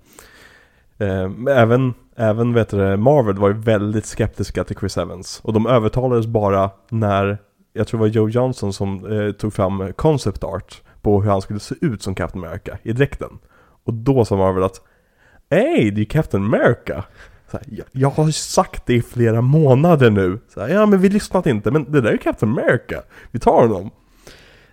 [0.97, 5.39] Eh, även, även vet du, det, Marvel var ju väldigt skeptiska till Chris Evans.
[5.43, 7.37] Och de övertalades bara när,
[7.73, 11.41] jag tror det var Joe Johnson som eh, tog fram concept art på hur han
[11.41, 13.29] skulle se ut som Captain America i dräkten.
[13.83, 14.81] Och då sa Marvel att
[15.49, 17.03] Ey, det är Captain America!
[17.51, 20.39] Så här, jag, jag har sagt det i flera månader nu.
[20.53, 23.01] Så här, ja men vi lyssnat inte, men det där är Captain America.
[23.31, 23.91] Vi tar honom.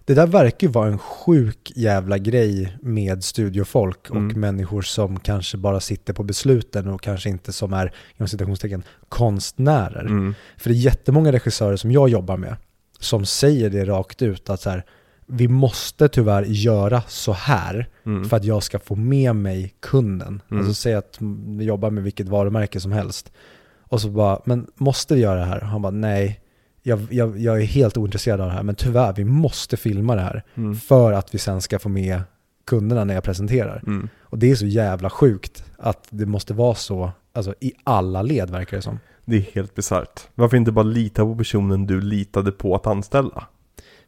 [0.04, 4.40] Det där verkar ju vara en sjuk jävla grej med studiofolk och Mm.
[4.40, 10.00] människor som kanske bara sitter på besluten och kanske inte som är, inom citationstecken, konstnärer.
[10.06, 10.34] Mm.
[10.56, 12.56] För det är jättemånga regissörer som jag jobbar med
[13.00, 14.84] som säger det rakt ut att så här,
[15.26, 18.28] vi måste tyvärr göra så här Mm.
[18.28, 20.42] för att jag ska få med mig kunden.
[20.50, 20.58] Mm.
[20.58, 21.18] Alltså säg att
[21.58, 23.32] vi jobbar med vilket varumärke som helst.
[23.80, 25.60] Och så bara, men måste vi göra det här?
[25.60, 26.40] Han bara, nej,
[26.82, 30.20] jag, jag, jag är helt ointresserad av det här, men tyvärr, vi måste filma det
[30.22, 30.74] här Mm.
[30.76, 32.22] för att vi sen ska få med
[32.64, 33.82] kunderna när jag presenterar.
[33.86, 34.08] Mm.
[34.22, 38.50] Och det är så jävla sjukt att det måste vara så, alltså i alla led
[38.50, 38.98] verkar det som.
[39.24, 40.20] Det är helt bisarrt.
[40.34, 43.46] Varför inte bara lita på personen du litade på att anställa?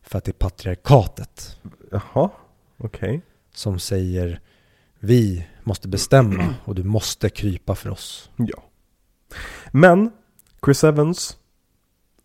[0.02, 1.58] För att det är patriarkatet
[1.90, 2.30] Jaha,
[2.78, 3.22] okej.
[3.54, 4.40] som säger
[4.98, 8.30] vi måste bestämma och du måste krypa för oss.
[8.36, 8.62] Ja.
[9.72, 10.10] Men,
[10.64, 11.36] Chris Evans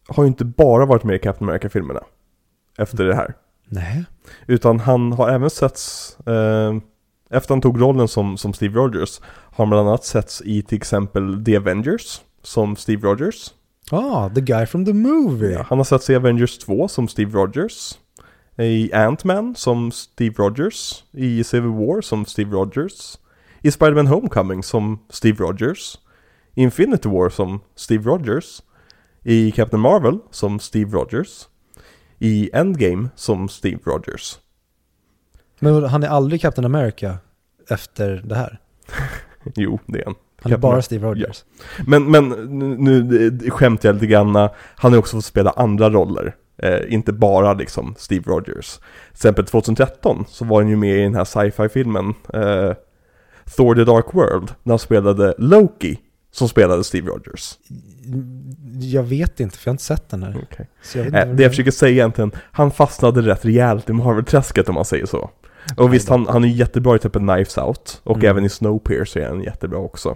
[0.09, 2.01] har ju inte bara varit med i Captain America-filmerna.
[2.77, 3.33] Efter det här.
[3.69, 4.05] Nej.
[4.47, 6.75] Utan han har även setts, eh,
[7.29, 10.77] efter han tog rollen som, som Steve Rogers, har han bland annat setts i till
[10.77, 13.53] exempel The Avengers, som Steve Rogers.
[13.91, 15.51] Ah, the guy from the movie.
[15.51, 17.99] Ja, han har setts i Avengers 2 som Steve Rogers.
[18.57, 21.03] I Ant-Man som Steve Rogers.
[21.11, 23.19] I Civil War som Steve Rogers.
[23.61, 25.99] I Spider-Man Homecoming som Steve Rogers.
[26.55, 28.61] Infinity War som Steve Rogers.
[29.23, 31.47] I Captain Marvel som Steve Rogers.
[32.19, 34.39] I Endgame som Steve Rogers.
[35.59, 37.17] Men han är aldrig Captain America
[37.69, 38.59] efter det här.
[39.55, 40.15] Jo, det är han.
[40.41, 40.81] Han är bara.
[40.81, 41.43] Steve Rogers.
[41.87, 44.35] Men, men nu, nu skämtar jag lite grann.
[44.75, 46.35] Han har också fått spela andra roller.
[46.57, 48.77] Eh, inte bara liksom Steve Rogers.
[48.77, 52.73] Till exempel 2013 så var han ju med i den här sci-fi filmen eh,
[53.57, 54.53] Thor the Dark World.
[54.63, 55.99] När han spelade Loki.
[56.31, 57.57] Som spelade Steve Rogers.
[58.81, 60.37] Jag vet inte, för jag har inte sett den här.
[60.37, 60.65] Okay.
[60.95, 64.85] Jag vad det jag försöker säga egentligen, han fastnade rätt rejält i Marvel-träsket om man
[64.85, 65.29] säger så.
[65.77, 68.01] Och visst, han, han är jättebra i typ Knives Out.
[68.03, 68.29] Och Mm.
[68.29, 70.15] även i Snowpiercer är han jättebra också.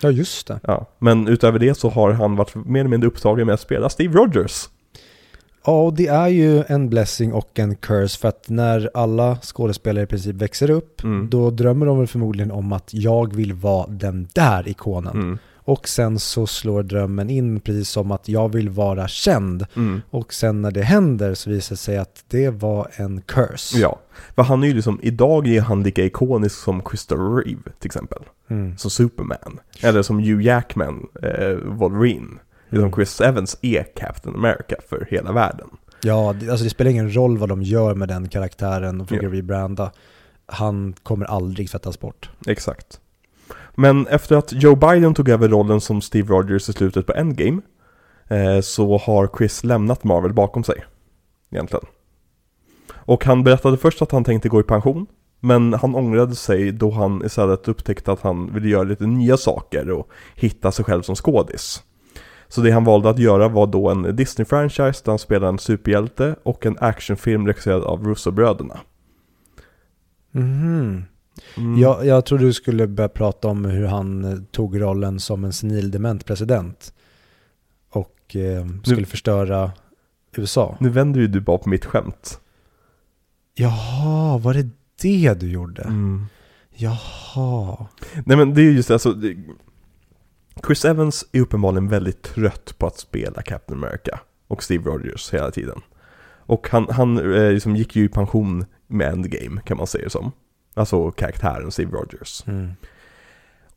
[0.00, 0.60] Ja, just det.
[0.62, 3.88] Ja, men utöver det så har han varit mer eller mindre upptagen med att spela
[3.88, 4.68] Steve Rogers.
[5.66, 10.04] Ja, och det är ju en blessing och en curse för att när alla skådespelare
[10.04, 11.30] i princip växer upp, Mm.
[11.30, 15.12] då drömmer de väl förmodligen om att jag vill vara den där ikonen.
[15.14, 15.38] Mm.
[15.70, 19.66] Och sen så slår drömmen in precis som att jag vill vara känd.
[19.76, 20.02] Mm.
[20.10, 23.78] Och sen när det händer så visar det sig att det var en curse.
[23.78, 24.00] Ja,
[24.34, 28.22] för han är ju liksom, idag är han lika ikonisk som Christopher Reeve till exempel.
[28.48, 28.78] Mm.
[28.78, 29.60] Som Superman.
[29.80, 32.38] Eller som Hugh Jackman, eh, Wolverine.
[32.72, 32.92] Mm.
[32.92, 35.68] Chris Evans är Captain America för hela världen.
[36.02, 39.32] Ja, alltså det spelar ingen roll vad de gör med den karaktären och försöker Ja.
[39.34, 39.92] rebranda.
[40.46, 42.30] Han kommer aldrig tvättas bort.
[42.46, 43.00] Exakt.
[43.80, 47.60] Men efter att Joe Biden tog över rollen som Steve Rogers i slutet på Endgame
[48.28, 50.84] eh, så har Chris lämnat Marvel bakom sig.
[51.50, 51.84] Egentligen.
[52.94, 55.06] Och han berättade först att han tänkte gå i pension.
[55.40, 59.90] Men han ångrade sig då han istället upptäckte att han ville göra lite nya saker
[59.90, 61.82] och hitta sig själv som skådis.
[62.48, 66.36] Så det han valde att göra var då en Disney-franchise där han spelade en superhjälte
[66.42, 68.80] och en actionfilm regisserad av Russo-bröderna.
[70.34, 71.04] Mm.
[71.56, 71.80] Mm.
[71.80, 75.52] Jag, jag trodde du skulle börja prata om hur han eh, tog rollen som en
[75.52, 76.92] senildement president.
[77.90, 79.72] Och eh, skulle förstöra
[80.36, 80.76] USA.
[80.80, 82.40] Nu vänder ju du bara på mitt skämt.
[83.54, 84.68] Jaha, var det
[85.02, 85.82] det du gjorde?
[85.82, 86.26] Mm.
[86.74, 87.86] Jaha.
[88.24, 89.36] Nej men det är just det, alltså det,
[90.66, 95.50] Chris Evans är uppenbarligen väldigt trött på att spela Captain America och Steve Rogers hela
[95.50, 95.80] tiden.
[96.50, 100.10] Och han, han eh, liksom gick ju i pension med Endgame kan man säga det
[100.10, 100.32] som.
[100.74, 102.44] Alltså karaktären Steve Rogers.
[102.46, 102.72] Mm.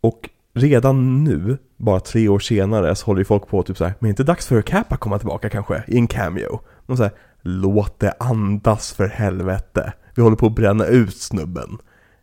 [0.02, 4.08] Och redan nu, bara tre år senare, så håller ju folk på typ såhär, men
[4.08, 5.84] är det inte dags för Cap att komma tillbaka kanske?
[5.88, 6.60] I en cameo.
[6.86, 9.94] De säger, låt det andas för helvete.
[10.16, 11.78] Vi håller på att bränna ut snubben.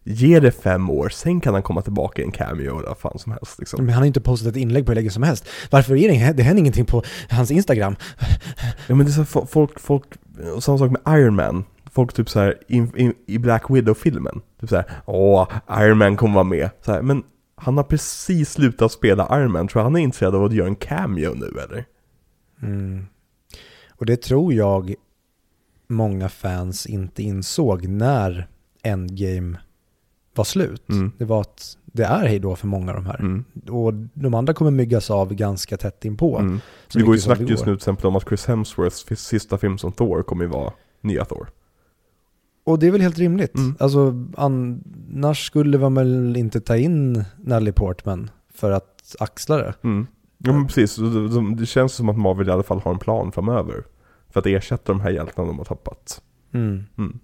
[0.04, 3.18] Ge det fem år, sen kan han komma tillbaka i en cameo eller vad fan
[3.18, 3.84] som helst liksom.
[3.84, 5.48] Men han har inte postat ett inlägg på hur länge som helst.
[5.70, 7.96] Varför är det, det händer ingenting på hans Instagram?
[8.86, 10.04] Ja men det är så här, folk, folk,
[10.60, 11.64] samma sak med Iron Man.
[11.90, 16.44] Folk typ såhär, i, i, i Black Widow-filmen, typ såhär, åh, Iron Man kommer vara
[16.44, 16.70] med.
[16.80, 17.22] Så här, men
[17.54, 20.76] han har precis slutat spela Iron Man, tror han är intresserad av att göra en
[20.76, 21.84] cameo nu eller?
[22.62, 23.06] Mm.
[23.90, 24.94] Och det tror jag
[25.86, 28.48] många fans inte insåg när
[28.82, 29.58] Endgame
[30.34, 30.88] var slut.
[30.88, 31.12] Mm.
[31.18, 33.20] Det var att det är hej då för många av de här.
[33.20, 33.44] Mm.
[33.68, 36.38] Och de andra kommer myggas av ganska tätt inpå.
[36.38, 36.60] Mm.
[36.92, 39.92] Det går ju snack just nu till exempel om att Chris Hemsworths sista film som
[39.92, 41.48] Thor kommer ju vara nya Thor.
[42.70, 43.54] Och det är väl helt rimligt.
[43.54, 43.74] Mm.
[43.78, 49.74] Alltså annars skulle man väl inte ta in Natalie Portman för att axla det.
[49.82, 50.06] Mm.
[50.38, 50.96] Ja men precis,
[51.56, 53.84] det känns som att Marvel i alla fall har en plan framöver.
[54.28, 56.22] För att ersätta de här hjältarna de har tappat.
[56.52, 56.84] Mm.
[56.98, 57.18] Mm.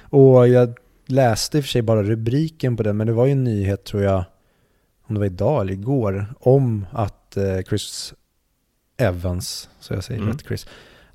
[0.00, 0.74] Och jag
[1.06, 3.84] läste i och för sig bara rubriken på den, men det var ju en nyhet
[3.84, 4.24] tror jag,
[5.02, 8.14] om det var idag eller igår, om att eh, Chris
[8.96, 10.32] Evans, så jag säger Mm.
[10.32, 10.66] rätt Chris,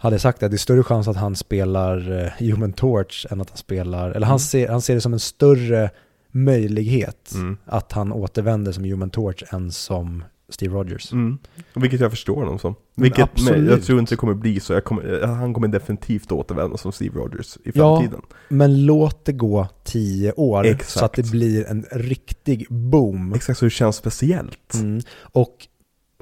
[0.02, 3.49] hade sagt att det är större chans att han spelar eh, Human Torch än att
[3.49, 4.30] han spelar, eller Mm.
[4.30, 5.89] han, ser, han ser det som en större
[6.32, 7.58] möjlighet Mm.
[7.66, 11.12] att han återvänder som Human Torch än som Steve Rogers.
[11.12, 11.38] Mm.
[11.76, 12.76] Och Vilket jag förstår honom som.
[12.95, 13.70] Vilket, men absolut.
[13.70, 14.74] jag tror inte det kommer bli så.
[14.74, 17.95] Jag kommer, han kommer definitivt återvända som Steve Rogers i Ja.
[17.99, 18.22] framtiden.
[18.49, 21.04] Men låt det gå tio år så Exakt.
[21.04, 23.34] att det blir en riktig boom.
[23.34, 24.74] Exakt så det känns speciellt.
[24.74, 25.02] Mm.
[25.22, 25.68] Och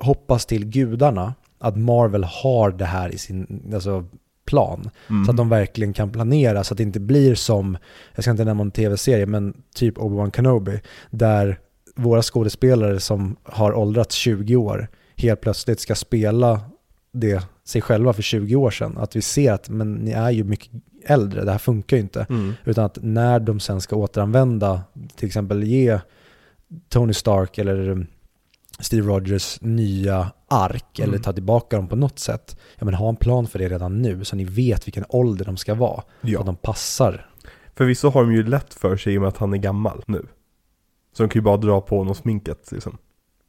[0.02, 4.06] hoppas till gudarna att Marvel har det här i sin alltså,
[4.46, 4.90] plan.
[5.10, 5.26] Mm.
[5.26, 7.78] Så att de verkligen kan planera så att det inte blir som,
[8.16, 11.60] jag ska inte nämna en tv-serie, men typ Obi-Wan Kenobi, där
[11.96, 16.62] våra skådespelare som har åldrats 20 år helt plötsligt ska spela
[17.12, 18.98] det sig själva för 20 år sedan.
[18.98, 20.72] Att vi ser att men ni är ju mycket
[21.06, 22.26] äldre, det här funkar ju inte.
[22.30, 22.54] Mm.
[22.66, 24.82] Utan att när de sen ska återanvända,
[25.16, 26.00] till exempel ge
[26.90, 28.08] Tony Stark eller
[28.80, 31.10] Steve Rogers nya ark Mm.
[31.10, 32.58] eller ta tillbaka dem på något sätt.
[32.78, 35.58] Ja men ha en plan för det redan nu så ni vet vilken ålder de
[35.58, 36.02] ska vara.
[36.02, 36.40] Så Ja.
[36.40, 37.30] att de passar.
[37.76, 40.26] Förvisso har de ju lätt för sig i och med att han är gammal nu.
[41.14, 42.98] Så de kan ju bara dra på honom sminket liksom.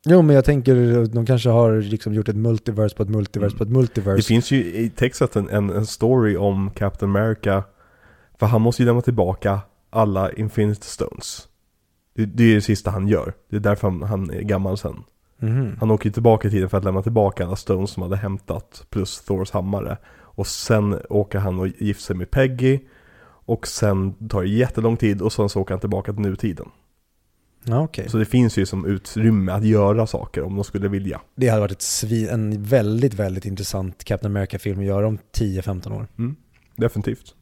[0.06, 3.58] Jo men jag tänker, de kanske har liksom gjort ett multiverse på ett multiverse Mm.
[3.58, 4.16] på ett multiverse.
[4.16, 7.64] Det finns ju i Texas en, en, en story om Captain America.
[8.38, 11.48] För han måste ju lämna tillbaka alla Infinity Stones.
[12.14, 13.32] Det, det är det sista han gör.
[13.50, 14.96] Det är därför han, han är gammal sen.
[15.40, 15.76] Mhm.
[15.80, 18.86] Han åker ju tillbaka i tiden för att lämna tillbaka alla Stones som hade hämtat.
[18.90, 19.98] Plus Thors hammare.
[20.18, 22.78] Och sen åker han och gifter sig med Peggy.
[23.22, 26.68] Och sen tar det jättelång tid och sen så åker han tillbaka till nutiden.
[27.64, 28.08] Ja okej.
[28.08, 31.20] Så det finns ju som utrymme att göra saker om de skulle vilja.
[31.34, 36.06] Det hade varit svin, en väldigt, väldigt intressant Captain America-film att göra om 10-15 år.
[36.18, 36.36] Mm,
[36.76, 37.34] definitivt.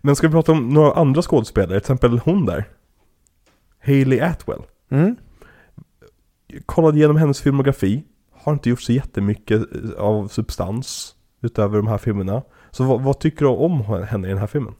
[0.00, 1.80] Men ska vi prata om några andra skådespelare?
[1.80, 2.64] Till exempel hon där.
[3.86, 4.62] Hailey Atwell.
[4.90, 5.16] Mm.
[6.66, 8.04] Kollade igenom hennes filmografi.
[8.32, 11.14] Har inte gjort så jättemycket eh, av substans.
[11.40, 12.42] utöver de här filmerna.
[12.70, 14.74] Så vad, vad tycker du om henne i den här filmen?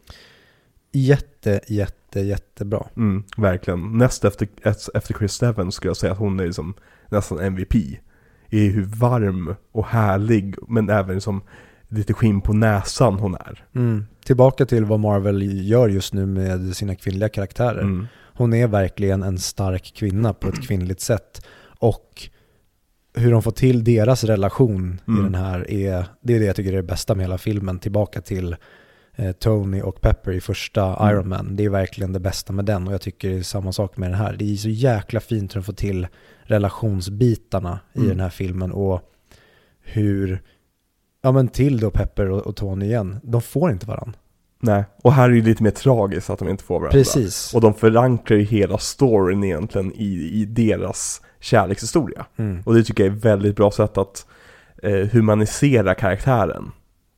[0.93, 2.87] Jätte, jätte, jättebra.
[2.97, 3.99] Mm, verkligen.
[3.99, 4.49] Näst efter,
[4.95, 6.75] efter Chris Evans skulle jag säga att hon är liksom
[7.09, 7.75] nästan MVP.
[8.51, 11.43] I hur varm och härlig, men även liksom
[11.89, 13.65] lite skinn på näsan hon är.
[13.75, 14.05] Mm.
[14.25, 17.81] Tillbaka till vad Marvel gör just nu med sina kvinnliga karaktärer.
[17.81, 18.07] Mm.
[18.35, 21.47] Hon är verkligen en stark kvinna på ett kvinnligt sätt.
[21.79, 22.29] Och
[23.15, 25.21] hur de får till deras relation Mm.
[25.21, 27.79] i den här är, det är det jag tycker är det bästa med hela filmen.
[27.79, 28.57] Tillbaka till
[29.17, 31.09] eh, Tony och Pepper i första Mm.
[31.15, 31.57] Iron Man.
[31.57, 34.11] Det är verkligen det bästa med den och jag tycker det är samma sak med
[34.11, 34.37] den här.
[34.39, 36.07] Det är så jäkla fint hur de får till
[36.43, 38.09] relationsbitarna i Mm.
[38.09, 39.01] den här filmen och
[39.83, 40.43] hur,
[41.23, 44.19] ja men till då Pepper och, och Tony igen, de får inte varandra.
[44.61, 46.93] Nej, och här är det lite mer tragiskt att de inte får varandra.
[46.99, 47.55] Precis.
[47.55, 52.27] Och de förankrar ju hela storyn egentligen i, i deras kärlekshistoria.
[52.37, 52.63] Mm.
[52.67, 54.27] Och det tycker jag är ett väldigt bra sätt att
[54.83, 56.71] eh, humanisera karaktären.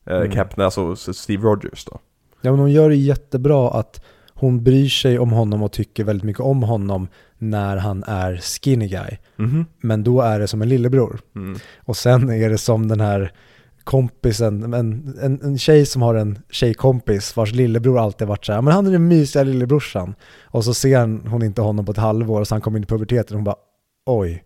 [0.07, 0.31] Eh, Mm.
[0.31, 1.99] Captain, alltså Steve Rogers då.
[2.41, 6.25] Ja men hon gör det jättebra att hon bryr sig om honom och tycker väldigt
[6.25, 9.17] mycket om honom när han är skinny guy.
[9.37, 9.67] Mhm.
[9.81, 11.21] Men då är det som en lillebror.
[11.37, 11.59] Mm.
[11.79, 13.33] Och sen är det som den här
[13.85, 18.63] kompisen, en, en, en tjej som har en tjejkompis vars lillebror alltid varit så här,
[18.63, 20.15] men han är den mysiga lillebrorsan.
[20.45, 22.83] Och så ser hon- hon inte honom på ett halvår och så han kommer in
[22.85, 23.57] i puberteten och hon bara,
[24.07, 24.45] oj,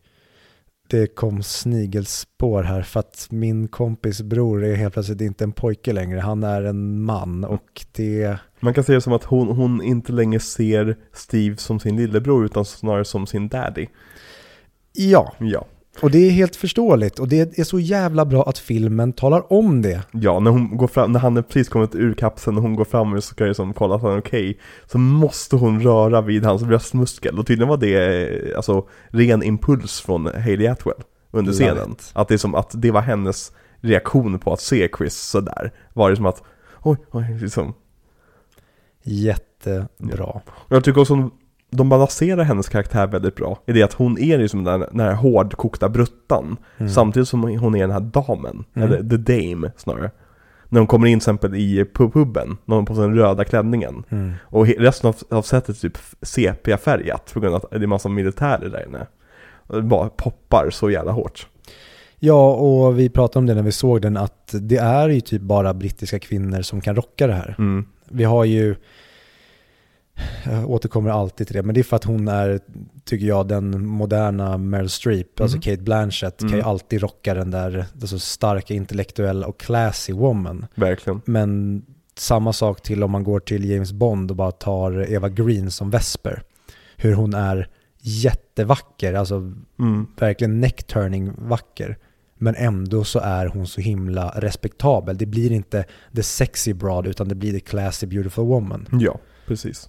[0.89, 5.93] det kom snigelspår här för att min kompis bror är helt plötsligt inte en pojke
[5.93, 9.82] längre, han är en man och det, Man kan se det som att hon, hon
[9.82, 13.86] inte längre ser Steve som sin lillebror utan snarare som sin daddy.
[14.93, 15.66] ja, Ja.
[16.01, 19.83] Och det är helt förståeligt och det är så jävla bra att filmen talar om
[19.83, 20.03] det.
[20.11, 22.85] Ja, när hon går fram, när han är precis kommit ur kapseln och hon går
[22.85, 26.62] fram och ska liksom kolla att han är okej Så måste hon röra vid hans
[26.65, 31.97] bröstmuskel och tydligen var det eh, alltså ren impuls från Hailey Atwell under scenen.
[32.12, 35.73] Att det är som att det var hennes reaktion på att se Chris sådär.
[35.93, 36.43] Var det som att,
[36.83, 37.75] oj, oj, liksom.
[39.03, 40.41] Jättebra.
[40.49, 41.31] Och jag tycker också
[41.76, 43.59] de balanserar hennes karaktär väldigt bra.
[43.66, 46.56] I det att hon är ju som den, den här hårdkokta bruttan.
[46.78, 46.92] Mm.
[46.92, 48.88] Samtidigt som hon är den här damen, Mm.
[48.88, 50.10] eller the dame snarare.
[50.68, 54.05] När hon kommer in till exempel i pu- puben, när hon på den röda klänningen.
[54.09, 54.32] Mm.
[54.42, 58.09] Och resten av, av sättet är typ sepia-färgat på grund av att det är massa
[58.09, 59.06] militärer där inne.
[59.66, 61.46] Och det bara poppar så jävla hårt.
[62.18, 65.42] Ja, och vi pratade om det när vi såg den, att det är ju typ
[65.42, 67.55] bara brittiska kvinnor som kan rocka det här.
[67.59, 67.84] Mm.
[68.09, 68.76] Vi har ju,
[70.45, 72.61] jag återkommer alltid till det, men det är för att hon är,
[73.05, 75.62] tycker jag, den moderna Meryl Streep, alltså Mhm.
[75.62, 76.66] Kate Blanchett, kan ju Mm.
[76.66, 80.66] alltid rocka den där, den så starka, intellektuella och classy woman.
[80.74, 81.20] Verkligen.
[81.24, 81.82] Men
[82.16, 85.91] samma sak till om man går till James Bond och bara tar Eva Green som
[85.91, 86.43] Vesper.
[86.97, 87.69] Hur hon är
[88.01, 89.35] jättevacker, alltså
[89.78, 90.07] Mm.
[90.19, 91.99] verkligen neckturning vacker.
[92.39, 95.16] Men ändå så är hon så himla respektabel.
[95.19, 95.85] Det blir inte
[96.16, 98.89] the sexy broad utan det blir the classy beautiful woman.
[99.01, 99.89] Ja, precis.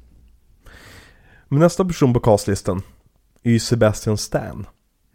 [1.47, 2.81] Men nästa person på castlistan
[3.43, 4.67] är ju Sebastian Stan.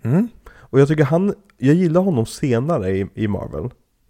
[0.02, 0.28] Mm.
[0.52, 3.64] Och jag tycker han, jag gillar honom senare i, i Marvel.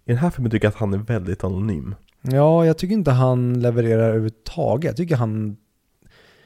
[0.05, 1.95] I den här filmen tycker jag att han är väldigt anonym.
[2.21, 4.85] Ja, jag tycker inte han levererar överhuvudtaget.
[4.85, 5.57] Jag tycker han,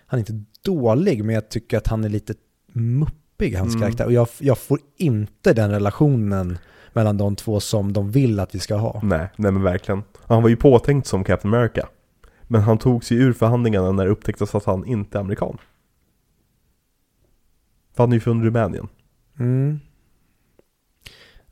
[0.05, 2.33] han är inte dålig, men jag tycker att han är lite
[2.73, 3.81] muppig, hans Mm.
[3.81, 4.05] karaktär.
[4.05, 6.57] Och jag, jag får inte den relationen
[6.93, 8.99] mellan de två som de vill att vi ska ha.
[9.03, 10.03] Nej, nej men verkligen.
[10.21, 11.87] Han var ju påtänkt som Captain America.
[12.47, 15.57] Men han tog sig ur förhandlingarna när det upptäcktes att han inte är amerikan.
[17.95, 18.87] För han är ju från Rumänien.
[19.39, 19.79] Mm.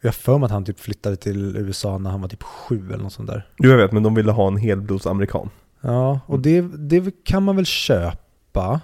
[0.02, 2.92] Jag har för mig att han typ flyttade till USA när han var typ sju
[2.94, 3.48] eller något sånt där.
[3.58, 5.50] Jo jag vet, men de ville ha en helblodsamerikan.
[5.82, 8.82] Ja, och det, det kan man väl köpa.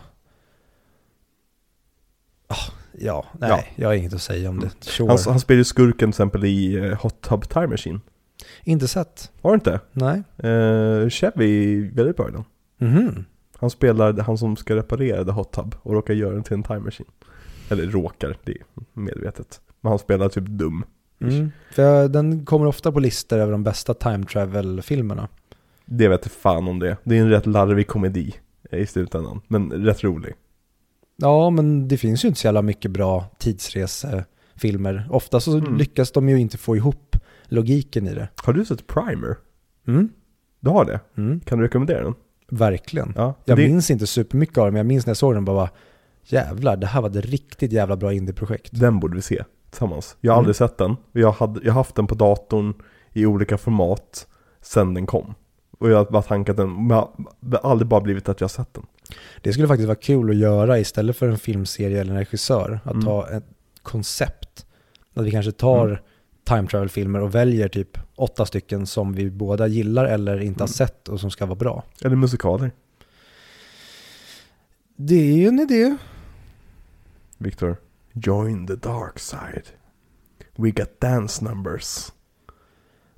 [2.48, 2.56] Ah,
[2.99, 3.64] ja, nej, Ja.
[3.76, 4.72] jag har inget att säga om det.
[4.80, 5.07] Sure.
[5.10, 8.02] Han, han spelar ju skurken till exempel i eh, Hot Tub Time Machine.
[8.64, 9.31] Inte sett.
[9.41, 9.80] Har du inte?
[9.94, 10.23] Nej.
[10.44, 12.44] Uh, Chevy är väldigt bra i den.
[12.77, 13.26] Mhm.
[13.57, 16.64] Han spelar han som ska reparera The Hot Tub och råkar göra den till en
[16.64, 17.07] time machine.
[17.69, 18.57] Eller råkar, det är
[18.94, 19.61] medvetet.
[19.81, 20.86] Men han spelar typ dum.
[21.22, 21.52] Mm.
[21.72, 25.27] För den kommer ofta på listor över de bästa time travel-filmerna.
[25.86, 26.98] Det vet jag fan om det.
[27.03, 28.36] Det är en rätt larvig komedi
[28.72, 29.41] eh, i slutändan.
[29.48, 30.34] Men rätt rolig.
[31.15, 35.07] Ja, men det finns ju inte så jävla mycket bra tidsresefilmer.
[35.11, 35.77] Ofta så Mm.
[35.77, 37.15] lyckas de ju inte få ihop
[37.50, 38.30] logiken i det.
[38.44, 39.38] Har du sett Primer?
[39.88, 40.10] Mm.
[40.60, 41.00] Du har det?
[41.18, 41.40] Mm.
[41.40, 42.14] Kan du rekommendera den?
[42.50, 43.14] Verkligen.
[43.16, 43.34] Ja.
[43.46, 45.70] Jag det, minns inte supermycket av det, men jag minns när jag såg den bara,
[46.24, 48.80] jävlar, det här var ett riktigt jävla bra indieprojekt.
[48.80, 50.18] Den borde vi se tillsammans.
[50.22, 50.40] Jag har Mm.
[50.42, 50.96] aldrig sett den.
[51.12, 52.74] Jag, har haft den på datorn
[53.14, 54.28] i olika format
[54.62, 55.34] sen den kom.
[55.80, 57.04] Och jag har bara tankat den, men
[57.40, 58.86] det har aldrig bara blivit att jag har sett den.
[59.42, 62.80] Det skulle faktiskt vara kul att göra istället för en filmserie eller en regissör.
[62.84, 63.06] Att Mm.
[63.06, 63.46] ta ett
[63.84, 64.66] koncept.
[65.14, 66.00] Att vi kanske tar Mm.
[66.50, 70.74] Time travel-filmer och väljer typ åtta stycken som vi båda gillar eller inte har Mm.
[70.74, 71.84] sett och som ska vara bra.
[72.02, 72.72] Eller musikaler.
[74.96, 75.98] Det är ju en idé.
[77.38, 77.78] Victor.
[78.14, 79.64] Join the dark side.
[80.56, 82.12] We got dance numbers.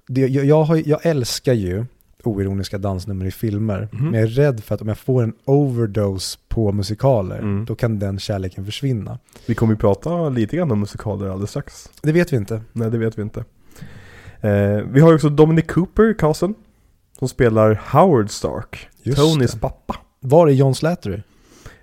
[0.07, 1.85] Det, jag, jag, har, jag älskar ju
[2.27, 3.89] oironiska dansnummer i filmer.
[3.91, 4.03] Mhm.
[4.05, 7.65] Men jag är rädd för att om jag får en overdose på musikaler, Mm.
[7.65, 9.19] då kan den kärleken försvinna.
[9.45, 11.89] Vi kommer ju prata lite grann om musikaler alldeles strax.
[12.01, 12.61] Det vet vi inte.
[12.73, 13.39] Nej, det vet vi inte.
[14.41, 16.53] Eh, vi har ju också Dominic Cooper i casten.
[17.19, 18.87] Som spelar Howard Stark.
[19.03, 19.59] Just Tonys det.
[19.59, 19.95] pappa.
[20.19, 21.21] Var är John Slattery?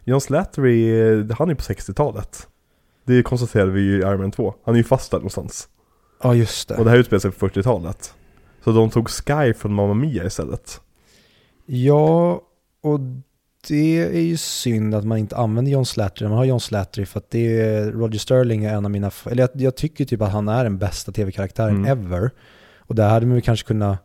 [0.05, 2.47] John Slattery, eh, han är på 60-talet.
[3.05, 4.55] Det konstaterade vi ju i Iron Man 2.
[4.65, 5.69] Han är ju fast där någonstans.
[6.23, 6.75] Ja, just det.
[6.77, 8.15] Och det här utspelar sig på 40-talet.
[8.65, 10.81] Så de tog Sky från Mamma Mia istället.
[11.67, 12.41] Ja,
[12.83, 13.01] och
[13.69, 16.29] det är ju synd att man inte använder John Slattery.
[16.29, 19.43] Man har John Slattery för att det är, Roger Sterling är en av mina, eller
[19.43, 21.91] jag, jag tycker typ att han är den bästa tv-karaktären Mm.
[22.07, 22.31] ever.
[22.79, 23.99] Och där hade man kanske kunnat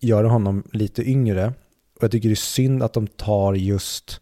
[0.00, 1.46] göra honom lite yngre.
[1.96, 4.20] Och jag tycker det är synd att de tar just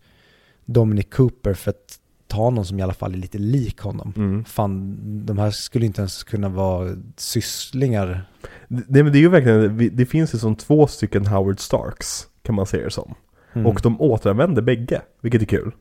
[0.65, 1.99] Dominic Cooper för att
[2.29, 4.13] ta någon som i alla fall är lite lik honom.
[4.17, 4.45] Mm.
[4.45, 4.97] Fan,
[5.27, 8.25] de här skulle inte ens kunna vara sysslingar.
[8.69, 12.55] Det, men det är ju verkligen, det finns ju som två stycken Howard Starks, kan
[12.55, 13.15] man säga det som.
[13.53, 13.67] Mm.
[13.67, 15.73] Och de återanvänder bägge, vilket är kul.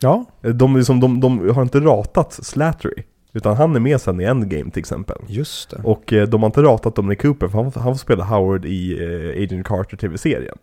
[0.00, 3.02] Ja, De, liksom, de, de har inte ratat Slattery,
[3.32, 5.16] utan han är med sen i Endgame till exempel.
[5.28, 5.80] just det.
[5.84, 8.92] Och eh, de har inte ratat Dominic Cooper, för han, han får spela Howard i
[9.04, 10.58] eh, Agent Carter tv-serien.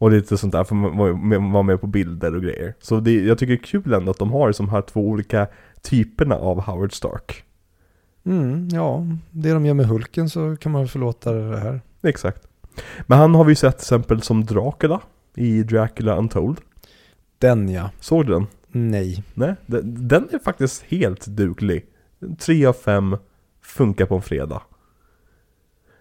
[0.00, 2.74] Och lite sånt där, för man var med, på bilder och grejer.
[2.80, 5.46] Så det, jag tycker det är kul ändå att de har de här två olika
[5.82, 7.44] typerna av Howard Stark.
[8.24, 11.80] Mm, ja, det de gör med Hulken så kan man förlåta det här.
[12.02, 12.48] Exakt.
[13.06, 15.00] Men han har vi sett till exempel som Dracula
[15.34, 16.60] i Dracula Untold.
[17.38, 17.90] Den ja.
[18.00, 18.46] Såg du den?
[18.68, 19.24] Nej.
[19.34, 21.86] Nej, den, den är faktiskt helt duglig.
[22.38, 23.16] Tre av fem
[23.62, 24.62] funkar på en fredag.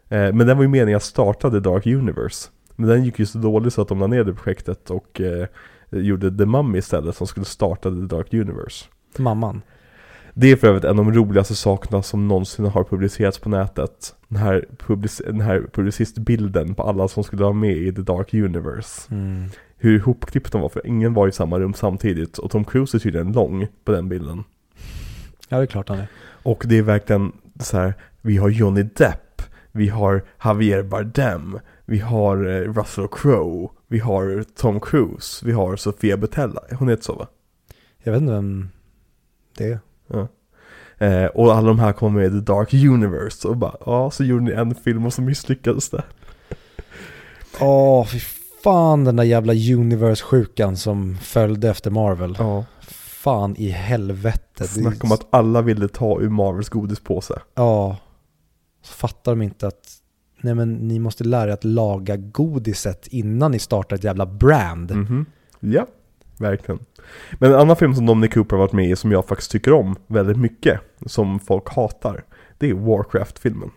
[0.09, 2.49] Eh, men den var ju meningen att starta The Dark Universe.
[2.79, 5.47] Men den gick ju så dåligt så att de la ner det projektet och eh,
[5.89, 8.85] gjorde The Mummy istället som skulle starta The Dark Universe.
[9.17, 9.61] Mamman.
[10.33, 14.15] Det är för övrigt en av de roligaste sakerna som någonsin har publicerats på nätet.
[14.27, 18.33] Den här, public- den här publicistbilden på alla som skulle vara med i The Dark
[18.33, 19.13] Universe.
[19.13, 19.45] Mm.
[19.77, 22.37] Hur ihopklippt de var, för ingen var i samma rum samtidigt.
[22.37, 24.43] Och Tom Cruise är tydligen lång på den bilden.
[25.49, 26.07] Ja, det är klart han är.
[26.43, 29.41] Och det är verkligen så här, vi har Johnny Depp,
[29.71, 35.75] vi har Javier Bardem, vi har eh, Russell Crowe, vi har Tom Cruise, vi har
[35.75, 37.27] Sofia Butella, hon heter så va?
[38.03, 38.69] Jag vet inte vem
[39.57, 39.79] det är.
[40.97, 44.23] Eh, och alla de här kommer med i The Dark Universe och bara, ja så
[44.23, 46.03] gjorde ni en film och så misslyckades det.
[47.59, 48.19] Åh, fy
[48.63, 52.35] fan den där jävla Universe-sjukan som följde efter Marvel.
[52.39, 52.65] Ja,
[53.19, 54.67] Fan i helvete.
[54.67, 57.39] Snacka om att alla ville ta ur Marvels godispåse.
[57.55, 57.97] Ja.
[58.81, 59.98] Så fattar de inte att
[60.41, 64.95] nej men ni måste lära er att laga godiset innan ni startar ett jävla brand.
[64.95, 65.25] Mhm.
[65.59, 65.87] Ja,
[66.37, 66.79] verkligen.
[67.39, 69.73] Men en annan film som Dominic Cooper har varit med i som jag faktiskt tycker
[69.73, 72.23] om väldigt mycket, som folk hatar,
[72.57, 73.71] det är Warcraft-filmen.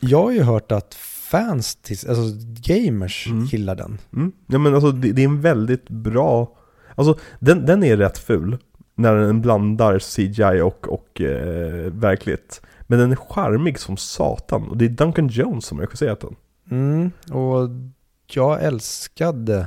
[0.00, 0.94] Jag har ju hört att
[1.30, 2.22] fans, till, alltså
[2.68, 3.44] gamers, Mm.
[3.44, 3.98] gillar den.
[4.16, 4.32] Mm.
[4.46, 6.56] Ja men alltså det, det är en väldigt bra,
[6.94, 8.58] alltså den, den är rätt ful
[8.94, 12.62] när den blandar CGI och, och eh, verklighet.
[12.92, 16.36] Men den är charmig som satan och det är Duncan Jones som har regisserat den.
[16.70, 17.68] Mm, och
[18.34, 19.66] jag älskade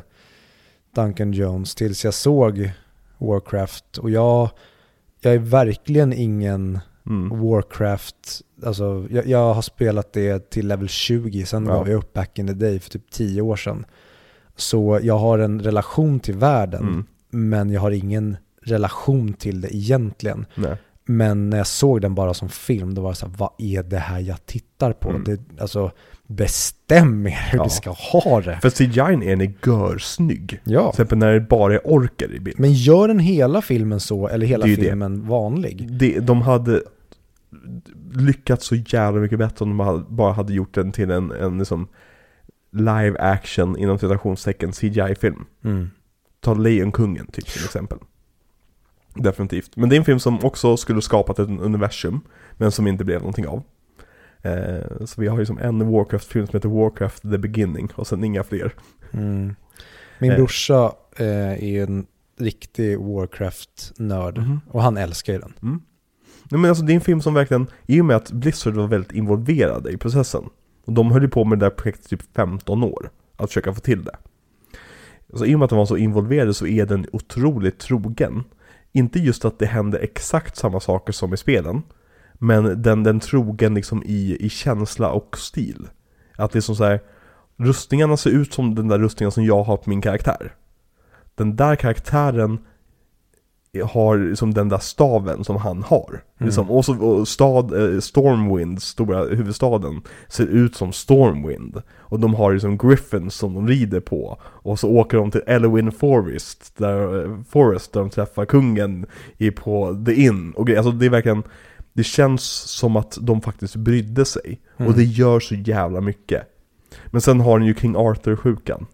[0.96, 2.72] Duncan Jones tills jag såg
[3.18, 3.98] Warcraft.
[3.98, 4.50] Och jag,
[5.22, 7.40] jag är verkligen ingen Mm.
[7.42, 11.74] Warcraft, alltså jag, jag har spelat det till level 20, sen Ja.
[11.74, 13.86] gav jag upp back in the day för typ 10 år sedan.
[14.56, 17.06] Så jag har en relation till världen, Mm.
[17.30, 20.46] men jag har ingen relation till det egentligen.
[20.56, 20.78] Nej.
[21.08, 23.84] Men när jag såg den bara som film, då var det så här, vad är
[23.84, 25.10] det här jag tittar på?
[25.10, 25.24] Mm.
[25.24, 25.92] Det, alltså,
[26.28, 27.64] bestäm er hur Ja.
[27.64, 28.60] ni ska ha det.
[28.62, 29.00] För CGI
[29.32, 30.60] är görsnygg.
[30.64, 32.60] Ja, Till exempel när det bara är orker i bild.
[32.60, 34.82] men gör den hela filmen så, eller hela ju det.
[34.82, 35.88] filmen vanlig?
[36.00, 36.82] Det, de hade
[38.14, 41.88] lyckats så jävla mycket bättre om de bara hade gjort den till en, en liksom
[42.72, 45.46] live action inom citationstecken CGI-film.
[45.64, 45.90] Mm.
[46.40, 47.98] Ta Lejonkungen typ till exempel.
[49.16, 49.76] Definitivt.
[49.76, 52.22] Men det är en film som också skulle skapat ett universum,
[52.58, 53.64] men som inte blev någonting av.
[54.42, 58.24] Eh, så vi har ju som en Warcraft-film som heter Warcraft The Beginning, och sen
[58.24, 58.74] inga fler.
[59.12, 59.56] Mm.
[60.20, 60.38] Min Eh.
[60.38, 62.06] brorsa eh, är en
[62.40, 64.62] riktig Warcraft-nörd Mhm.
[64.72, 65.54] och han älskar ju den.
[65.62, 65.82] Mm.
[66.52, 68.88] Nej, men alltså det är en film som verkligen, i och med att Blizzard var
[68.88, 70.44] väldigt involverade i processen.
[70.86, 73.10] Och de höll ju på med det där projektet typ 15 år.
[73.38, 74.16] Att försöka få till det.
[75.34, 78.44] Så i och med att de var så involverade så är den otroligt trogen.
[78.96, 81.82] Inte just att det händer exakt samma saker som i spelen.
[82.34, 85.88] Men den, den trogen liksom i, i känsla och stil.
[86.36, 87.02] Att det är som så här,
[87.58, 90.54] rustningarna ser ut som den där rustningen som jag har på min karaktär.
[91.36, 92.60] Den där karaktären
[93.84, 96.10] har liksom den där staven som han har.
[96.10, 96.46] Mm.
[96.46, 101.82] Liksom, och så och stad, eh, Stormwind, stora huvudstaden, ser ut som Stormwind.
[101.98, 104.38] Och de har liksom Griffins som de rider på.
[104.44, 109.06] Och så åker de till Elwyn Forest, där, eh, Forest, där de träffar kungen
[109.38, 110.52] i, på The Inn.
[110.52, 111.44] Och alltså det är verkligen,
[111.94, 114.62] det känns som att de faktiskt brydde sig.
[114.78, 114.92] Mm.
[114.92, 116.44] Och det gör så jävla mycket.
[117.08, 118.86] Men sen har den ju King Arthur-sjukan.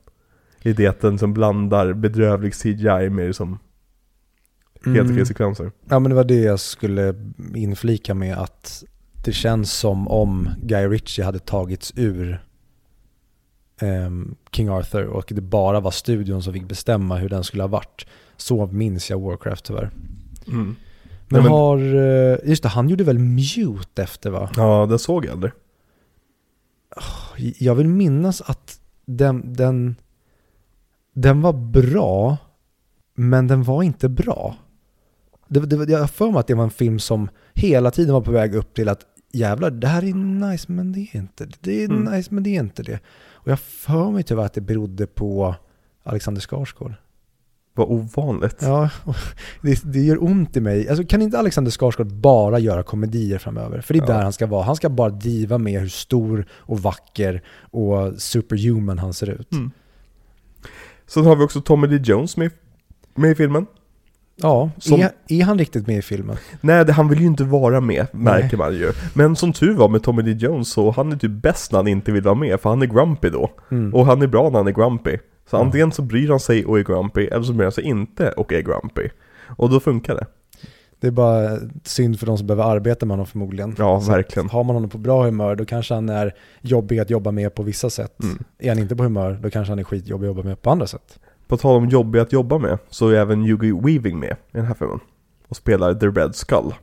[0.64, 3.60] I det att den som blandar bedrövlig CGI med liksom
[4.86, 5.12] helt Mm.
[5.12, 5.72] okej sekvenser.
[5.90, 7.16] Ja men det var det jag skulle
[7.56, 8.84] inflika med att
[9.24, 12.44] det känns som om Guy Ritchie hade tagits ur
[13.82, 17.68] ehm, King Arthur och det bara var studion som fick bestämma hur den skulle ha
[17.68, 18.06] varit.
[18.38, 19.92] Så minns jag Warcraft tyvärr.
[20.48, 20.66] Mm.
[20.66, 20.76] Men,
[21.28, 24.50] Nej, men- har, eh, just det, han gjorde väl Mute efter va?
[24.56, 25.52] Ja, den såg jag aldrig.
[27.58, 29.96] Jag vill minnas att den, den,
[31.14, 32.38] den var bra,
[33.16, 34.56] men den var inte bra.
[35.54, 38.22] Det, det, jag har för mig att det var en film som hela tiden var
[38.22, 39.00] på väg upp till att
[39.34, 41.56] jävlar, det här är nice men det är inte det.
[41.60, 42.14] Det är Mm.
[42.14, 43.00] nice men det är inte det.
[43.34, 45.56] Och jag för mig tyvärr att det berodde på
[46.04, 46.94] Alexander Skarsgård.
[47.74, 48.58] Vad ovanligt.
[48.62, 48.90] Ja,
[49.62, 50.90] det, det gör ont i mig.
[50.90, 53.82] Alltså, kan inte Alexander Skarsgård bara göra komedier framöver?
[53.82, 54.14] För det är Ja.
[54.14, 54.64] där han ska vara.
[54.64, 59.52] Han ska bara diva med hur stor och vacker och superhuman han ser ut.
[59.52, 59.72] Mm.
[61.08, 62.52] Sen har vi också Tommy Lee Jones med,
[63.16, 63.66] med i filmen.
[64.42, 66.38] Ja, Som- är, är han riktigt med i filmen?
[66.62, 68.92] Nej, det, han vill ju inte vara med, märker man ju.
[69.14, 71.88] Men som tur var med Tommy Lee Jones så han är typ bäst när han
[71.88, 73.50] inte vill vara med, för han är grumpy då.
[73.72, 73.94] Mm.
[73.94, 75.18] Och han är bra när han är grumpy.
[75.50, 75.62] Så Ja.
[75.62, 78.54] antingen så bryr han sig och är grumpy, eller så bryr han sig inte och
[78.54, 79.10] är grumpy.
[79.58, 80.26] Och då funkar det.
[81.00, 83.76] Det är bara synd för de som behöver arbeta med honom förmodligen.
[83.78, 84.50] Ja, Så verkligen.
[84.50, 87.64] Har man honom på bra humör då kanske han är jobbig att jobba med på
[87.64, 88.24] vissa sätt.
[88.24, 88.44] Mm.
[88.60, 90.88] Är han inte på humör då kanske han är skitjobbig att jobba med på andra
[90.88, 91.20] sätt.
[91.52, 94.66] På tal om jobbig att jobba med, så är även Hugo Weaving med i den
[94.66, 95.00] här filmen.
[95.48, 96.74] Och spelar The Red Skull.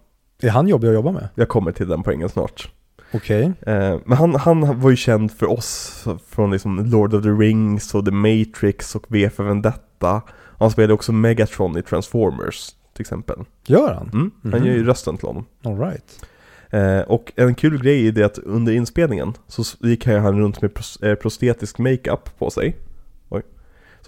[0.42, 1.28] Är han jobbig att jobba med?
[1.34, 2.72] Jag kommer till den poängen snart.
[3.12, 3.52] Okej.
[3.60, 7.94] Eh, men han, han var ju känd för oss från liksom Lord of the Rings
[7.94, 10.22] och The Matrix och V för Vendetta.
[10.58, 13.36] Han spelade också Megatron i Transformers till exempel.
[13.66, 14.10] Gör han?
[14.12, 14.64] Mm, Han Mhm.
[14.66, 15.44] gör ju rösten till honom.
[15.64, 16.24] All right.
[16.70, 20.70] Eh, och en kul grej är det att under inspelningen så gick han runt med
[20.74, 22.76] pros- eh, prostetisk makeup på sig.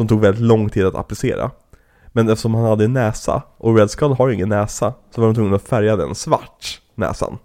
[0.01, 1.51] Som tog väldigt lång tid att applicera.
[2.13, 5.29] Men eftersom han hade en näsa, och Red Skull har ju ingen näsa, så var
[5.29, 7.39] de tvungna att färga den svart, näsan.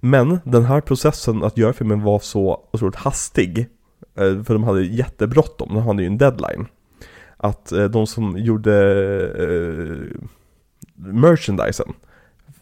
[0.00, 3.58] Men den här processen att göra filmen var så otroligt hastig,
[4.14, 6.66] eh, för de hade jättebråttom, de hade ju en deadline.
[7.36, 8.74] Att eh, de som gjorde
[9.38, 10.20] eh,
[10.94, 11.92] merchandisen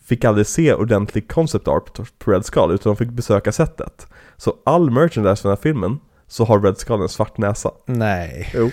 [0.04, 4.06] fick aldrig se ordentlig concept art på Red Skull, utan de fick besöka sättet.
[4.36, 5.98] Så all merchandise för den här filmen,
[6.28, 7.70] så har Red Skull en svart näsa.
[7.86, 8.50] Nej.
[8.54, 8.70] Jo.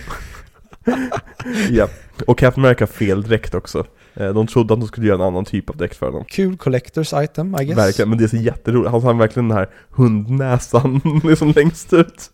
[1.70, 1.88] ja.
[2.26, 3.86] Och Captain America fel dräkt också.
[4.14, 6.24] Eh, De trodde att de skulle göra en annan typ av dräkt för honom.
[6.28, 7.78] Kul collectors item, I guess.
[7.78, 8.90] Verkligen, men det är så jätteroligt.
[8.90, 12.30] Han har verkligen den här hundnäsan liksom längst ut.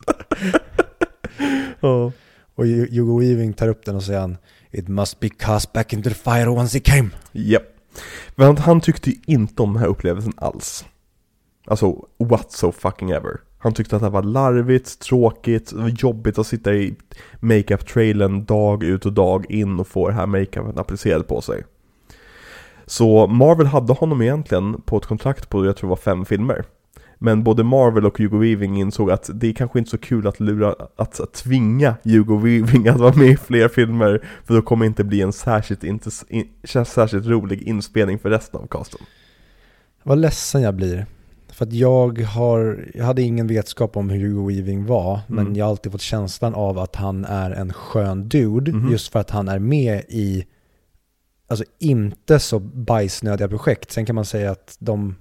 [1.80, 2.12] Ja.
[2.54, 4.36] Och Hu- Hugo Weaving tar upp den och säger han
[4.70, 7.08] It must be cast back into the fire once it came.
[7.32, 7.62] Japp.
[8.34, 10.84] Men han, han tyckte ju inte om den här upplevelsen alls.
[11.66, 13.36] Alltså, what so fucking ever.
[13.62, 16.94] Han tyckte att det här var larvigt, tråkigt, jobbigt att sitta i
[17.40, 21.64] makeup-trailern dag ut och dag in och få det här makeupen applicerad på sig.
[22.86, 26.64] Så Marvel hade honom egentligen på ett kontrakt på, jag tror det var fem filmer.
[27.18, 30.40] Men både Marvel och Hugo Weaving insåg att det är kanske inte så kul att
[30.40, 34.84] lura, att, att tvinga Hugo Weaving att vara med i fler filmer, för då kommer
[34.84, 36.48] det inte bli en särskilt, inte, in,
[36.84, 39.00] särskilt rolig inspelning för resten av casten.
[40.02, 41.06] Vad ledsen jag blir.
[41.60, 45.56] För att jag har, jag hade ingen vetskap om hur Hugo Weaving var, men Mm.
[45.56, 48.92] jag har alltid fått känslan av att han är en skön dude, Mhm.
[48.92, 50.46] just för att han är med i,
[51.48, 53.90] alltså inte så bajsnödiga projekt.
[53.92, 55.14] Sen kan man säga att de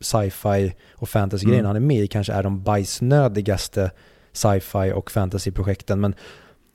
[0.00, 1.66] sci-fi och fantasy-grejerna Mm.
[1.66, 3.90] han är med i kanske är de bajsnödigaste
[4.32, 6.14] sci-fi och fantasy-projekten, men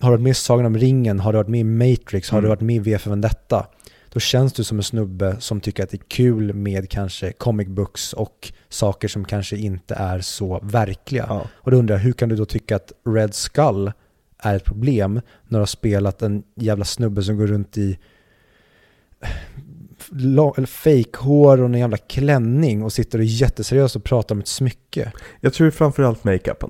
[0.01, 2.37] har du varit med i Sagan om ringen, har du varit med i Matrix, har
[2.37, 2.43] Mm.
[2.43, 3.67] du varit med i V för Vendetta,
[4.10, 7.68] då känns du som en snubbe som tycker att det är kul med kanske comic
[7.68, 11.26] books och saker som kanske inte är så verkliga.
[11.30, 11.48] Ja.
[11.53, 13.91] Och då undrar jag, hur kan du då tycka att Red Skull
[14.38, 15.14] är ett problem
[15.48, 17.98] när du har spelat en jävla snubbe som går runt i
[20.11, 24.48] eller fake-hår och en jävla klänning och sitter och är jätteseriös och pratar om ett
[24.48, 25.11] smycke.
[25.40, 26.69] Jag tror framförallt makeupen.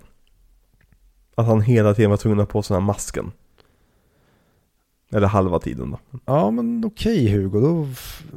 [1.35, 3.31] Att han hela tiden var tvungen att ha på sig den här masken.
[5.13, 6.19] Eller halva tiden då.
[6.25, 7.87] Ja men okej Hugo, då,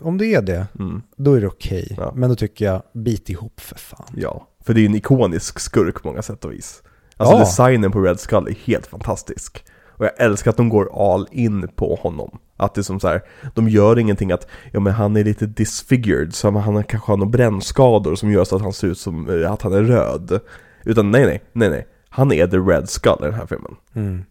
[0.03, 1.03] om det är det, Mm.
[1.17, 1.95] då är det okej.
[1.99, 2.13] Ja.
[2.17, 4.07] Men då tycker jag, bit ihop för fan.
[4.17, 6.83] Ja, för det är ju en ikonisk skurk på många sätt och vis.
[7.17, 7.41] Alltså Ja.
[7.41, 9.65] designen på Red Skull är helt fantastisk.
[9.87, 12.39] Och jag älskar att de går all in på honom.
[12.57, 13.23] Att det är som så här,
[13.55, 17.31] de gör ingenting att, ja men han är lite disfigured, så han kanske har några
[17.31, 20.41] brännskador som gör så att han ser ut som eh, att han är röd.
[20.85, 21.87] Utan nej nej, nej nej.
[22.09, 23.75] Han är the Red Skull i den här filmen.
[23.95, 24.23] Mm.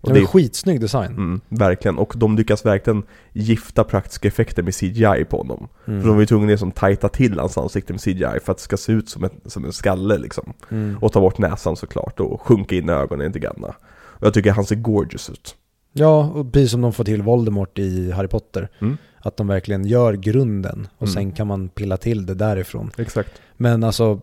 [0.00, 1.10] Och Det är, skitsnygg design.
[1.12, 3.02] mm, verkligen, och de lyckas verkligen
[3.32, 5.68] gifta praktiska effekter med CGI på honom.
[5.86, 6.00] Mm.
[6.00, 8.58] För de var ju tvungna att liksom tajta till hans ansikte med CGI för att
[8.58, 10.52] det ska se ut som, ett, som en skalle liksom.
[10.70, 10.96] Mm.
[11.00, 13.64] Och ta bort näsan såklart och sjunka in i ögonen lite grann.
[13.64, 15.54] Och jag tycker han ser gorgeous ut.
[15.92, 18.68] Ja, och precis som de får till Voldemort i Harry Potter.
[18.80, 18.96] Mm.
[19.22, 21.14] Att de verkligen gör grunden och Mm.
[21.14, 22.90] sen kan man pilla till det därifrån.
[22.96, 23.30] Exakt.
[23.56, 24.20] Men alltså,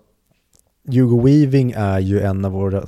[0.88, 2.84] Hugo Weaving är ju en av våra,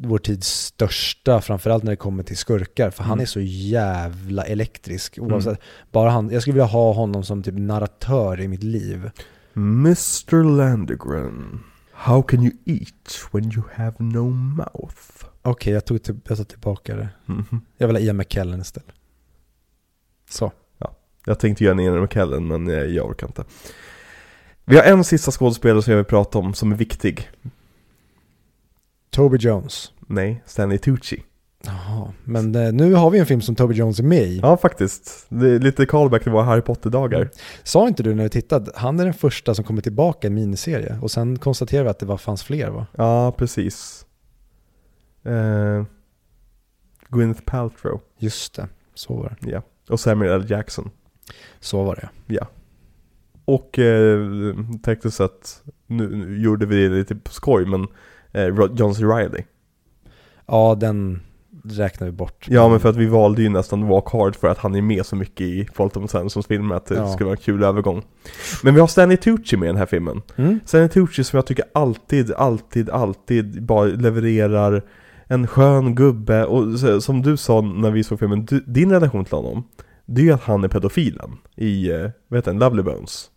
[0.00, 2.90] vår tids största, framförallt när det kommer till skurkar.
[2.90, 3.22] För han Mm.
[3.22, 5.18] är så jävla elektrisk.
[5.18, 5.60] Oavsett,
[5.92, 9.10] bara han, jag skulle vilja ha honom som typ narratör i mitt liv.
[9.56, 11.60] Mr Landegren.
[11.92, 15.24] How can you eat when you have no mouth?
[15.42, 17.08] Okej, jag, tog till, jag tar tillbaka det.
[17.26, 17.60] Mhm.
[17.78, 18.88] Jag vill ha Ian McKellen istället.
[20.30, 20.52] Så.
[21.26, 23.44] Jag tänkte göra en Ian McKellen men jag, jag orkar inte.
[24.64, 27.28] Vi har en sista skådespelare som jag vill prata om som är viktig.
[29.10, 29.92] Toby Jones.
[30.06, 31.22] Nej, Stanley Tucci.
[31.64, 34.40] Jaha, men eh, nu har vi en film som Toby Jones är med i.
[34.42, 35.26] Ja, faktiskt.
[35.28, 37.30] Det är lite callback till våra Harry Potter-dagar.
[37.62, 40.34] Sa inte du när du tittade, han är den första som kommer tillbaka i en
[40.34, 40.98] miniserie.
[41.02, 42.86] Och sen konstaterade vi att det var, fanns fler va?
[42.96, 44.06] Ja, precis.
[45.24, 45.84] Eh,
[47.08, 48.00] Gwyneth Paltrow.
[48.18, 49.50] Just det, så var det.
[49.50, 49.62] Ja.
[49.88, 50.50] Och Samuel L.
[50.50, 50.90] Jackson.
[51.60, 52.48] Så var det Ja.
[53.44, 57.86] Och eh, tänkte så att nu, nu gjorde vi det lite på skoj men
[58.32, 58.46] eh,
[58.76, 59.04] John C.
[59.04, 59.42] Reilly.
[60.46, 61.20] Ja, den
[61.64, 62.46] räknar vi bort.
[62.50, 65.06] Ja men för att vi valde ju nästan Walk Hard för att han är med
[65.06, 67.08] så mycket i Fulton Sensons filmer att det Ja.
[67.12, 68.02] skulle vara en kul övergång.
[68.62, 70.22] Men vi har Stanley Tucci med i den här filmen.
[70.36, 70.60] Mm?
[70.66, 74.84] Stanley Tucci som jag tycker alltid, alltid, alltid bara levererar
[75.26, 79.24] en skön gubbe och så, som du sa när vi såg filmen, du, din relation
[79.24, 79.62] till honom
[80.06, 83.30] det är ju att han är pedofilen i, eh, vad heter den, Lovely Bones.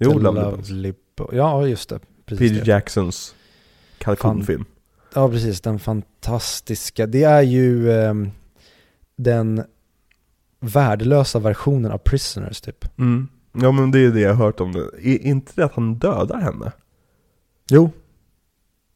[0.00, 0.70] Jo, The Lovely Bones.
[0.70, 2.00] Lovely Bo- Ja, just det.
[2.28, 2.70] Precis Peter det.
[2.70, 3.34] Jacksons
[3.98, 4.64] kalkonfilm.
[5.14, 5.60] Ja, precis.
[5.60, 7.06] Den fantastiska.
[7.06, 8.30] Det är ju ehm,
[9.16, 9.64] den
[10.60, 12.98] värdelösa versionen av Prisoners typ.
[12.98, 13.28] Mm.
[13.52, 15.08] Ja men det är det jag har hört om det.
[15.08, 16.72] Är inte det att han dödar henne?
[17.70, 17.90] Jo.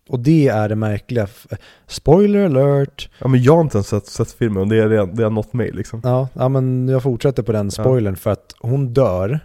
[0.08, 1.26] Och det är det märkliga.
[1.86, 3.10] Spoiler alert.
[3.18, 5.52] Ja men jag har inte ens sett, sett filmen och det, är det har nått
[5.52, 6.00] mig liksom.
[6.04, 9.40] Ja, ja, men jag fortsätter på den spoilern för att hon dör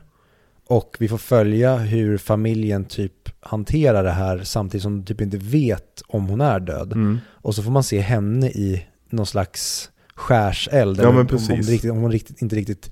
[0.68, 5.38] och vi får följa hur familjen typ hanterar det här samtidigt som de typ inte
[5.38, 6.94] vet om hon är död.
[6.94, 7.18] Mm.
[7.31, 10.99] Och så får man se henne i någon slags skärseld.
[10.99, 11.49] Ja, men om- precis.
[11.49, 12.91] Om, riktigt, om hon riktigt, inte riktigt...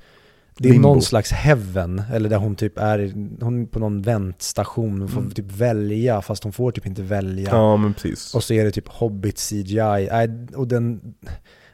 [0.57, 0.87] Det är Limbo.
[0.87, 5.19] någon slags heaven, eller där hon typ är, hon är på någon väntstation och får
[5.21, 5.31] Mm.
[5.31, 7.49] typ välja, fast hon får typ inte välja.
[7.51, 8.35] Ja men precis.
[8.35, 10.09] Och så är det typ Hobbit CGI.
[10.55, 11.01] Och den,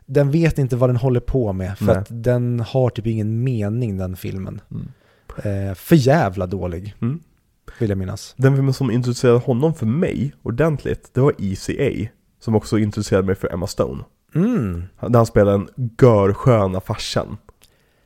[0.06, 1.78] den vet inte vad den håller på med.
[1.78, 1.96] För Nej.
[1.98, 4.62] att den har typ ingen mening den filmen.
[4.72, 4.92] Mm.
[5.38, 7.20] Eh, för jävla dålig, Mm.
[7.80, 8.34] vill jag minnas.
[8.38, 12.10] Den filmen som introducerade honom för mig ordentligt, det var ECA.
[12.40, 14.04] Som också introducerade mig för Emma Stone.
[14.36, 14.84] Mm.
[15.02, 17.38] Där han spelade en görsköna farsan.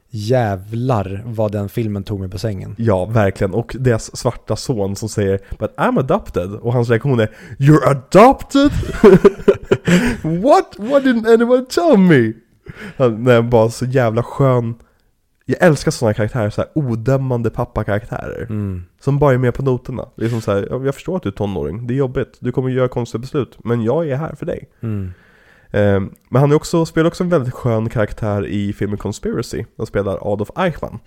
[0.10, 2.76] Jävlar vad den filmen tog mig på sängen.
[2.78, 3.54] Ja, verkligen.
[3.54, 6.52] Och deras svarta son som säger But I'm adopted.
[6.56, 7.30] Och hans reaktion är
[7.60, 8.72] You're adopted?
[10.44, 10.76] What?
[10.78, 12.34] What didn't anyone tell me?
[12.98, 14.76] Han är bara så jävla skön.
[15.46, 18.42] Jag älskar sådana karaktärer, så här odömande pappakaraktärer.
[18.50, 18.84] Mm.
[19.00, 20.10] Som bara är med på noterna.
[20.16, 22.38] Det är som så här, "Ja, jag förstår att du är tonåring, det är jobbigt,
[22.40, 24.70] du kommer göra konstiga beslut, men jag är här för dig.
[24.80, 25.12] Mm.
[25.72, 26.00] Eh,
[26.30, 29.66] men han är också, spelar också en väldigt skön karaktär i filmen Conspiracy.
[29.78, 31.00] Han spelar Adolf Eichmann.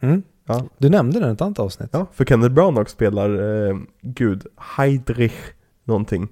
[0.00, 0.22] Mm.
[0.46, 0.64] Ja.
[0.78, 1.90] Du nämnde den i ett annat avsnitt.
[1.92, 3.30] Ja, för Kenneth Branagh spelar,
[3.68, 5.52] eh, gud, Heidrich
[5.84, 6.28] någonting.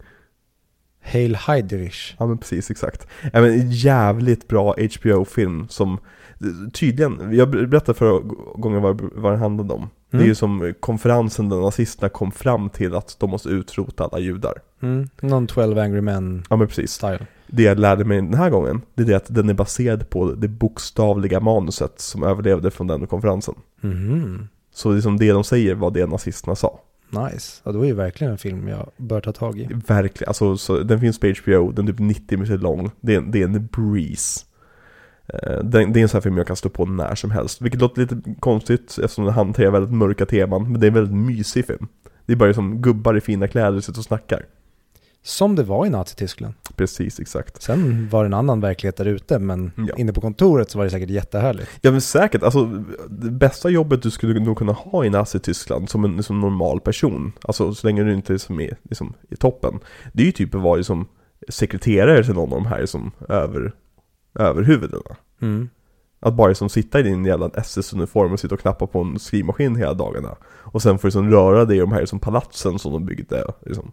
[1.12, 2.14] Hail Heidrich.
[2.18, 3.06] Ja men precis, exakt.
[3.22, 5.98] Ja, men en jävligt bra HBO-film som
[6.72, 8.20] tydligen, jag berättade förra
[8.54, 9.88] gången vad, vad den handlade om.
[10.10, 10.28] Det är Mm.
[10.28, 14.52] ju som konferensen där nazisterna kom fram till att de måste utrota alla judar.
[14.82, 15.08] Mm.
[15.20, 16.90] Någon 12 Angry Men Ja men precis.
[16.92, 17.26] style.
[17.46, 20.32] Det jag lärde mig den här gången, det är det att den är baserad på
[20.32, 23.54] det bokstavliga manuset som överlevde från den konferensen.
[23.80, 24.48] Mhm.
[24.74, 26.80] Så liksom det de säger var det nazisterna sa.
[27.10, 27.62] Nice.
[27.64, 29.68] Ja, det var ju verkligen en film jag bör ta tag i.
[29.86, 32.90] Verkligen, alltså så, den finns på HBO, den är typ 90 minuter lång.
[33.00, 34.44] Det är, det är en breeze.
[35.26, 37.62] Eh, Den, det är en sån här film jag kan stå på när som helst.
[37.62, 40.72] Vilket låter lite konstigt eftersom den hanterar väldigt mörka teman.
[40.72, 41.88] Men det är en väldigt mysig film.
[42.26, 44.46] Det är bara som gubbar i fina kläder sitter och snackar.
[45.22, 46.54] Som det var i Nazityskland.
[46.76, 47.62] Precis, exakt.
[47.62, 49.94] Sen var det en annan verklighet där ute, men Ja.
[49.96, 51.70] inne på kontoret så var det säkert jättehärligt.
[51.80, 52.64] Ja men säkert, alltså
[53.08, 57.32] det bästa jobbet du skulle nog kunna ha i Nazityskland som en som normal person,
[57.42, 59.78] alltså så länge du inte liksom är liksom, i toppen,
[60.12, 61.06] det är ju typ att vara liksom
[61.48, 63.72] sekreterare till någon av de här som över,
[64.38, 65.16] överhuvudena.
[65.42, 65.68] Mm.
[66.20, 69.76] Att bara liksom sitta i din jävla SS-uniform och sitta och knappa på en skrivmaskin
[69.76, 70.36] hela dagarna.
[70.44, 73.44] Och sen får du liksom röra dig i de här liksom palatsen som de byggde.
[73.66, 73.92] Liksom.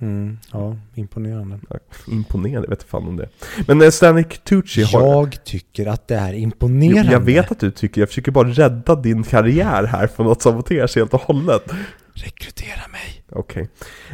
[0.00, 0.38] Mm.
[0.52, 1.58] Ja, imponerande.
[2.06, 3.28] Imponerande, vet fan om det
[3.66, 5.00] Men eh, Stanley Tucci har...
[5.00, 7.12] Jag tycker att det är Jo, imponerande.
[7.12, 10.96] jag vet att du tycker, jag försöker bara rädda din karriär här från att saboteras
[10.96, 11.72] helt och hållet.
[12.14, 13.24] Rekrytera mig.
[13.32, 13.68] Okej.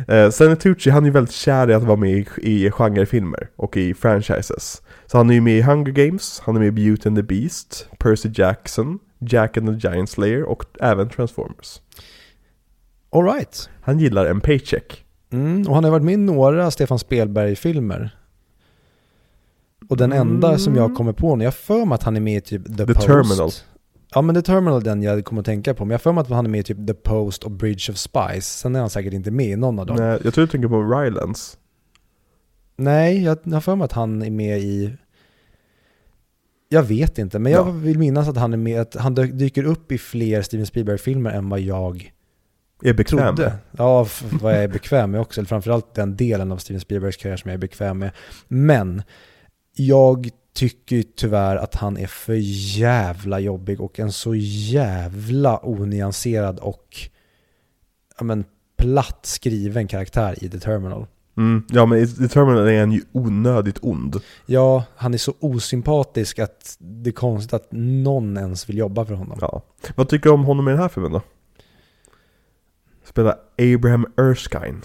[0.08, 3.48] Eh, Stanley Tucci, han är ju väldigt kär i att vara med i, i genrefilmer
[3.56, 4.82] och i franchises.
[5.06, 7.22] Så han är ju med i Hunger Games, han är med i Beauty and the
[7.22, 11.80] Beast, Percy Jackson, Jack and the Giant Slayer och även Transformers.
[13.10, 13.70] All right.
[13.82, 15.02] Han gillar en paycheck.
[15.36, 18.16] Mm, och han har varit med i några Stefan Spelberg-filmer.
[19.88, 22.36] Och den enda som jag kommer på nu, jag för mig att han är med
[22.36, 23.06] i typ The, The Post.
[23.06, 23.50] Terminal.
[24.14, 26.22] Ja men The Terminal är den jag kommer att tänka på, men jag för mig
[26.22, 28.58] att han är med i typ The Post och Bridge of Spies.
[28.58, 29.96] Sen är han säkert inte med i någon av dem.
[29.96, 31.56] Nej, Nej, jag tror du tänker på Rylance.
[32.76, 34.96] jag har för mig att han är med i...
[36.68, 37.70] Jag vet inte, men jag Ja.
[37.70, 41.48] vill minnas att han är med, att han dyker upp i fler Steven Spielberg-filmer än
[41.48, 42.12] vad jag
[42.82, 43.50] Är bekväm trodde.
[43.50, 43.58] med.
[43.78, 44.06] Ja,
[44.40, 45.40] vad jag är bekväm med också.
[45.40, 48.10] Eller framförallt den delen av Steven Spielbergs karriär som jag är bekväm med.
[48.48, 49.02] Men
[49.76, 52.36] jag tycker tyvärr att han är för
[52.78, 56.96] jävla jobbig och en så jävla onyanserad och
[58.18, 58.44] ja, men,
[58.76, 61.06] platt skriven karaktär i The Terminal.
[61.36, 61.64] Mm.
[61.68, 64.20] Ja men i The Terminal är han ju onödigt ond.
[64.46, 69.14] Ja, han är så osympatisk att det är konstigt att någon ens vill jobba för
[69.14, 69.38] honom.
[69.40, 69.62] Ja.
[69.94, 71.22] Vad tycker du om honom i den här filmen då?
[73.16, 73.36] Spelar
[73.74, 74.80] Abraham Erskine.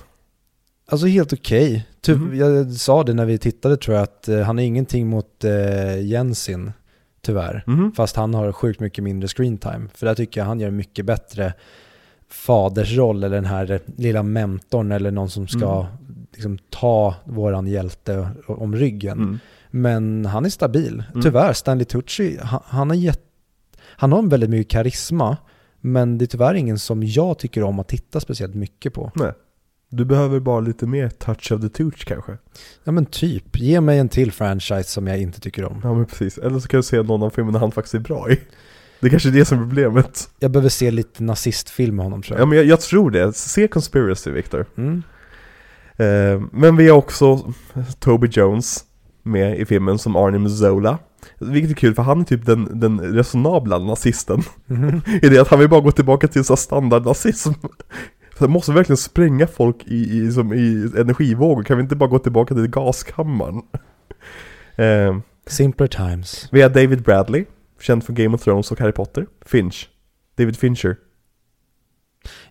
[0.90, 1.88] Alltså helt okej.
[2.02, 2.36] Typ, Mhm.
[2.36, 6.02] Jag sa det när vi tittade tror jag att eh, han har ingenting mot eh,
[6.06, 6.72] Jensin,
[7.22, 7.64] tyvärr.
[7.68, 7.92] Mhm.
[7.92, 9.88] Fast han har sjukt mycket mindre screen time.
[9.94, 11.54] För där tycker jag han gör mycket bättre
[12.30, 16.26] fadersroll eller den här lilla mentorn eller någon som ska Mm.
[16.34, 19.18] liksom, ta våran hjälte om ryggen.
[19.18, 19.40] Mm.
[19.72, 21.04] Men han är stabil.
[21.10, 21.22] Mm.
[21.22, 23.22] Tyvärr, Stanley Tucci, han, han, har gett,
[23.82, 25.38] han har en väldigt mycket karisma.
[25.82, 29.12] Men det är tyvärr ingen som jag tycker om att titta speciellt mycket på.
[29.16, 29.32] Nej.
[29.90, 32.38] Du behöver bara lite mer touch of the touch kanske.
[32.84, 35.82] Ja men typ, ge mig en till franchise som jag inte tycker om.
[35.84, 36.38] Ja men precis.
[36.38, 38.40] Eller så kan du se någon av filmerna han faktiskt är bra i.
[39.00, 40.30] Det är kanske är det som är problemet.
[40.40, 42.48] Jag behöver se lite nazistfilm med honom tror Ja jag.
[42.50, 43.34] men jag, jag tror det.
[43.34, 44.66] Se Conspiracy Victor.
[44.78, 45.04] Mm.
[45.98, 47.54] Eh, men vi har också
[48.00, 48.86] Toby Jones
[49.24, 50.98] med i filmen som Arnie Mazzola.
[51.40, 54.42] Vilket är kul för han är typ den, den resonabla nazisten.
[54.66, 55.02] Mhm.
[55.22, 57.52] I det att han vill bara gå tillbaka till så standardnazism.
[58.38, 61.64] Så måste verkligen spränga folk i, i, som i energivågor.
[61.64, 63.62] Kan vi inte bara gå tillbaka till gaskammaren?
[64.76, 65.18] Eh,
[65.48, 66.48] Simpler times.
[66.52, 67.46] vi har David Bradley,
[67.82, 69.28] känd från Game of Thrones och Harry Potter.
[69.46, 69.90] Finch.
[70.38, 70.96] David Fincher.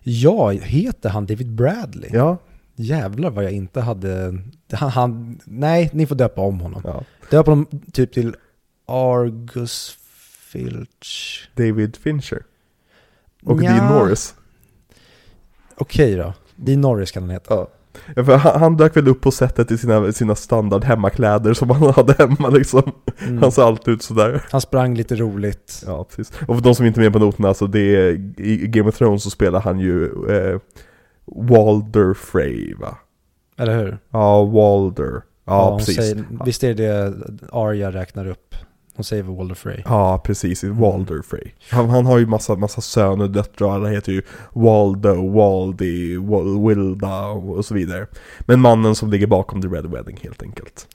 [0.03, 2.09] Ja, heter han David Bradley?
[2.13, 2.37] Ja,
[2.75, 4.37] Jävlar vad jag inte hade...
[4.71, 6.81] Han, han, nej, ni får döpa om honom.
[6.85, 7.03] ja.
[7.29, 8.35] Döp honom typ till
[8.91, 9.97] Argus
[10.51, 11.49] Filch.
[11.55, 12.43] David Fincher.
[13.43, 13.71] Och Nja.
[13.71, 14.35] Dean Norris.
[15.77, 16.33] Okej då.
[16.55, 17.53] Dean Norris kan han heta.
[17.53, 17.67] Ja.
[18.15, 21.69] Ja, för han, han dök väl upp på sättet i sina, sina standard hemmakläder som
[21.69, 22.91] han hade hemma liksom.
[23.19, 23.41] Mm.
[23.41, 24.43] Han ser alltid ut sådär.
[24.51, 25.83] Han sprang lite roligt.
[25.85, 26.31] Ja, precis.
[26.47, 28.97] Och för de som inte är med på noterna, alltså det är, i Game of
[28.97, 30.59] Thrones så spelar han ju eh,
[31.25, 32.97] Walder Frey va?
[33.57, 33.97] Eller hur?
[34.09, 35.21] Ja, Walder.
[35.45, 35.95] Ja, hon precis.
[35.95, 37.13] Säger, visst är det
[37.51, 38.55] Arya räknar upp?
[39.01, 39.81] Hon säger väl Walder Frey?
[39.85, 40.63] Ja, precis.
[40.63, 41.51] Walder Frey.
[41.71, 43.71] Han, han har ju massa, massa söner och döttrar.
[43.75, 44.21] Alla heter ju
[44.53, 48.07] Waldo, Waldy, Wal- Wilda och så vidare.
[48.39, 50.87] Men mannen som ligger bakom The Red Wedding helt enkelt.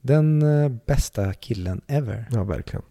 [0.00, 2.28] Den eh, bästa killen ever.
[2.30, 2.82] Ja, verkligen.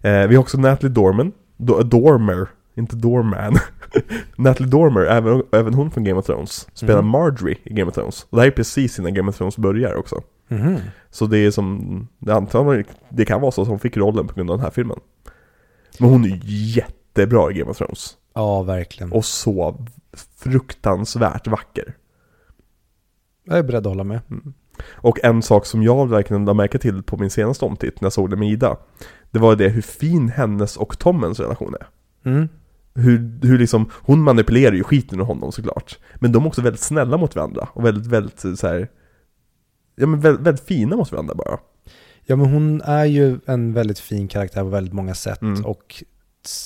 [0.00, 1.32] Eh, vi har också Natalie Dorman.
[1.58, 3.54] Do- Dormer, inte Dorman.
[4.36, 7.10] Natalie Dormer, även, även hon från Game of Thrones, spelar Mm.
[7.10, 8.26] Marjorie i Game of Thrones.
[8.30, 10.22] Och det här är precis innan Game of Thrones börjar också.
[10.50, 10.76] Mhm.
[11.10, 14.34] Så det är som, det, antagligen, det kan vara så att hon fick rollen på
[14.34, 15.00] grund av den här filmen.
[15.98, 18.16] Men hon är jättebra i Game of Thrones.
[18.34, 19.12] Ja, verkligen.
[19.12, 19.86] Och så
[20.36, 21.96] fruktansvärt vacker.
[23.44, 24.20] Jag är beredd att hålla med.
[24.90, 28.12] Och en sak som jag verkligen lade märke till på min senaste omtitt när jag
[28.12, 28.76] såg det med Ida.
[29.30, 31.86] Det var det hur fin hennes och Tommens relation är.
[32.30, 32.48] Mm.
[32.94, 35.98] Hur, hur liksom, hon manipulerar ju skiten ur honom såklart.
[36.14, 37.68] Men de är också väldigt snälla mot varandra.
[37.72, 38.88] Och väldigt, väldigt så här.
[40.00, 41.58] Ja men väldigt, väldigt fina mot varandra bara.
[42.26, 45.42] Ja, men hon är ju en väldigt fin karaktär på väldigt många sätt.
[45.42, 45.64] Mm.
[45.64, 46.04] Och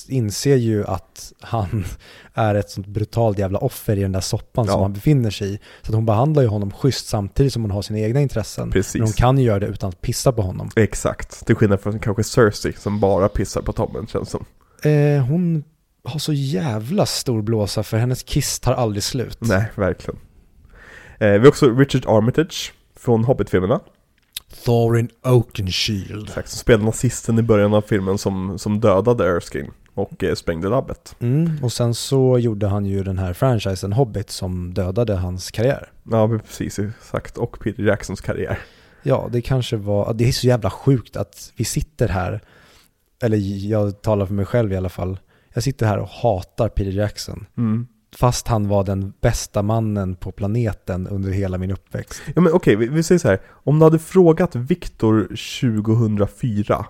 [0.08, 1.84] inser ju att han
[2.34, 4.82] är ett sånt brutalt jävla offer i den där soppan som Ja.
[4.82, 5.58] han befinner sig i.
[5.82, 8.70] Så att hon behandlar ju honom schysst samtidigt som hon har sina egna intressen.
[8.70, 8.94] Precis.
[8.94, 10.70] Men hon kan ju göra det utan att pissa på honom.
[10.76, 14.44] Exakt, till skillnad från kanske Cersei som bara pissar på Tommen känns som.
[14.90, 15.64] Eh, hon
[16.04, 19.38] har så jävla stor blåsa för hennes kiss tar aldrig slut.
[19.40, 20.20] Nej, verkligen.
[21.18, 22.72] Eh, vi har också Richard Armitage
[23.04, 23.80] från Hobbit-filmerna.
[24.64, 26.28] Thorin Oakenshield.
[26.28, 30.68] Exakt, som spelar nazisten i början av filmen som, som dödade Erskine och eh, sprängde
[30.68, 31.16] labbet.
[31.20, 35.88] Mm, och sen så gjorde han ju den här franchisen Hobbit som dödade hans karriär.
[36.10, 37.38] Ja, precis, exakt.
[37.38, 38.58] Och Peter Jacksons karriär.
[39.02, 42.40] Ja, det kanske var, det är så jävla sjukt att vi sitter här,
[43.22, 43.36] eller
[43.68, 45.18] jag talar för mig själv i alla fall,
[45.54, 47.46] jag sitter här och hatar Peter Jackson.
[47.56, 47.86] Mm.
[48.16, 52.22] Fast han var den bästa mannen på planeten under hela min uppväxt.
[52.34, 53.40] Ja men okej, vi, vi säger så här.
[53.48, 55.26] Om du hade frågat Viktor
[55.60, 56.86] 2004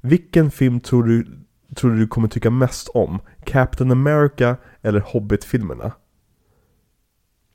[0.00, 1.26] Vilken film tror du,
[1.74, 3.20] tror du du kommer tycka mest om?
[3.44, 5.92] Captain America eller Hobbit-filmerna?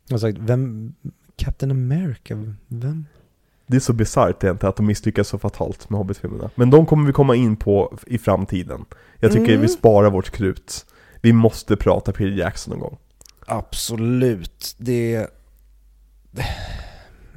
[0.07, 0.93] Jag har sagt, vem,
[1.35, 2.35] Captain America,
[2.67, 3.05] vem?
[3.67, 6.49] Det är så bisarrt egentligen att de misslyckas så fatalt med Hobbit-filmerna.
[6.55, 8.85] Men de kommer vi komma in på i framtiden.
[9.19, 9.61] Jag tycker Mm.
[9.61, 10.85] vi sparar vårt krut.
[11.21, 12.97] Vi måste prata Peter Jackson någon gång.
[13.45, 15.27] Absolut, det...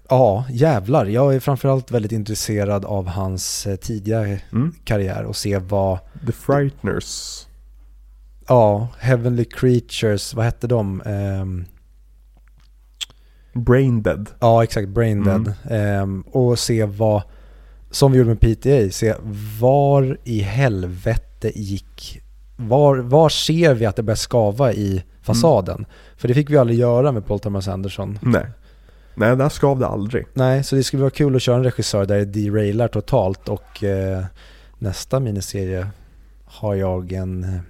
[0.09, 1.06] Ja, jävlar.
[1.06, 4.18] Jag är framförallt väldigt intresserad av hans eh, tidiga
[4.52, 4.74] Mm.
[4.84, 7.46] karriär och se vad, The Frighteners.
[8.48, 11.02] ja, Heavenly Creatures, vad hette de?
[11.06, 11.64] Ehm,
[13.54, 14.28] Brain Dead.
[14.40, 15.52] ja, exakt, Brain Mm.
[15.70, 17.22] Ehm, och se vad,
[17.90, 19.14] som vi gjorde med PTA, se
[19.60, 22.21] var i helvete gick,
[22.68, 25.86] var, var ser vi att det börjar skava i fasaden?
[26.16, 28.18] För det fick vi aldrig göra med Paul Thomas Anderson.
[28.22, 28.47] Nej.
[29.14, 30.26] Nej, där skav det aldrig.
[30.34, 33.84] Nej, så det skulle vara kul att köra en regissör där det derailar totalt och
[33.84, 34.24] eh,
[34.78, 35.86] nästa miniserie
[36.44, 37.44] har jag en...
[37.44, 37.60] eh,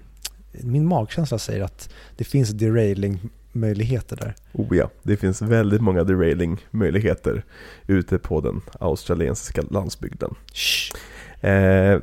[0.53, 4.35] Min magkänsla säger att det finns derailing-möjligheter där.
[4.53, 7.43] Oh ja, det finns väldigt många derailing-möjligheter
[7.87, 10.35] ute på den australiensiska landsbygden.
[11.41, 11.99] Eh,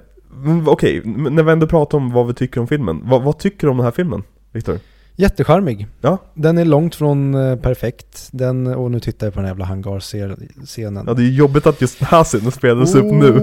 [0.67, 3.01] Okej, men när vi ändå pratar om vad vi tycker om filmen.
[3.03, 4.79] Vad, vad tycker du om den här filmen, Viktor?
[5.15, 5.87] Jättecharmig.
[6.01, 6.17] Ja.
[6.33, 8.29] Den är långt från eh, perfekt.
[8.31, 11.03] Den, och nu tittar jag på den jävla hangarscenen.
[11.07, 13.39] Ja, det är jobbigt att just den här scenen spelades upp nu.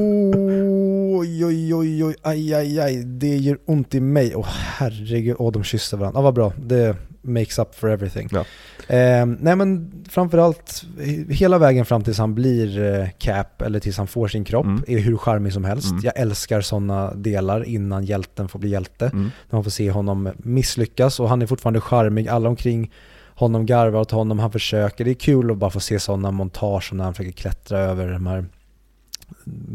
[1.18, 3.04] Oj, oj, oj, oj, aj, aj, aj.
[3.04, 4.36] Det gör ont i mig.
[4.36, 6.18] Åh herregud, åh de kysser varandra.
[6.18, 6.52] Ja, vad bra.
[6.56, 8.28] Det makes up for everything.
[8.32, 8.44] Ja.
[8.88, 13.98] Eh, nej men framförallt, he- hela vägen fram tills han blir eh, Cap, eller tills
[13.98, 14.84] han får sin kropp, Mm.
[14.86, 15.90] är hur charmig som helst.
[15.90, 16.00] Mm.
[16.04, 19.04] Jag älskar sådana delar innan hjälten får bli hjälte.
[19.06, 19.22] Mm.
[19.22, 22.28] När man får se honom misslyckas och han är fortfarande charmig.
[22.28, 22.92] Alla omkring
[23.34, 25.04] honom garvar åt honom, han försöker.
[25.04, 28.26] Det är kul att bara få se sådana montage när han försöker klättra över de
[28.26, 28.44] här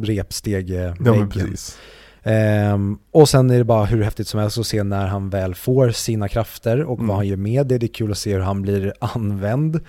[0.04, 1.78] repsteg Ja, men precis.
[2.24, 5.56] Ehm, och sen är det bara hur häftigt som helst att se när han väl
[5.56, 7.08] får sina krafter och Mm.
[7.08, 7.78] vad han gör med det.
[7.78, 9.80] Det är kul att se hur han blir använd.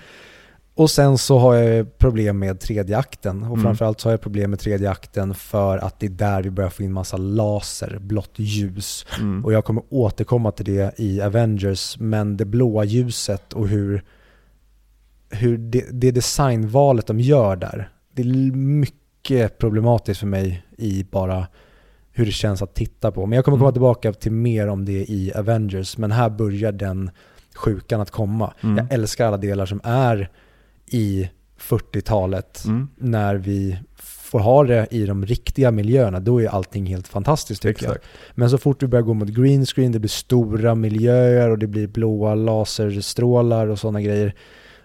[0.75, 3.43] Och sen så har jag problem med tredje akten.
[3.43, 3.61] Och Mm.
[3.63, 6.69] framförallt så har jag problem med tredje akten för att det är där vi börjar
[6.69, 9.05] få in massa laser, blått ljus.
[9.19, 9.45] Mm.
[9.45, 14.03] Och jag kommer återkomma till det i Avengers, men det blåa ljuset och hur,
[15.29, 21.47] hur det, det designvalet de gör där, det är mycket problematiskt för mig i bara
[22.15, 23.25] hur det känns att titta på.
[23.25, 23.73] Men jag kommer komma Mm.
[23.73, 27.11] tillbaka till mer om det i Avengers, men här börjar den
[27.55, 28.53] sjukan att komma.
[28.63, 28.77] Mm.
[28.77, 30.29] Jag älskar alla delar som är
[30.91, 32.87] i 40-talet, Mm.
[32.97, 37.85] när vi får ha det i de riktiga miljöerna, då är allting helt fantastiskt tycker
[37.85, 37.95] jag.
[37.95, 38.07] Exakt.
[38.35, 41.67] Men så fort vi börjar gå mot green screen, det blir stora miljöer och det
[41.67, 44.33] blir blåa laserstrålar och sådana grejer.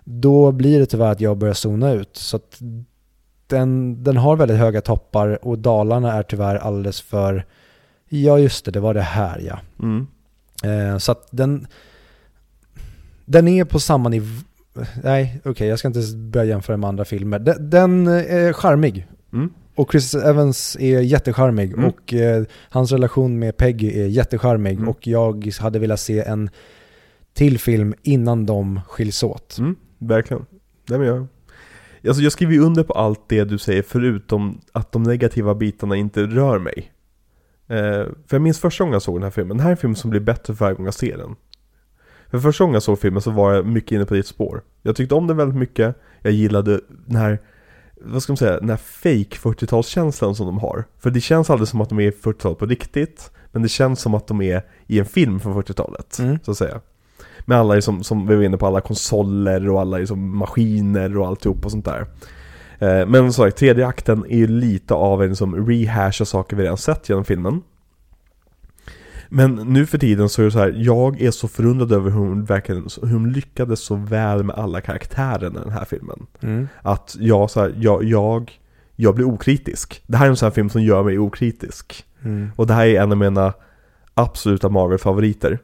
[0.05, 2.17] Då blir det tyvärr att jag börjar zona ut.
[2.17, 2.41] Så
[3.49, 7.45] den, den har väldigt höga toppar och dalarna är tyvärr alldeles för,
[8.09, 9.59] ja just det, det var det här ja.
[9.83, 10.07] Mm.
[10.65, 11.67] Eh, så att den,
[13.25, 14.43] den är på samma nivå,
[15.05, 17.39] nej okej jag ska inte börja jämföra med andra filmer.
[17.39, 19.07] Den, den är charmig.
[19.33, 19.51] Mm.
[19.75, 21.85] Och Chris Evans är jättecharmig Mm.
[21.85, 24.89] och eh, hans relation med Peggy är jättecharmig Mm.
[24.89, 26.51] och jag hade velat se en
[27.35, 29.59] till film innan de skiljs åt.
[29.59, 29.77] Mm.
[29.99, 30.47] Verkligen.
[30.89, 31.27] Nej, men jag,
[32.09, 35.97] alltså jag skriver ju under på allt det du säger förutom att de negativa bitarna
[35.97, 36.93] inte rör mig.
[37.69, 39.77] Eh, för jag minns första gången jag såg den här filmen, den här är en
[39.77, 41.37] film som blir bättre för varje gång jag ser den.
[42.31, 44.63] För första gången jag såg filmen så var jag mycket inne på ditt spår.
[44.83, 47.39] Jag tyckte om den väldigt mycket, jag gillade den här,
[48.01, 50.85] vad ska man säga, den här fake 40-talskänslan som de har.
[50.99, 54.01] För det känns aldrig som att de är i 40-talet på riktigt, men det känns
[54.01, 56.39] som att de är i en film från 40-talet, Mm.
[56.43, 56.81] så att säga.
[57.49, 61.27] Med alla liksom, som vi var inne på, alla konsoler och alla liksom maskiner och
[61.27, 62.07] alltihop och sånt där.
[62.79, 66.57] Eh, Men som sagt, tredje akten är ju lite av en som rehash av saker
[66.57, 67.63] vi redan sett genom filmen.
[69.29, 72.19] Men nu för tiden så är det så här, jag är så förundrad över hur
[72.19, 76.27] hon verkligen, hur hon lyckades så väl med alla karaktärerna i den här filmen.
[76.41, 76.69] Mm.
[76.83, 78.59] Att jag så här, jag, jag,
[78.97, 80.03] jag blir okritisk.
[80.07, 82.05] Det här är en sån här film som gör mig okritisk.
[82.23, 82.51] Mm.
[82.57, 83.53] Och det här är en av mina
[84.15, 85.59] absoluta Marvel-favoriter.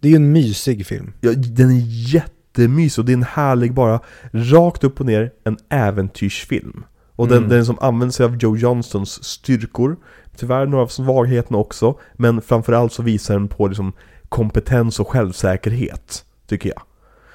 [0.00, 1.12] Det är ju en mysig film.
[1.20, 1.82] Ja, den är
[2.14, 4.00] jättemysig och det är en härlig bara,
[4.32, 6.84] rakt upp och ner, en äventyrsfilm.
[7.16, 7.50] Och den, Mm.
[7.50, 9.96] den som använder sig av Joe Johnstons styrkor,
[10.36, 13.92] tyvärr några av svagheterna också, men framförallt så visar den på liksom
[14.28, 16.82] kompetens och självsäkerhet, tycker jag.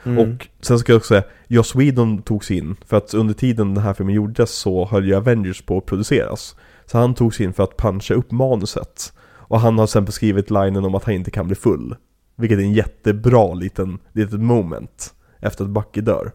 [0.06, 0.18] Mm.
[0.18, 3.84] Och sen ska jag också säga, Joss Whedon togs in, för att under tiden den
[3.84, 6.56] här filmen gjordes så höll ju Avengers på att produceras.
[6.86, 9.14] Så han togs in för att puncha upp manuset.
[9.48, 11.96] Och han har sen skrivit linen om att han inte kan bli full.
[12.36, 16.32] Vilket är en jättebra liten, litet moment efter att Bucky dör.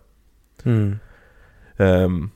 [0.64, 0.98] Mm.
[1.76, 2.30] Ehm,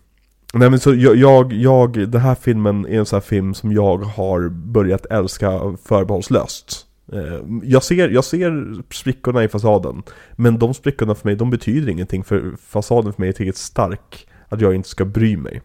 [0.54, 3.72] nej men så jag, jag, jag, den här filmen är en sån här film som
[3.72, 6.86] jag har börjat älska förbehållslöst.
[7.12, 11.92] Ehm, jag, ser, jag ser sprickorna i fasaden, men de sprickorna för mig, de betyder
[11.92, 15.62] ingenting för fasaden för mig är tillräckligt stark att jag inte ska bry mig.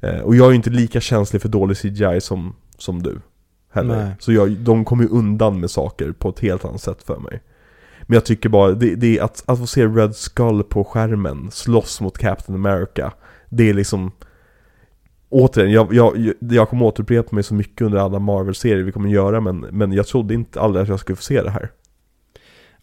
[0.00, 3.20] Ehm, och jag är inte lika känslig för dålig CGI som, som du.
[3.72, 4.04] Heller.
[4.04, 4.14] Nej.
[4.18, 7.42] Så jag, de kommer ju undan med saker på ett helt annat sätt för mig.
[8.02, 11.50] Men jag tycker bara, det, det är att, att få se Red Skull på skärmen
[11.50, 13.12] slåss mot Captain America
[13.48, 14.12] Det är liksom
[15.28, 19.40] Återigen, jag, jag, jag kommer återupprepa mig så mycket under alla Marvel-serier vi kommer göra
[19.40, 21.70] men, men jag trodde inte aldrig att jag skulle få se det här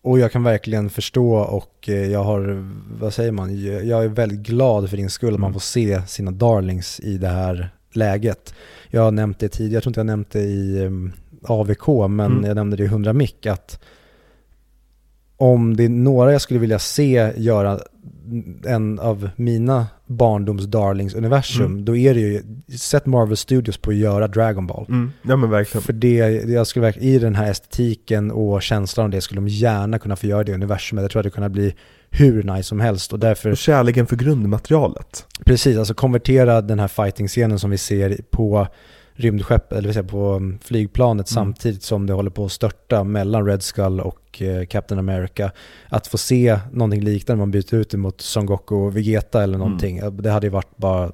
[0.01, 2.67] Och jag kan verkligen förstå och eh, jag har,
[2.99, 5.53] vad säger man, jag är väldigt glad för din skull att man Mm.
[5.53, 8.53] får se sina darlings i det här läget.
[8.89, 11.11] Jag har nämnt det tidigare, jag tror inte jag nämnt det i um,
[11.43, 12.43] AVK, men Mm.
[12.45, 13.79] jag nämnde det i 100 mick att
[15.37, 17.79] om det är några jag skulle vilja se göra
[18.65, 21.85] en av mina barndoms darlings universum, Mm.
[21.85, 22.41] då är det ju,
[22.77, 24.85] sätt Marvel Studios på att göra Dragon Ball.
[24.89, 25.11] mm.
[25.21, 26.15] Ja men verkligen För det,
[26.49, 30.15] jag skulle verkligen, i den här estetiken och känslan av det skulle de gärna kunna
[30.15, 31.01] få göra det universumet.
[31.01, 31.75] Jag tror att det kunde bli
[32.11, 36.87] hur nice som helst och därför, Och kärleken för grundmaterialet precis, alltså konvertera den här
[36.87, 38.67] fighting-scenen som vi ser på
[39.13, 41.35] rymdskepp, eller säga på um, flygplanet Mm.
[41.35, 45.51] samtidigt som det håller på att störta mellan Red Skull och eh, Captain America.
[45.89, 49.57] Att få se någonting liknande, man byter ut det mot Son Goku och Vegeta eller
[49.57, 49.97] någonting.
[49.97, 50.21] Mm.
[50.21, 51.11] Det hade ju varit bara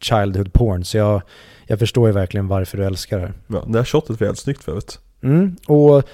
[0.00, 1.22] childhood porn, så jag,
[1.66, 3.32] jag förstår ju verkligen varför du älskar det.
[3.46, 6.08] Ja, det här shotet var jävligt snyggt för övrigt Mm, och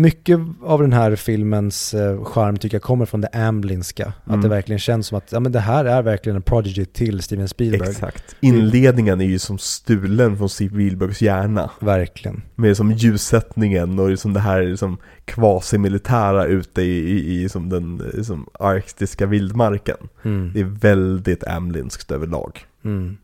[0.00, 4.02] mycket av den här filmens eh, charm tycker jag kommer från det amblinska.
[4.26, 4.38] Mm.
[4.38, 7.22] Att det verkligen känns som att ja, men det här är verkligen en prodigy till
[7.22, 7.90] Steven Spielberg.
[7.90, 12.42] Exakt Inledningen är ju som stulen från Steve Spielbergs hjärna Verkligen.
[12.54, 18.02] Med som ljussättningen och liksom det här liksom quasi-militära ute i, i, i som den
[18.24, 19.96] som arktiska vildmarken.
[20.22, 20.50] Mm.
[20.54, 22.66] Det är väldigt amlinskt överlag.
[22.84, 23.16] Mm.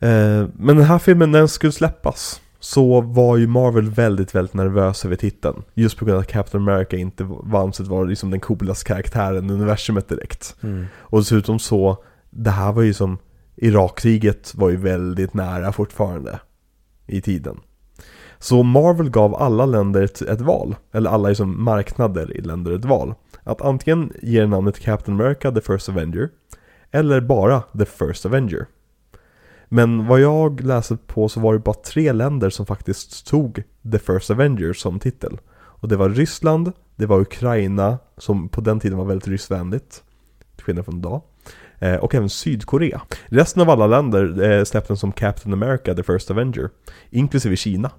[0.00, 5.04] Eh, men den här filmen, den skulle släppas, så var ju Marvel väldigt, väldigt nervös
[5.04, 5.62] över titeln.
[5.74, 9.52] Just på grund av att Captain America inte var vara liksom den coolaste karaktären i
[9.52, 10.56] universumet direkt.
[10.62, 10.86] Mm.
[10.96, 13.18] Och dessutom så, det här var ju som,
[13.56, 16.40] Irakkriget var ju väldigt nära fortfarande
[17.06, 17.60] i tiden.
[18.38, 22.84] Så Marvel gav alla länder ett, ett val, eller alla liksom marknader i länder ett
[22.84, 23.14] val.
[23.42, 26.28] Att antingen ge namnet Captain America The First Avenger,
[26.90, 28.66] eller bara The First Avenger.
[29.68, 33.62] Men vad jag läste på så var det bara tre länder som faktiskt tog
[33.92, 35.38] The First Avenger som titel.
[35.56, 40.02] Och det var Ryssland, det var Ukraina, som på den tiden var väldigt ryssvänligt,
[40.56, 41.22] till skillnad från idag.
[41.78, 43.00] Eh, och även Sydkorea.
[43.26, 46.70] Resten av alla länder eh, släppte den som Captain America, The First Avenger.
[47.10, 47.90] Inklusive Kina.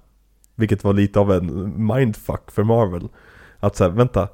[0.54, 3.08] Vilket var lite av en mindfuck för Marvel.
[3.60, 4.28] Att säga, vänta,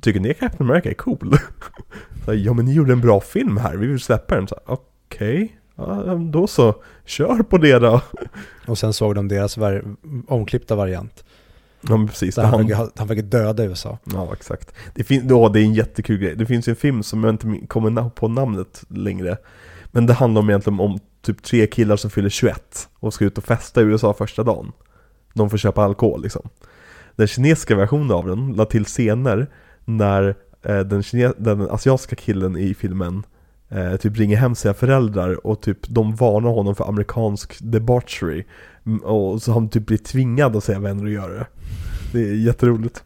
[0.00, 1.36] tycker ni att Captain America är cool?
[2.24, 4.46] så här, ja men ni gjorde en bra film här, vi vill släppa den.
[4.50, 4.64] Okej.
[4.66, 4.78] Okay.
[5.08, 6.74] Okej, ja, då så,
[7.04, 8.00] kör på det då.
[8.66, 9.82] Och sen såg de deras var-
[10.28, 11.24] omklippta variant.
[11.88, 13.98] Ja precis, Där han, han, fick, han fick döda USA.
[14.12, 14.74] Ja, exakt.
[14.94, 16.36] Det, fin- ja, det är en jättekul grej.
[16.36, 19.36] Det finns ju en film som jag inte kommer på namnet längre.
[19.86, 23.38] Men det handlar om egentligen om typ tre killar som fyller 21 och ska ut
[23.38, 24.72] och festa i USA första dagen.
[25.34, 26.48] De får köpa alkohol liksom.
[27.16, 29.46] Den kinesiska versionen av den la till scener
[29.84, 33.22] när eh, den, kine- den asiatiska killen i filmen
[33.68, 38.44] eh, typ ringer hem sina föräldrar och typ de varnar honom för amerikansk debauchery.
[38.86, 41.46] Mm, Och så han typ blir tvingad att säga vänner och göra det.
[42.12, 43.04] Det är jätteroligt.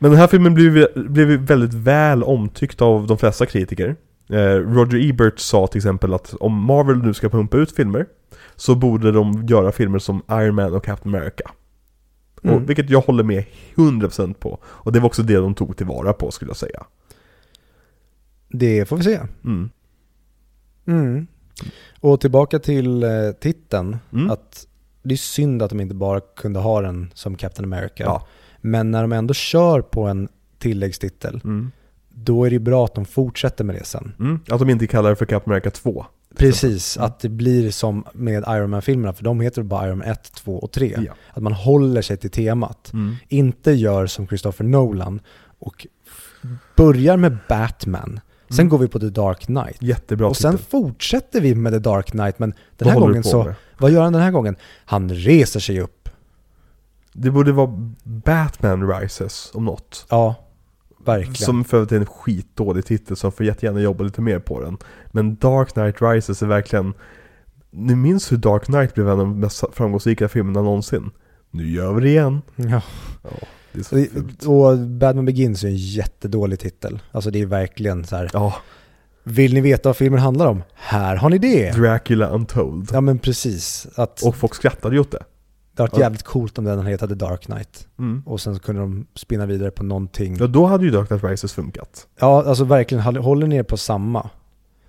[0.00, 3.96] Men den här filmen blev, blev väldigt väl omtyckt av de flesta kritiker.
[4.30, 8.06] Eh, Roger Ebert sa till exempel att om Marvel nu ska pumpa ut filmer
[8.56, 11.50] så borde de göra filmer som Iron Man och Captain America.
[12.42, 12.56] Mm.
[12.56, 13.44] Och, vilket jag håller med
[13.74, 14.58] 100% på.
[14.64, 16.84] Och det var också det de tog tillvara på skulle jag säga.
[18.52, 19.20] Det får vi se.
[19.44, 19.70] Mm.
[20.86, 21.26] Mm.
[22.00, 23.10] Och tillbaka till eh,
[23.40, 23.96] titeln.
[24.12, 24.30] Mm.
[24.30, 24.66] Att
[25.02, 28.02] det är synd att de inte bara kunde ha den som Captain America.
[28.04, 28.26] Ja.
[28.60, 31.70] Men när de ändå kör på en tilläggstitel, Mm.
[32.08, 34.14] då är det bra att de fortsätter med det sen.
[34.20, 34.40] Mm.
[34.48, 36.06] Att de inte kallar det för Captain America 2.
[36.36, 40.32] Precis, att det blir som med Iron Man-filmerna, för de heter bara Iron Man 1,
[40.34, 40.96] 2 och 3.
[41.06, 41.12] Ja.
[41.30, 42.92] Att man håller sig till temat.
[42.92, 43.16] Mm.
[43.28, 45.20] Inte gör som Christopher Nolan
[45.58, 45.86] och
[46.76, 48.20] börjar med Batman,
[48.52, 48.68] sen Mm.
[48.68, 49.76] går vi på The Dark Knight.
[49.82, 50.66] Jättebra och sen titel.
[50.70, 53.54] fortsätter vi med The Dark Knight, men den Vad här gången så, med?
[53.78, 54.56] vad gör han den här gången?
[54.84, 56.08] Han reser sig upp.
[57.12, 60.06] Det borde vara Batman Rises om något.
[60.10, 60.34] Ja,
[61.04, 61.34] verkligen.
[61.34, 64.78] Som för övrigt är en skitdålig titel så får jättegärna jobba lite mer på den.
[65.06, 66.94] Men Dark Knight Rises är verkligen...
[67.70, 71.10] Ni minns hur Dark Knight blev en av de mest framgångsrika filmerna någonsin?
[71.50, 72.42] Nu gör vi det igen.
[72.56, 72.82] Ja.
[73.22, 73.30] Ja,
[73.72, 76.98] det Och- Batman Begins är en jättedålig titel.
[77.12, 78.30] Alltså det är verkligen så här.
[78.32, 78.54] Ja,
[79.24, 80.62] vill ni veta vad filmen handlar om?
[80.74, 81.70] Här har ni det!
[81.70, 82.88] Dracula Untold.
[82.92, 83.86] Ja men precis.
[83.94, 85.18] Att Och folk skrattade ju åt det.
[85.76, 87.88] det hade varit jävligt coolt om den hade hetat The Dark Knight.
[87.98, 88.22] Mm.
[88.26, 90.36] Och sen så kunde de spinna vidare på någonting.
[90.40, 92.06] Ja, då hade ju Dark Knight Rises funkat.
[92.20, 94.30] Ja, alltså verkligen, håll- håller ni er på samma?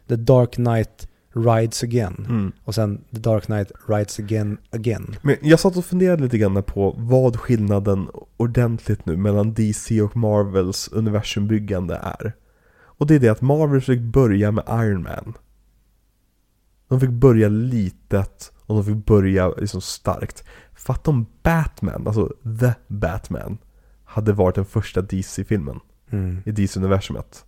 [0.09, 2.25] The Dark Knight Rides Again.
[2.29, 2.51] Mm.
[2.63, 5.15] Och sen The Dark Knight Rides Again Again.
[5.21, 10.15] Men jag satt och funderade lite grann på vad skillnaden ordentligt nu mellan DC och
[10.15, 12.33] Marvels universumbyggande är.
[12.83, 15.33] Och det är det att Marvel fick börja med Iron Man.
[16.87, 20.43] De fick börja litet och de fick börja liksom starkt.
[20.73, 23.57] Fatta om Batman, alltså The Batman,
[24.05, 25.79] hade varit den första DC-filmen
[26.11, 26.41] Mm.
[26.45, 27.45] i DC-universumet.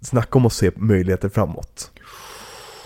[0.00, 1.90] Snacka om att se möjligheter framåt.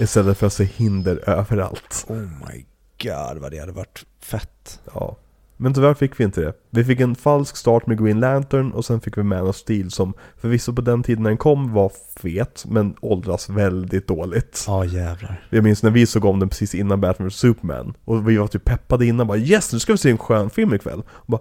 [0.01, 2.07] Istället för att se hinder överallt.
[2.09, 2.65] Oh my
[3.03, 4.81] god vad det hade varit fett.
[4.95, 5.17] Ja.
[5.57, 6.53] Men tyvärr fick vi inte det.
[6.71, 9.91] Vi fick en falsk start med Green Lantern och sen fick vi Man of Steel
[9.91, 14.65] som förvisso på den tiden när den kom var fet men åldras väldigt dåligt.
[14.67, 15.47] Ja jävlar.
[15.51, 18.47] Jag minns när vi såg om den precis innan Batman vs Superman och vi var
[18.47, 21.03] typ peppade innan bara yes nu ska vi se en skön film ikväll.
[21.09, 21.41] Och bara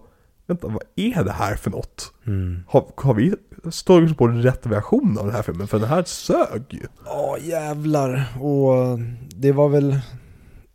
[0.50, 2.14] vänta vad är det här för något?
[2.28, 2.64] Mm.
[2.68, 3.34] Har, har vi
[3.72, 5.68] stått på rätt version av den här filmen?
[5.68, 6.86] För den här sög ju.
[7.06, 8.26] Ja jävlar.
[8.42, 9.00] Och
[9.36, 10.00] det var väl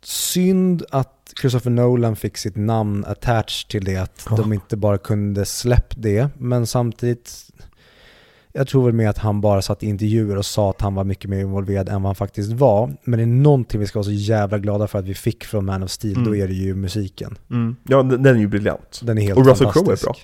[0.03, 1.11] synd att
[1.41, 3.97] Christopher Nolan fick sitt namn attached till det.
[3.97, 4.35] Att Ja.
[4.35, 6.29] de inte bara kunde släppt det.
[6.37, 7.44] Men samtidigt,
[8.55, 11.03] jag tror väl med att han bara satt i intervjuer och sa att han var
[11.03, 12.97] mycket mer involverad än vad han faktiskt var.
[13.03, 15.65] Men det är någonting vi ska vara så jävla glada för att vi fick från
[15.65, 16.27] Man of Steel, Mm.
[16.27, 17.37] då är det ju musiken.
[17.87, 19.01] Ja den, är ju briljant.
[19.03, 20.15] Den är helt Och Russell Crowe är bra.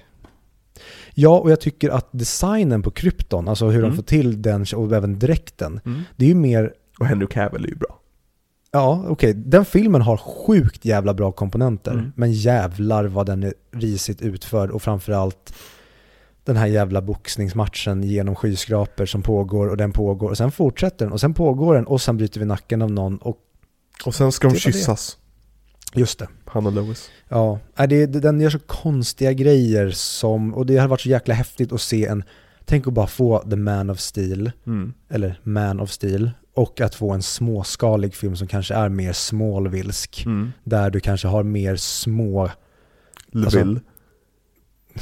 [1.14, 3.90] Ja, och jag tycker att designen på krypton, alltså hur Mm.
[3.90, 6.02] de får till den och även dräkten, Mm.
[6.16, 7.98] det är ju mer Och Henry Cavill är ju bra.
[8.72, 9.34] Ja, okej.
[9.34, 11.92] Den filmen har sjukt jävla bra komponenter.
[11.92, 12.12] Mm.
[12.16, 15.54] Men jävlar vad den är risigt utförd och framförallt
[16.44, 21.14] den här jävla boxningsmatchen genom skyskrapor som pågår och den pågår och sen fortsätter den
[21.14, 23.38] och sen pågår den och sen bryter vi nacken av någon och
[24.06, 24.60] Och sen ska de var det.
[24.60, 25.18] kyssas.
[25.96, 26.28] just det.
[26.46, 27.10] Han och Lois.
[27.30, 31.72] Ja, det, den gör så konstiga grejer som, och det har varit så jäkla häftigt
[31.72, 32.24] att se en,
[32.66, 34.94] tänk att bara få The Man of Steel, Mm.
[35.10, 40.24] eller Man of Steel, och att få en småskalig film som kanske är mer smålvilsk.
[40.26, 40.52] Mm.
[40.64, 42.50] Där du kanske har mer små
[43.32, 43.80] LeVille.
[44.94, 45.02] Ja,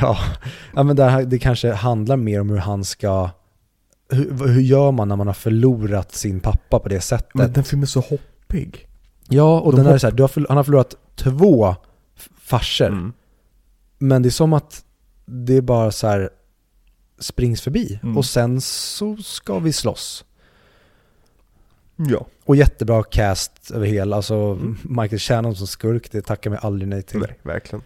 [0.00, 3.30] ja men där det kanske handlar mer om hur han ska,
[4.10, 7.34] hur, hur gör man när man har förlorat sin pappa på det sättet?
[7.34, 8.88] men den filmen är så hoppig.
[9.28, 11.74] ja, och de den här är hopp- så här, du har han har förlorat två
[12.16, 13.12] f- farsor, Mm.
[13.98, 14.84] men det är som att
[15.26, 16.30] det är bara så här
[17.18, 18.16] springs förbi Mm.
[18.18, 20.24] och sen så ska vi slåss.
[21.96, 22.26] Ja.
[22.44, 24.76] Och jättebra cast över hela, alltså Mm.
[24.82, 27.20] Michael Shannon som skurk, det tackar mig aldrig nej till.
[27.20, 27.82] Nej, verkligen.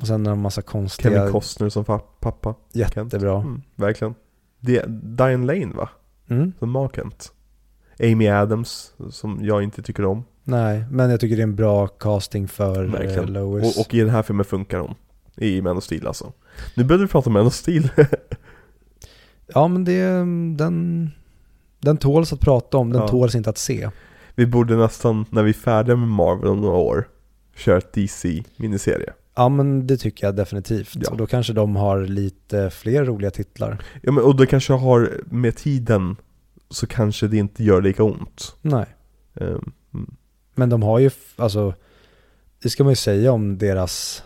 [0.00, 1.84] Och sen en massa konstiga, Kevin Costner som
[2.20, 2.54] pappa.
[2.72, 3.40] jättebra.
[3.40, 4.14] Mm, verkligen.
[4.60, 5.88] Det, Diane Lane va?
[6.28, 6.52] Mm.
[6.58, 7.32] Som Mark Kent.
[8.02, 10.24] Amy Adams, som jag inte tycker om.
[10.44, 13.32] Nej, men jag tycker det är en bra casting för eh, Verkligen.
[13.32, 13.76] Lois.
[13.78, 14.94] Och, och i den här filmen funkar hon.
[15.36, 16.32] I Man of Steel alltså.
[16.76, 17.88] Nu började vi prata om Man of Steel.
[19.54, 20.02] Ja, men det,
[20.56, 21.10] den,
[21.80, 23.08] den tåls att prata om, den Ja.
[23.08, 23.90] tåls inte att se.
[24.34, 27.08] vi borde nästan, när vi är färdiga med Marvel om några år,
[27.56, 29.12] köra ett DC-miniserie.
[29.40, 30.96] Ja, men det tycker jag definitivt.
[31.00, 31.10] Ja.
[31.10, 33.82] Och då kanske de har lite fler roliga titlar.
[34.02, 36.16] Ja men och det kanske har, med tiden,
[36.70, 38.56] så kanske det inte gör lika ont.
[38.62, 38.86] Nej,
[39.34, 40.16] Ehm, mm.
[40.54, 41.74] men de har ju, alltså,
[42.62, 44.22] det ska man ju säga om deras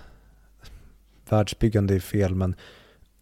[1.28, 2.54] världsbyggande är fel, men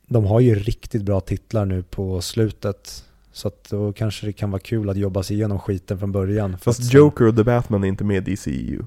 [0.06, 3.04] de har ju riktigt bra titlar nu på slutet.
[3.32, 6.58] Så att då kanske det kan vara kul att jobba sig igenom skiten från början.
[6.58, 8.84] Fast Joker och The Batman är inte med i DCEU.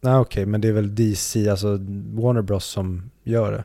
[0.00, 1.68] Nej okej, men det är väl DC, alltså
[2.12, 3.64] Warner Bros som gör det.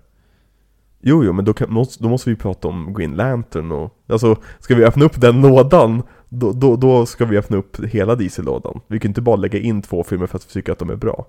[1.01, 3.93] Jo, jo, men då, kan, måste- då måste vi prata om Green Lantern och...
[4.07, 8.15] Alltså, ska vi öppna upp den lådan då, då, då ska vi öppna upp hela
[8.15, 8.79] DC-lådan.
[8.87, 10.95] Vi kan inte bara lägga in två filmer för att vi tycker att de är
[10.95, 11.27] bra.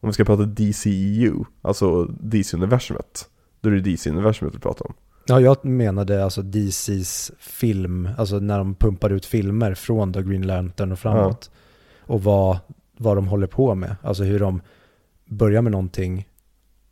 [0.00, 3.28] Om vi ska prata DCEU, alltså DC-universumet,
[3.60, 4.94] då är det DC-universumet vi pratar om.
[5.26, 10.46] Ja, jag menade alltså DCs film, alltså när de pumpar ut filmer från The Green
[10.46, 11.50] Lantern och framåt.
[12.06, 12.58] Och vad,
[12.96, 14.60] vad de håller på med, alltså hur de
[15.28, 16.28] börjar med någonting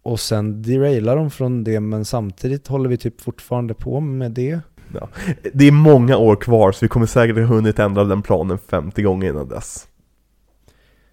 [0.03, 4.61] och sen derailar de från det men samtidigt håller vi typ fortfarande på med det.
[4.95, 5.09] Ja.
[5.53, 9.03] Det är många år kvar så vi kommer säkert ha hunnit ändra den planen 50
[9.03, 9.89] gånger innan dess.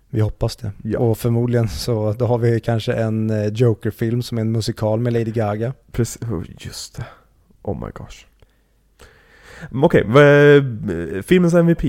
[0.09, 0.71] Vi hoppas det.
[0.83, 0.99] Ja.
[0.99, 5.13] Och förmodligen så då har vi kanske en eh, Joker-film som är en musikal med
[5.13, 5.73] Lady Gaga.
[5.91, 7.05] Precis, oh, just det.
[7.61, 8.25] Oh my gosh.
[9.71, 11.83] Okej, okay, filmens MVP?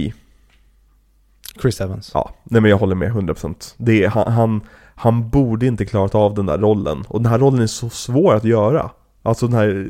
[1.60, 2.10] Chris Evans.
[2.14, 3.74] Ja, nej men jag håller med 100%.
[3.76, 4.60] Det är, han, han,
[4.94, 7.04] han borde inte klarat av den där rollen.
[7.08, 8.90] Och den här rollen är så svår att göra.
[9.22, 9.88] Alltså den här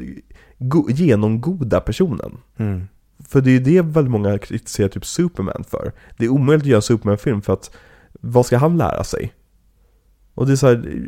[0.59, 2.39] go- genomgoda personen.
[2.57, 2.89] Mm.
[3.29, 5.93] För det är ju det väldigt många kritiserar typ Superman för.
[6.19, 7.71] Det är omöjligt att göra en Superman-film för att
[8.21, 9.33] vad ska han lära sig?
[10.35, 11.05] Och det är så här,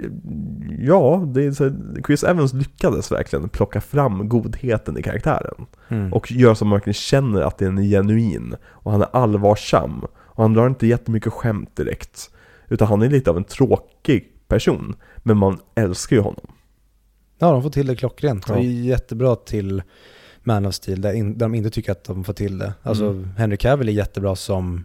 [0.79, 5.67] ja, det är så här, Chris Evans lyckades verkligen plocka fram godheten i karaktären.
[5.89, 6.13] Mm.
[6.13, 8.55] Och göra så att man verkligen känner att den är genuin.
[8.65, 10.05] Och han är allvarsam.
[10.35, 12.31] Och han drar inte jättemycket skämt direkt.
[12.69, 14.95] Utan han är lite av en tråkig person.
[15.19, 16.47] Men man älskar ju honom.
[17.39, 18.45] Ja, de får till det klockrent.
[18.49, 18.55] Ja.
[18.55, 19.83] Det är jättebra till
[20.45, 22.73] Man of Steel, där, in, där de inte tycker att de får till det.
[22.83, 23.29] Alltså, Mm.
[23.37, 24.85] Henry Cavill är jättebra som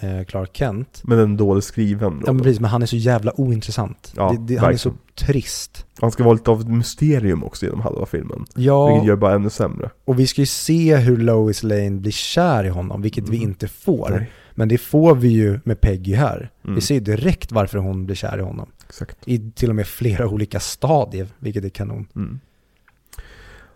[0.00, 1.00] eh, Clark Kent.
[1.04, 2.22] Men den är dåligt skriven.
[2.26, 4.12] Ja, men precis, men han är så jävla ointressant.
[4.16, 5.86] Ja, det, det, han är så trist.
[6.00, 8.44] Han ska vara lite av ett mysterium också genom halva filmen.
[8.54, 9.90] Ja, Vilket gör bara ännu sämre.
[10.04, 13.48] och vi ska ju se hur Lois Lane blir kär i honom, vilket vi Mm.
[13.50, 14.10] inte får.
[14.10, 14.30] Nej.
[14.58, 16.50] Men det får vi ju med Peggy här.
[16.64, 16.74] Mm.
[16.74, 18.70] Vi ser ju direkt varför hon blir kär i honom.
[18.86, 19.18] Exakt.
[19.24, 22.06] I till och med flera olika stadier, vilket är kanon.
[22.16, 22.40] Mm.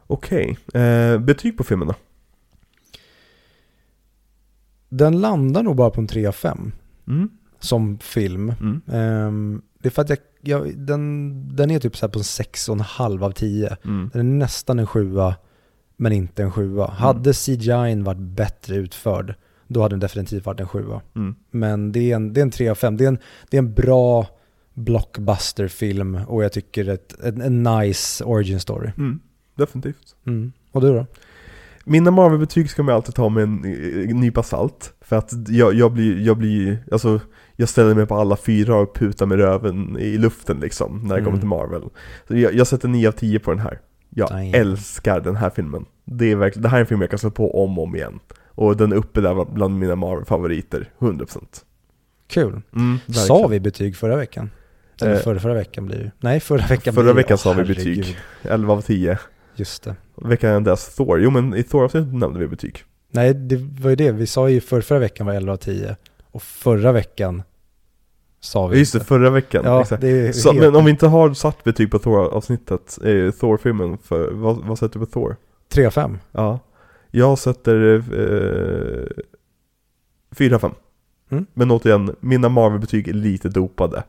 [0.06, 1.94] Okej, eh, betyg på filmen då?
[4.88, 6.72] Den landar nog bara på en 3 av 5
[7.08, 7.28] Mm.
[7.60, 8.54] som film.
[8.60, 8.80] Mm.
[8.92, 12.22] Ehm, det är för att jag, jag, den, den är typ så här på en
[12.22, 13.76] 6,5 av 10.
[13.84, 14.10] Mm.
[14.12, 15.14] Den är nästan en 7
[15.96, 19.34] men inte en 7 Hade CGI varit bättre utförd,
[19.72, 20.84] då hade den definitivt varit en 7
[21.14, 21.34] Mm.
[21.50, 22.96] Men det är en, det är en 3 av 5.
[22.96, 23.18] Det är en,
[23.50, 24.26] det är en bra
[24.74, 28.90] blockbuster-film och jag tycker ett, en, en nice origin story.
[28.98, 29.20] Mm.
[29.56, 30.16] Definitivt.
[30.26, 30.52] Mm.
[30.72, 31.06] Och du då?
[31.84, 34.92] Mina Marvel-betyg ska man alltid ta med en nypa salt.
[35.00, 37.20] För att jag, jag blir, jag blir, alltså
[37.56, 41.14] jag ställer mig på alla fyra och putar med röven i luften liksom när det
[41.14, 41.24] Mm.
[41.24, 41.82] kommer till Marvel.
[42.28, 43.78] Så jag, jag sätter 9 av 10 på den här.
[44.10, 44.54] Jag Damn.
[44.54, 45.84] älskar den här filmen.
[46.04, 47.96] Det är verkligen, det här är en film jag kan slå på om och om
[47.96, 48.20] igen.
[48.60, 51.64] Och den uppe där bland mina Marvel-favoriter, 100%.
[52.26, 52.62] Kul.
[52.76, 54.50] Mm, Sa vi betyg förra veckan?
[55.02, 57.64] Eller Eh, förra, förra veckan blir det Nej, förra veckan förra blir veckan sa vi
[57.64, 58.18] betyg.
[58.42, 59.18] 11 av 10.
[59.54, 59.96] Just det.
[60.16, 61.20] Veckan dess Thor.
[61.20, 62.84] Jo men i Thor-avsnittet nämnde vi betyg.
[63.10, 64.12] Nej, det var ju det.
[64.12, 65.96] Vi sa ju för, förra veckan var 11 av 10.
[66.30, 67.42] Och förra veckan
[68.40, 69.62] sa vi Just det, förra veckan.
[69.64, 70.02] Ja, exakt.
[70.36, 73.98] Så, men om vi inte har satt betyg på Thor-avsnittet, eh, Thor-filmen,
[74.30, 75.36] vad, vad sätter du på Thor?
[75.72, 76.18] 3 av 5.
[76.32, 76.58] Ja.
[77.10, 79.06] Jag sätter eh,
[80.36, 80.70] 4 5.
[81.30, 81.46] Mm.
[81.54, 84.02] Men återigen, mina Marvel-betyg är lite dopade.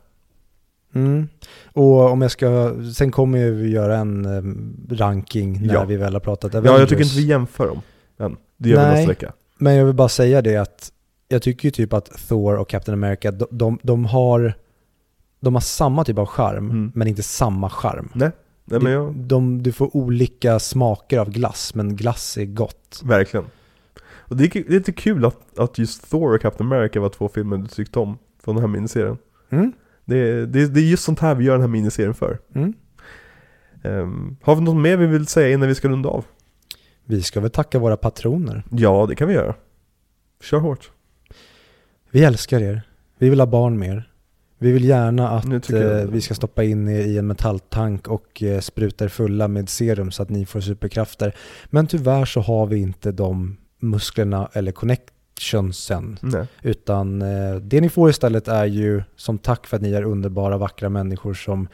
[0.95, 1.27] Mm.
[1.73, 5.83] Och om jag ska, sen kommer ju vi göra en eh, ranking när Ja.
[5.85, 6.79] vi väl har pratat Ja, Avengers.
[6.79, 7.81] jag tycker inte vi jämför dem
[8.19, 8.37] än.
[8.57, 8.93] Det gör vi Nej.
[8.95, 9.33] nästa vecka.
[9.57, 10.91] Men jag vill bara säga det att
[11.27, 14.53] jag tycker ju typ att Thor och Captain America, de, de, de har
[15.39, 16.91] de har samma typ av charm, Mm.
[16.95, 18.09] men inte samma charm.
[18.13, 18.31] Nej,
[18.71, 23.01] Nej men jag, de, du får olika smaker av glass, men glass är gott.
[23.05, 23.45] verkligen.
[24.03, 27.09] Och det är, det är lite kul att, att just Thor och Captain America var
[27.09, 29.17] två filmer du tyckte om från den här miniserien.
[29.49, 29.71] Mm?
[30.05, 32.39] Det, är- det, det är just sånt här vi gör den här miniserien för.
[32.55, 32.73] Mm.
[33.83, 36.25] Ehm, har vi något mer vi vill säga innan vi ska runda av?
[37.05, 38.63] Vi ska väl tacka våra patroner.
[38.71, 39.55] Ja, det kan vi göra.
[40.43, 40.91] Kör hårt.
[42.11, 42.81] Vi älskar er.
[43.17, 44.10] Vi vill ha barn med er.
[44.61, 48.59] Vi vill gärna att eh, vi ska stoppa in er i en metalltank och eh,
[48.59, 51.35] spruta er fulla med serum så att ni får superkrafter.
[51.65, 56.17] Men tyvärr så har vi inte de musklerna eller connectionsen.
[56.21, 56.45] Nej.
[56.61, 60.57] Utan eh, det ni får istället är ju som tack för att ni är underbara,
[60.57, 61.67] vackra människor som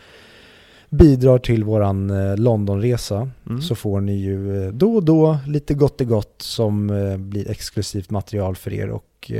[0.90, 3.30] bidrar till våran eh, Londonresa.
[3.50, 3.62] Mm.
[3.62, 7.52] Så får ni ju eh, då och då lite gott och gott som eh, blir
[7.52, 9.32] exklusivt material för er och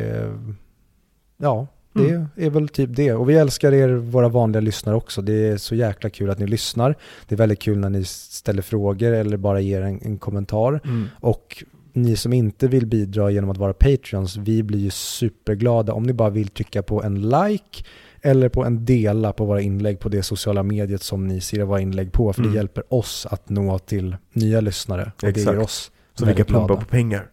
[1.38, 1.68] ja,
[1.98, 2.26] det Mm.
[2.36, 3.14] är väl typ det.
[3.14, 5.22] Och vi älskar er, våra vanliga lyssnare också.
[5.22, 6.96] Det är så jäkla kul att ni lyssnar.
[7.28, 10.80] Det är väldigt kul när ni ställer frågor eller bara ger en, en kommentar.
[10.86, 11.06] Mm.
[11.20, 11.64] Och
[11.94, 16.14] ni som inte vill bidra genom att vara Patreons, vi blir ju superglada om ni
[16.14, 17.84] bara vill trycka på en like
[18.22, 21.82] eller på en dela på våra inlägg på det sociala mediet som ni ser våra
[21.82, 22.34] inlägg på.
[22.34, 22.52] För Mm.
[22.54, 25.02] det hjälper oss att nå till nya lyssnare.
[25.16, 25.46] Och det Exakt.
[25.56, 27.28] gör oss Så vi kan pumpa på pengar.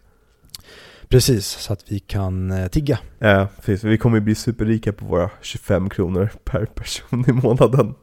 [1.14, 2.98] Precis, så att vi kan eh, tigga.
[3.18, 3.84] Ja, precis.
[3.84, 7.94] Vi kommer bli superrika på våra 25 kronor per person i månaden.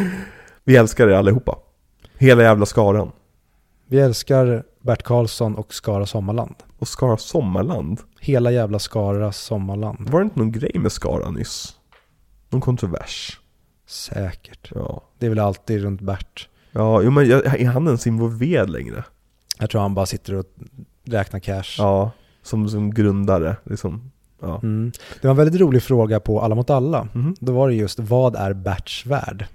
[0.64, 1.58] Vi älskar er allihopa.
[2.18, 3.12] Hela jävla skaran.
[3.86, 6.54] Vi älskar Bert Karlsson och Skara Sommarland.
[6.78, 8.00] Och Skara Sommarland.
[8.20, 10.10] Hela jävla Skara Sommarland.
[10.10, 11.76] Var det inte någon grej med Skara nyss?
[12.50, 13.40] Någon kontrovers?
[13.86, 14.72] Säkert.
[14.74, 15.02] Ja.
[15.18, 16.48] Det är väl alltid runt Bert.
[16.72, 19.04] Ja, jo, men är han ens involverad längre?
[19.58, 20.46] Jag tror han bara sitter och
[21.04, 21.74] räknar cash.
[21.78, 22.10] Ja,
[22.42, 24.10] som, som grundare liksom.
[24.40, 24.60] Ja.
[24.62, 24.92] Mm.
[25.20, 27.08] Det var en väldigt rolig fråga på Alla mot alla.
[27.12, 27.34] Mhm.
[27.40, 29.46] Då var det just, vad är Berts värld?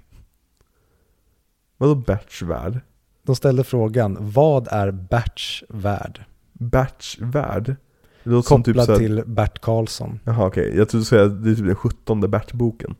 [1.76, 2.80] Vadå Berts värld?
[3.22, 6.24] De ställde frågan, vad är Berts värld?
[6.52, 7.76] Berts värld?
[8.22, 10.20] Låter som typ såhär, till Bert Karlsson.
[10.24, 12.94] Jaha okej, jag trodde säga att det är typ den sjuttonde Bert-boken.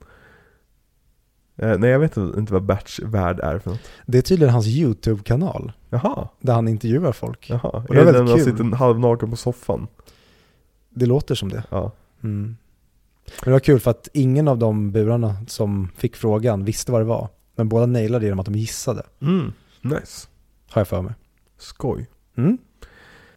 [1.56, 3.80] Eh, nej jag vet inte vad Berts värld är för något.
[4.06, 7.50] Det är tydligen hans YouTube-kanal, Jaha, där han intervjuar folk.
[7.50, 7.60] jaha.
[7.88, 8.56] Och det är är det väldigt den han kul.
[8.68, 9.86] sitter halvnaken på soffan?
[10.90, 11.62] Det låter som det.
[11.70, 11.92] Ja.
[12.22, 12.56] Mm.
[13.40, 17.00] Men det var kul för att ingen av de burarna som fick frågan visste vad
[17.00, 17.28] det var.
[17.56, 20.28] Men båda nailade det genom att de gissade, Mm, nice.
[20.70, 21.14] har jag för mig.
[21.58, 22.06] Skoj.
[22.36, 22.58] Mm.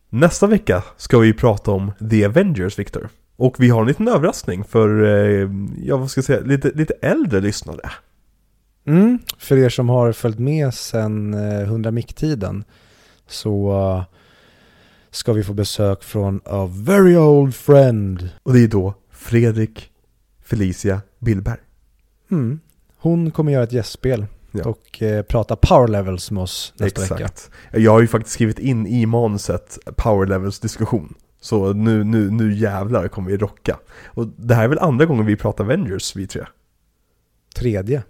[0.09, 3.09] Nästa vecka ska vi prata om The Avengers, Victor.
[3.35, 5.49] Och vi har en liten överraskning för, eh,
[5.83, 7.89] ja vad ska jag säga, lite, lite äldre lyssnare.
[8.89, 9.19] Mm.
[9.37, 12.63] För er som har följt med sedan eh, 100 mick-tiden
[13.27, 14.03] så eh,
[15.11, 18.29] ska vi få besök från a very old friend.
[18.43, 19.91] Och det är då Fredrik
[20.43, 21.59] Felicia Billberg.
[22.31, 22.59] Mm.
[22.97, 24.63] Hon kommer göra ett gästspel Ja.
[24.69, 27.13] och eh, prata power levels med oss nästa vecka.
[27.15, 27.51] Exakt.
[27.71, 31.13] Jag har ju faktiskt skrivit in i manuset Power Levels diskussion.
[31.41, 33.79] Så nu, nu, nu jävlar kommer vi rocka.
[34.05, 36.43] Och det här är väl andra gången vi pratar Avengers, vi tre?
[37.55, 38.03] Tredje.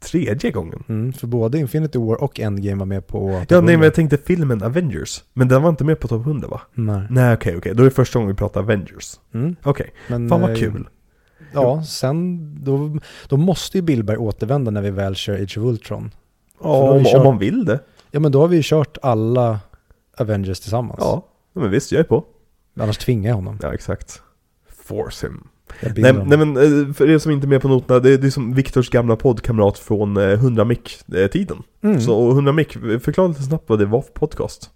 [0.00, 0.84] Tredje gången?
[0.88, 1.12] Mm.
[1.12, 3.72] För både Infinity War och Endgame var med på Ja, nej 100.
[3.72, 5.24] men jag tänkte filmen Avengers.
[5.32, 6.60] Men den var inte med på topp 100 va?
[6.74, 7.02] Nej.
[7.10, 7.74] Nej okej, okej.
[7.74, 9.20] Då är det första gången vi pratar Avengers.
[9.34, 9.56] Mm.
[9.62, 10.88] Okej, Men, fan vad eh, kul.
[11.52, 12.98] Ja, sen då,
[13.28, 16.10] då måste ju Billberg återvända när vi väl kör Age of Ultron.
[16.62, 17.80] Ja, om, kört- om man vill det.
[18.10, 19.60] Ja men då har vi ju kört alla
[20.18, 20.98] Avengers tillsammans.
[21.00, 22.24] Ja, men visst, jag är på.
[22.80, 23.58] Annars tvingar jag honom.
[23.62, 24.22] Ja, exakt.
[24.84, 25.48] Force him.
[25.96, 28.26] Nej, nej men eh, för er som inte är med på noterna, det är, det
[28.26, 31.62] är som Viktors gamla poddkamrat från eh, 100 mic-tiden.
[31.82, 32.00] Mm.
[32.00, 32.68] Så och 100 mic,
[33.02, 34.70] förklara lite snabbt vad det var för podcast.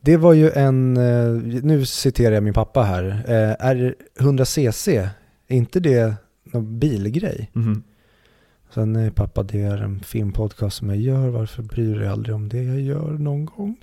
[0.00, 5.08] Det var ju en, eh, nu citerar jag min pappa här, eh, är 100cc,
[5.48, 6.14] är inte det
[6.44, 7.50] någon bilgrej?
[7.52, 7.82] Mhm.
[8.74, 12.34] Sen nej pappa, det är en filmpodcast som jag gör, varför bryr du dig aldrig
[12.34, 13.76] om det jag gör någon gång?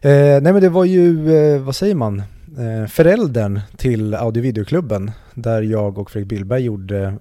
[0.00, 0.10] Eh,
[0.42, 2.22] nej men det var ju, eh, vad säger man,
[2.58, 7.14] eh, föräldern till Audio Videoklubben där jag och Fredrik Billberg gjorde,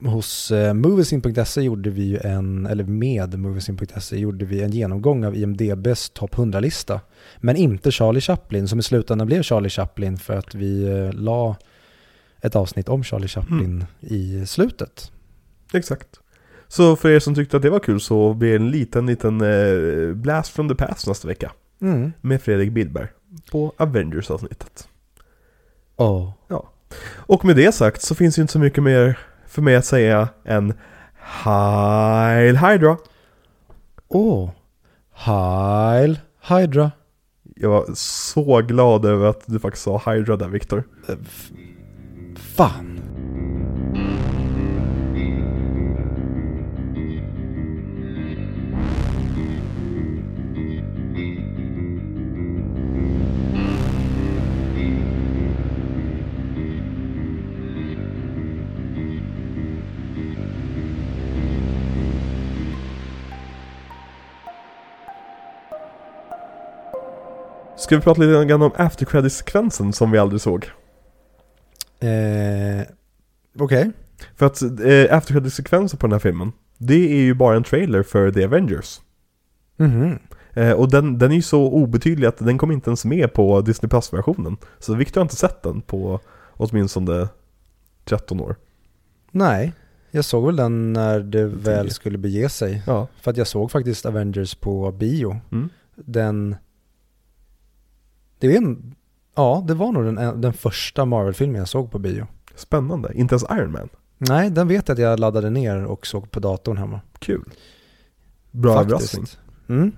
[0.00, 6.10] hos eh, Moviesin.se gjorde vi en, eller med Moviesin.se gjorde vi en genomgång av IMDBs
[6.10, 7.00] topp 100-lista.
[7.40, 11.56] Men inte Charlie Chaplin, som i slutändan blev Charlie Chaplin för att vi eh, la
[12.40, 15.12] ett avsnitt om Charlie Chaplin i slutet.
[15.72, 16.08] Exakt.
[16.68, 19.38] Så för er som tyckte att det var kul så blir det en liten, liten
[20.22, 21.52] blast from the past nästa vecka.
[21.80, 22.12] Mm.
[22.20, 23.08] Med Fredrik Billberg.
[23.50, 24.88] På Avengers-avsnittet.
[25.96, 26.30] Oh.
[27.26, 30.28] Och med det sagt så finns ju inte så mycket mer för mig att säga
[30.44, 30.74] än
[31.14, 32.96] Heil Hydra.
[34.08, 34.50] Åh,
[35.12, 36.90] Heil Hydra.
[37.56, 40.84] Jag var så glad över att du faktiskt sa Hydra där Viktor.
[42.36, 42.93] Fan.
[67.84, 70.70] Ska vi prata lite grann om after credit-sekvensen som vi aldrig såg?
[72.00, 72.86] Eh,
[73.58, 73.90] Okej.
[74.36, 78.02] För att eh, after credit-sekvensen på den här filmen, det är ju bara en trailer
[78.02, 79.00] för The Avengers.
[79.76, 80.18] Mhm.
[80.52, 83.60] Eh, och den, den är ju så obetydlig att den kom inte ens med på
[83.60, 84.56] Disney Plus-versionen.
[84.78, 86.20] Så Victor har inte sett den på
[86.52, 87.28] åtminstone
[88.04, 88.56] 13 år.
[89.30, 89.72] Nej,
[90.10, 92.82] jag såg väl den när det väl skulle bege sig.
[92.86, 93.08] Ja.
[93.20, 95.40] För att jag såg faktiskt Avengers på bio.
[95.52, 95.68] Mm.
[95.94, 96.56] Den...
[98.48, 98.94] Det är en...
[99.34, 102.26] Ja, det var nog den, den första Marvel-filmen jag såg på bio.
[102.54, 103.12] Spännande.
[103.14, 103.88] Inte ens Iron Man.
[104.18, 107.00] Nej, den vet jag att jag laddade ner och såg på datorn hemma.
[107.18, 107.44] Kul.
[108.50, 109.26] Bra överraskning.
[109.68, 109.92] Mm.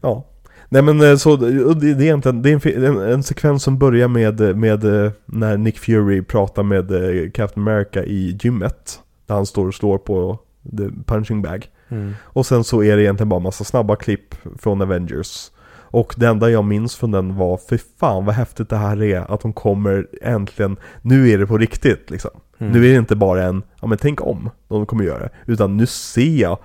[0.00, 0.24] Ja.
[0.68, 1.32] Nej men eh, så,
[1.66, 5.12] och det, är egentligen, det är en, en, en sekvens som börjar med, med eh,
[5.26, 9.00] när Nick Fury pratar med eh, Captain America i gymmet.
[9.26, 10.38] Där han står och slår på
[10.76, 11.68] the punching bag.
[11.88, 12.14] Mm.
[12.22, 15.50] Och sen så är det egentligen bara massa snabba klipp från Avengers.
[15.92, 19.34] Och det enda jag minns från den var, för fan vad häftigt det här är,
[19.34, 22.30] att de kommer äntligen, nu är det på riktigt liksom.
[22.58, 22.72] Mm.
[22.72, 25.30] Nu är det inte bara en, ja men tänk om, de kommer göra det.
[25.46, 26.58] Utan nu ser jag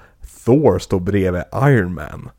[0.46, 2.30] Thor stå bredvid Iron Man.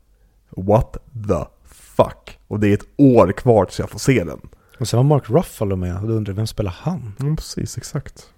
[0.49, 0.97] What
[1.27, 2.39] the fuck?
[2.47, 4.39] Och det är ett år kvar tills jag får se den.
[4.79, 7.13] Och sen var Mark Ruffalo med och då undrar vem spelar han?
[7.19, 8.29] Ja, precis, exakt.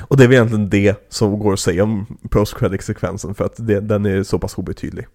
[0.00, 3.44] Och det är väl egentligen det som går att säga om post credit sekvensen för
[3.44, 5.06] att det, den är så pass obetydlig.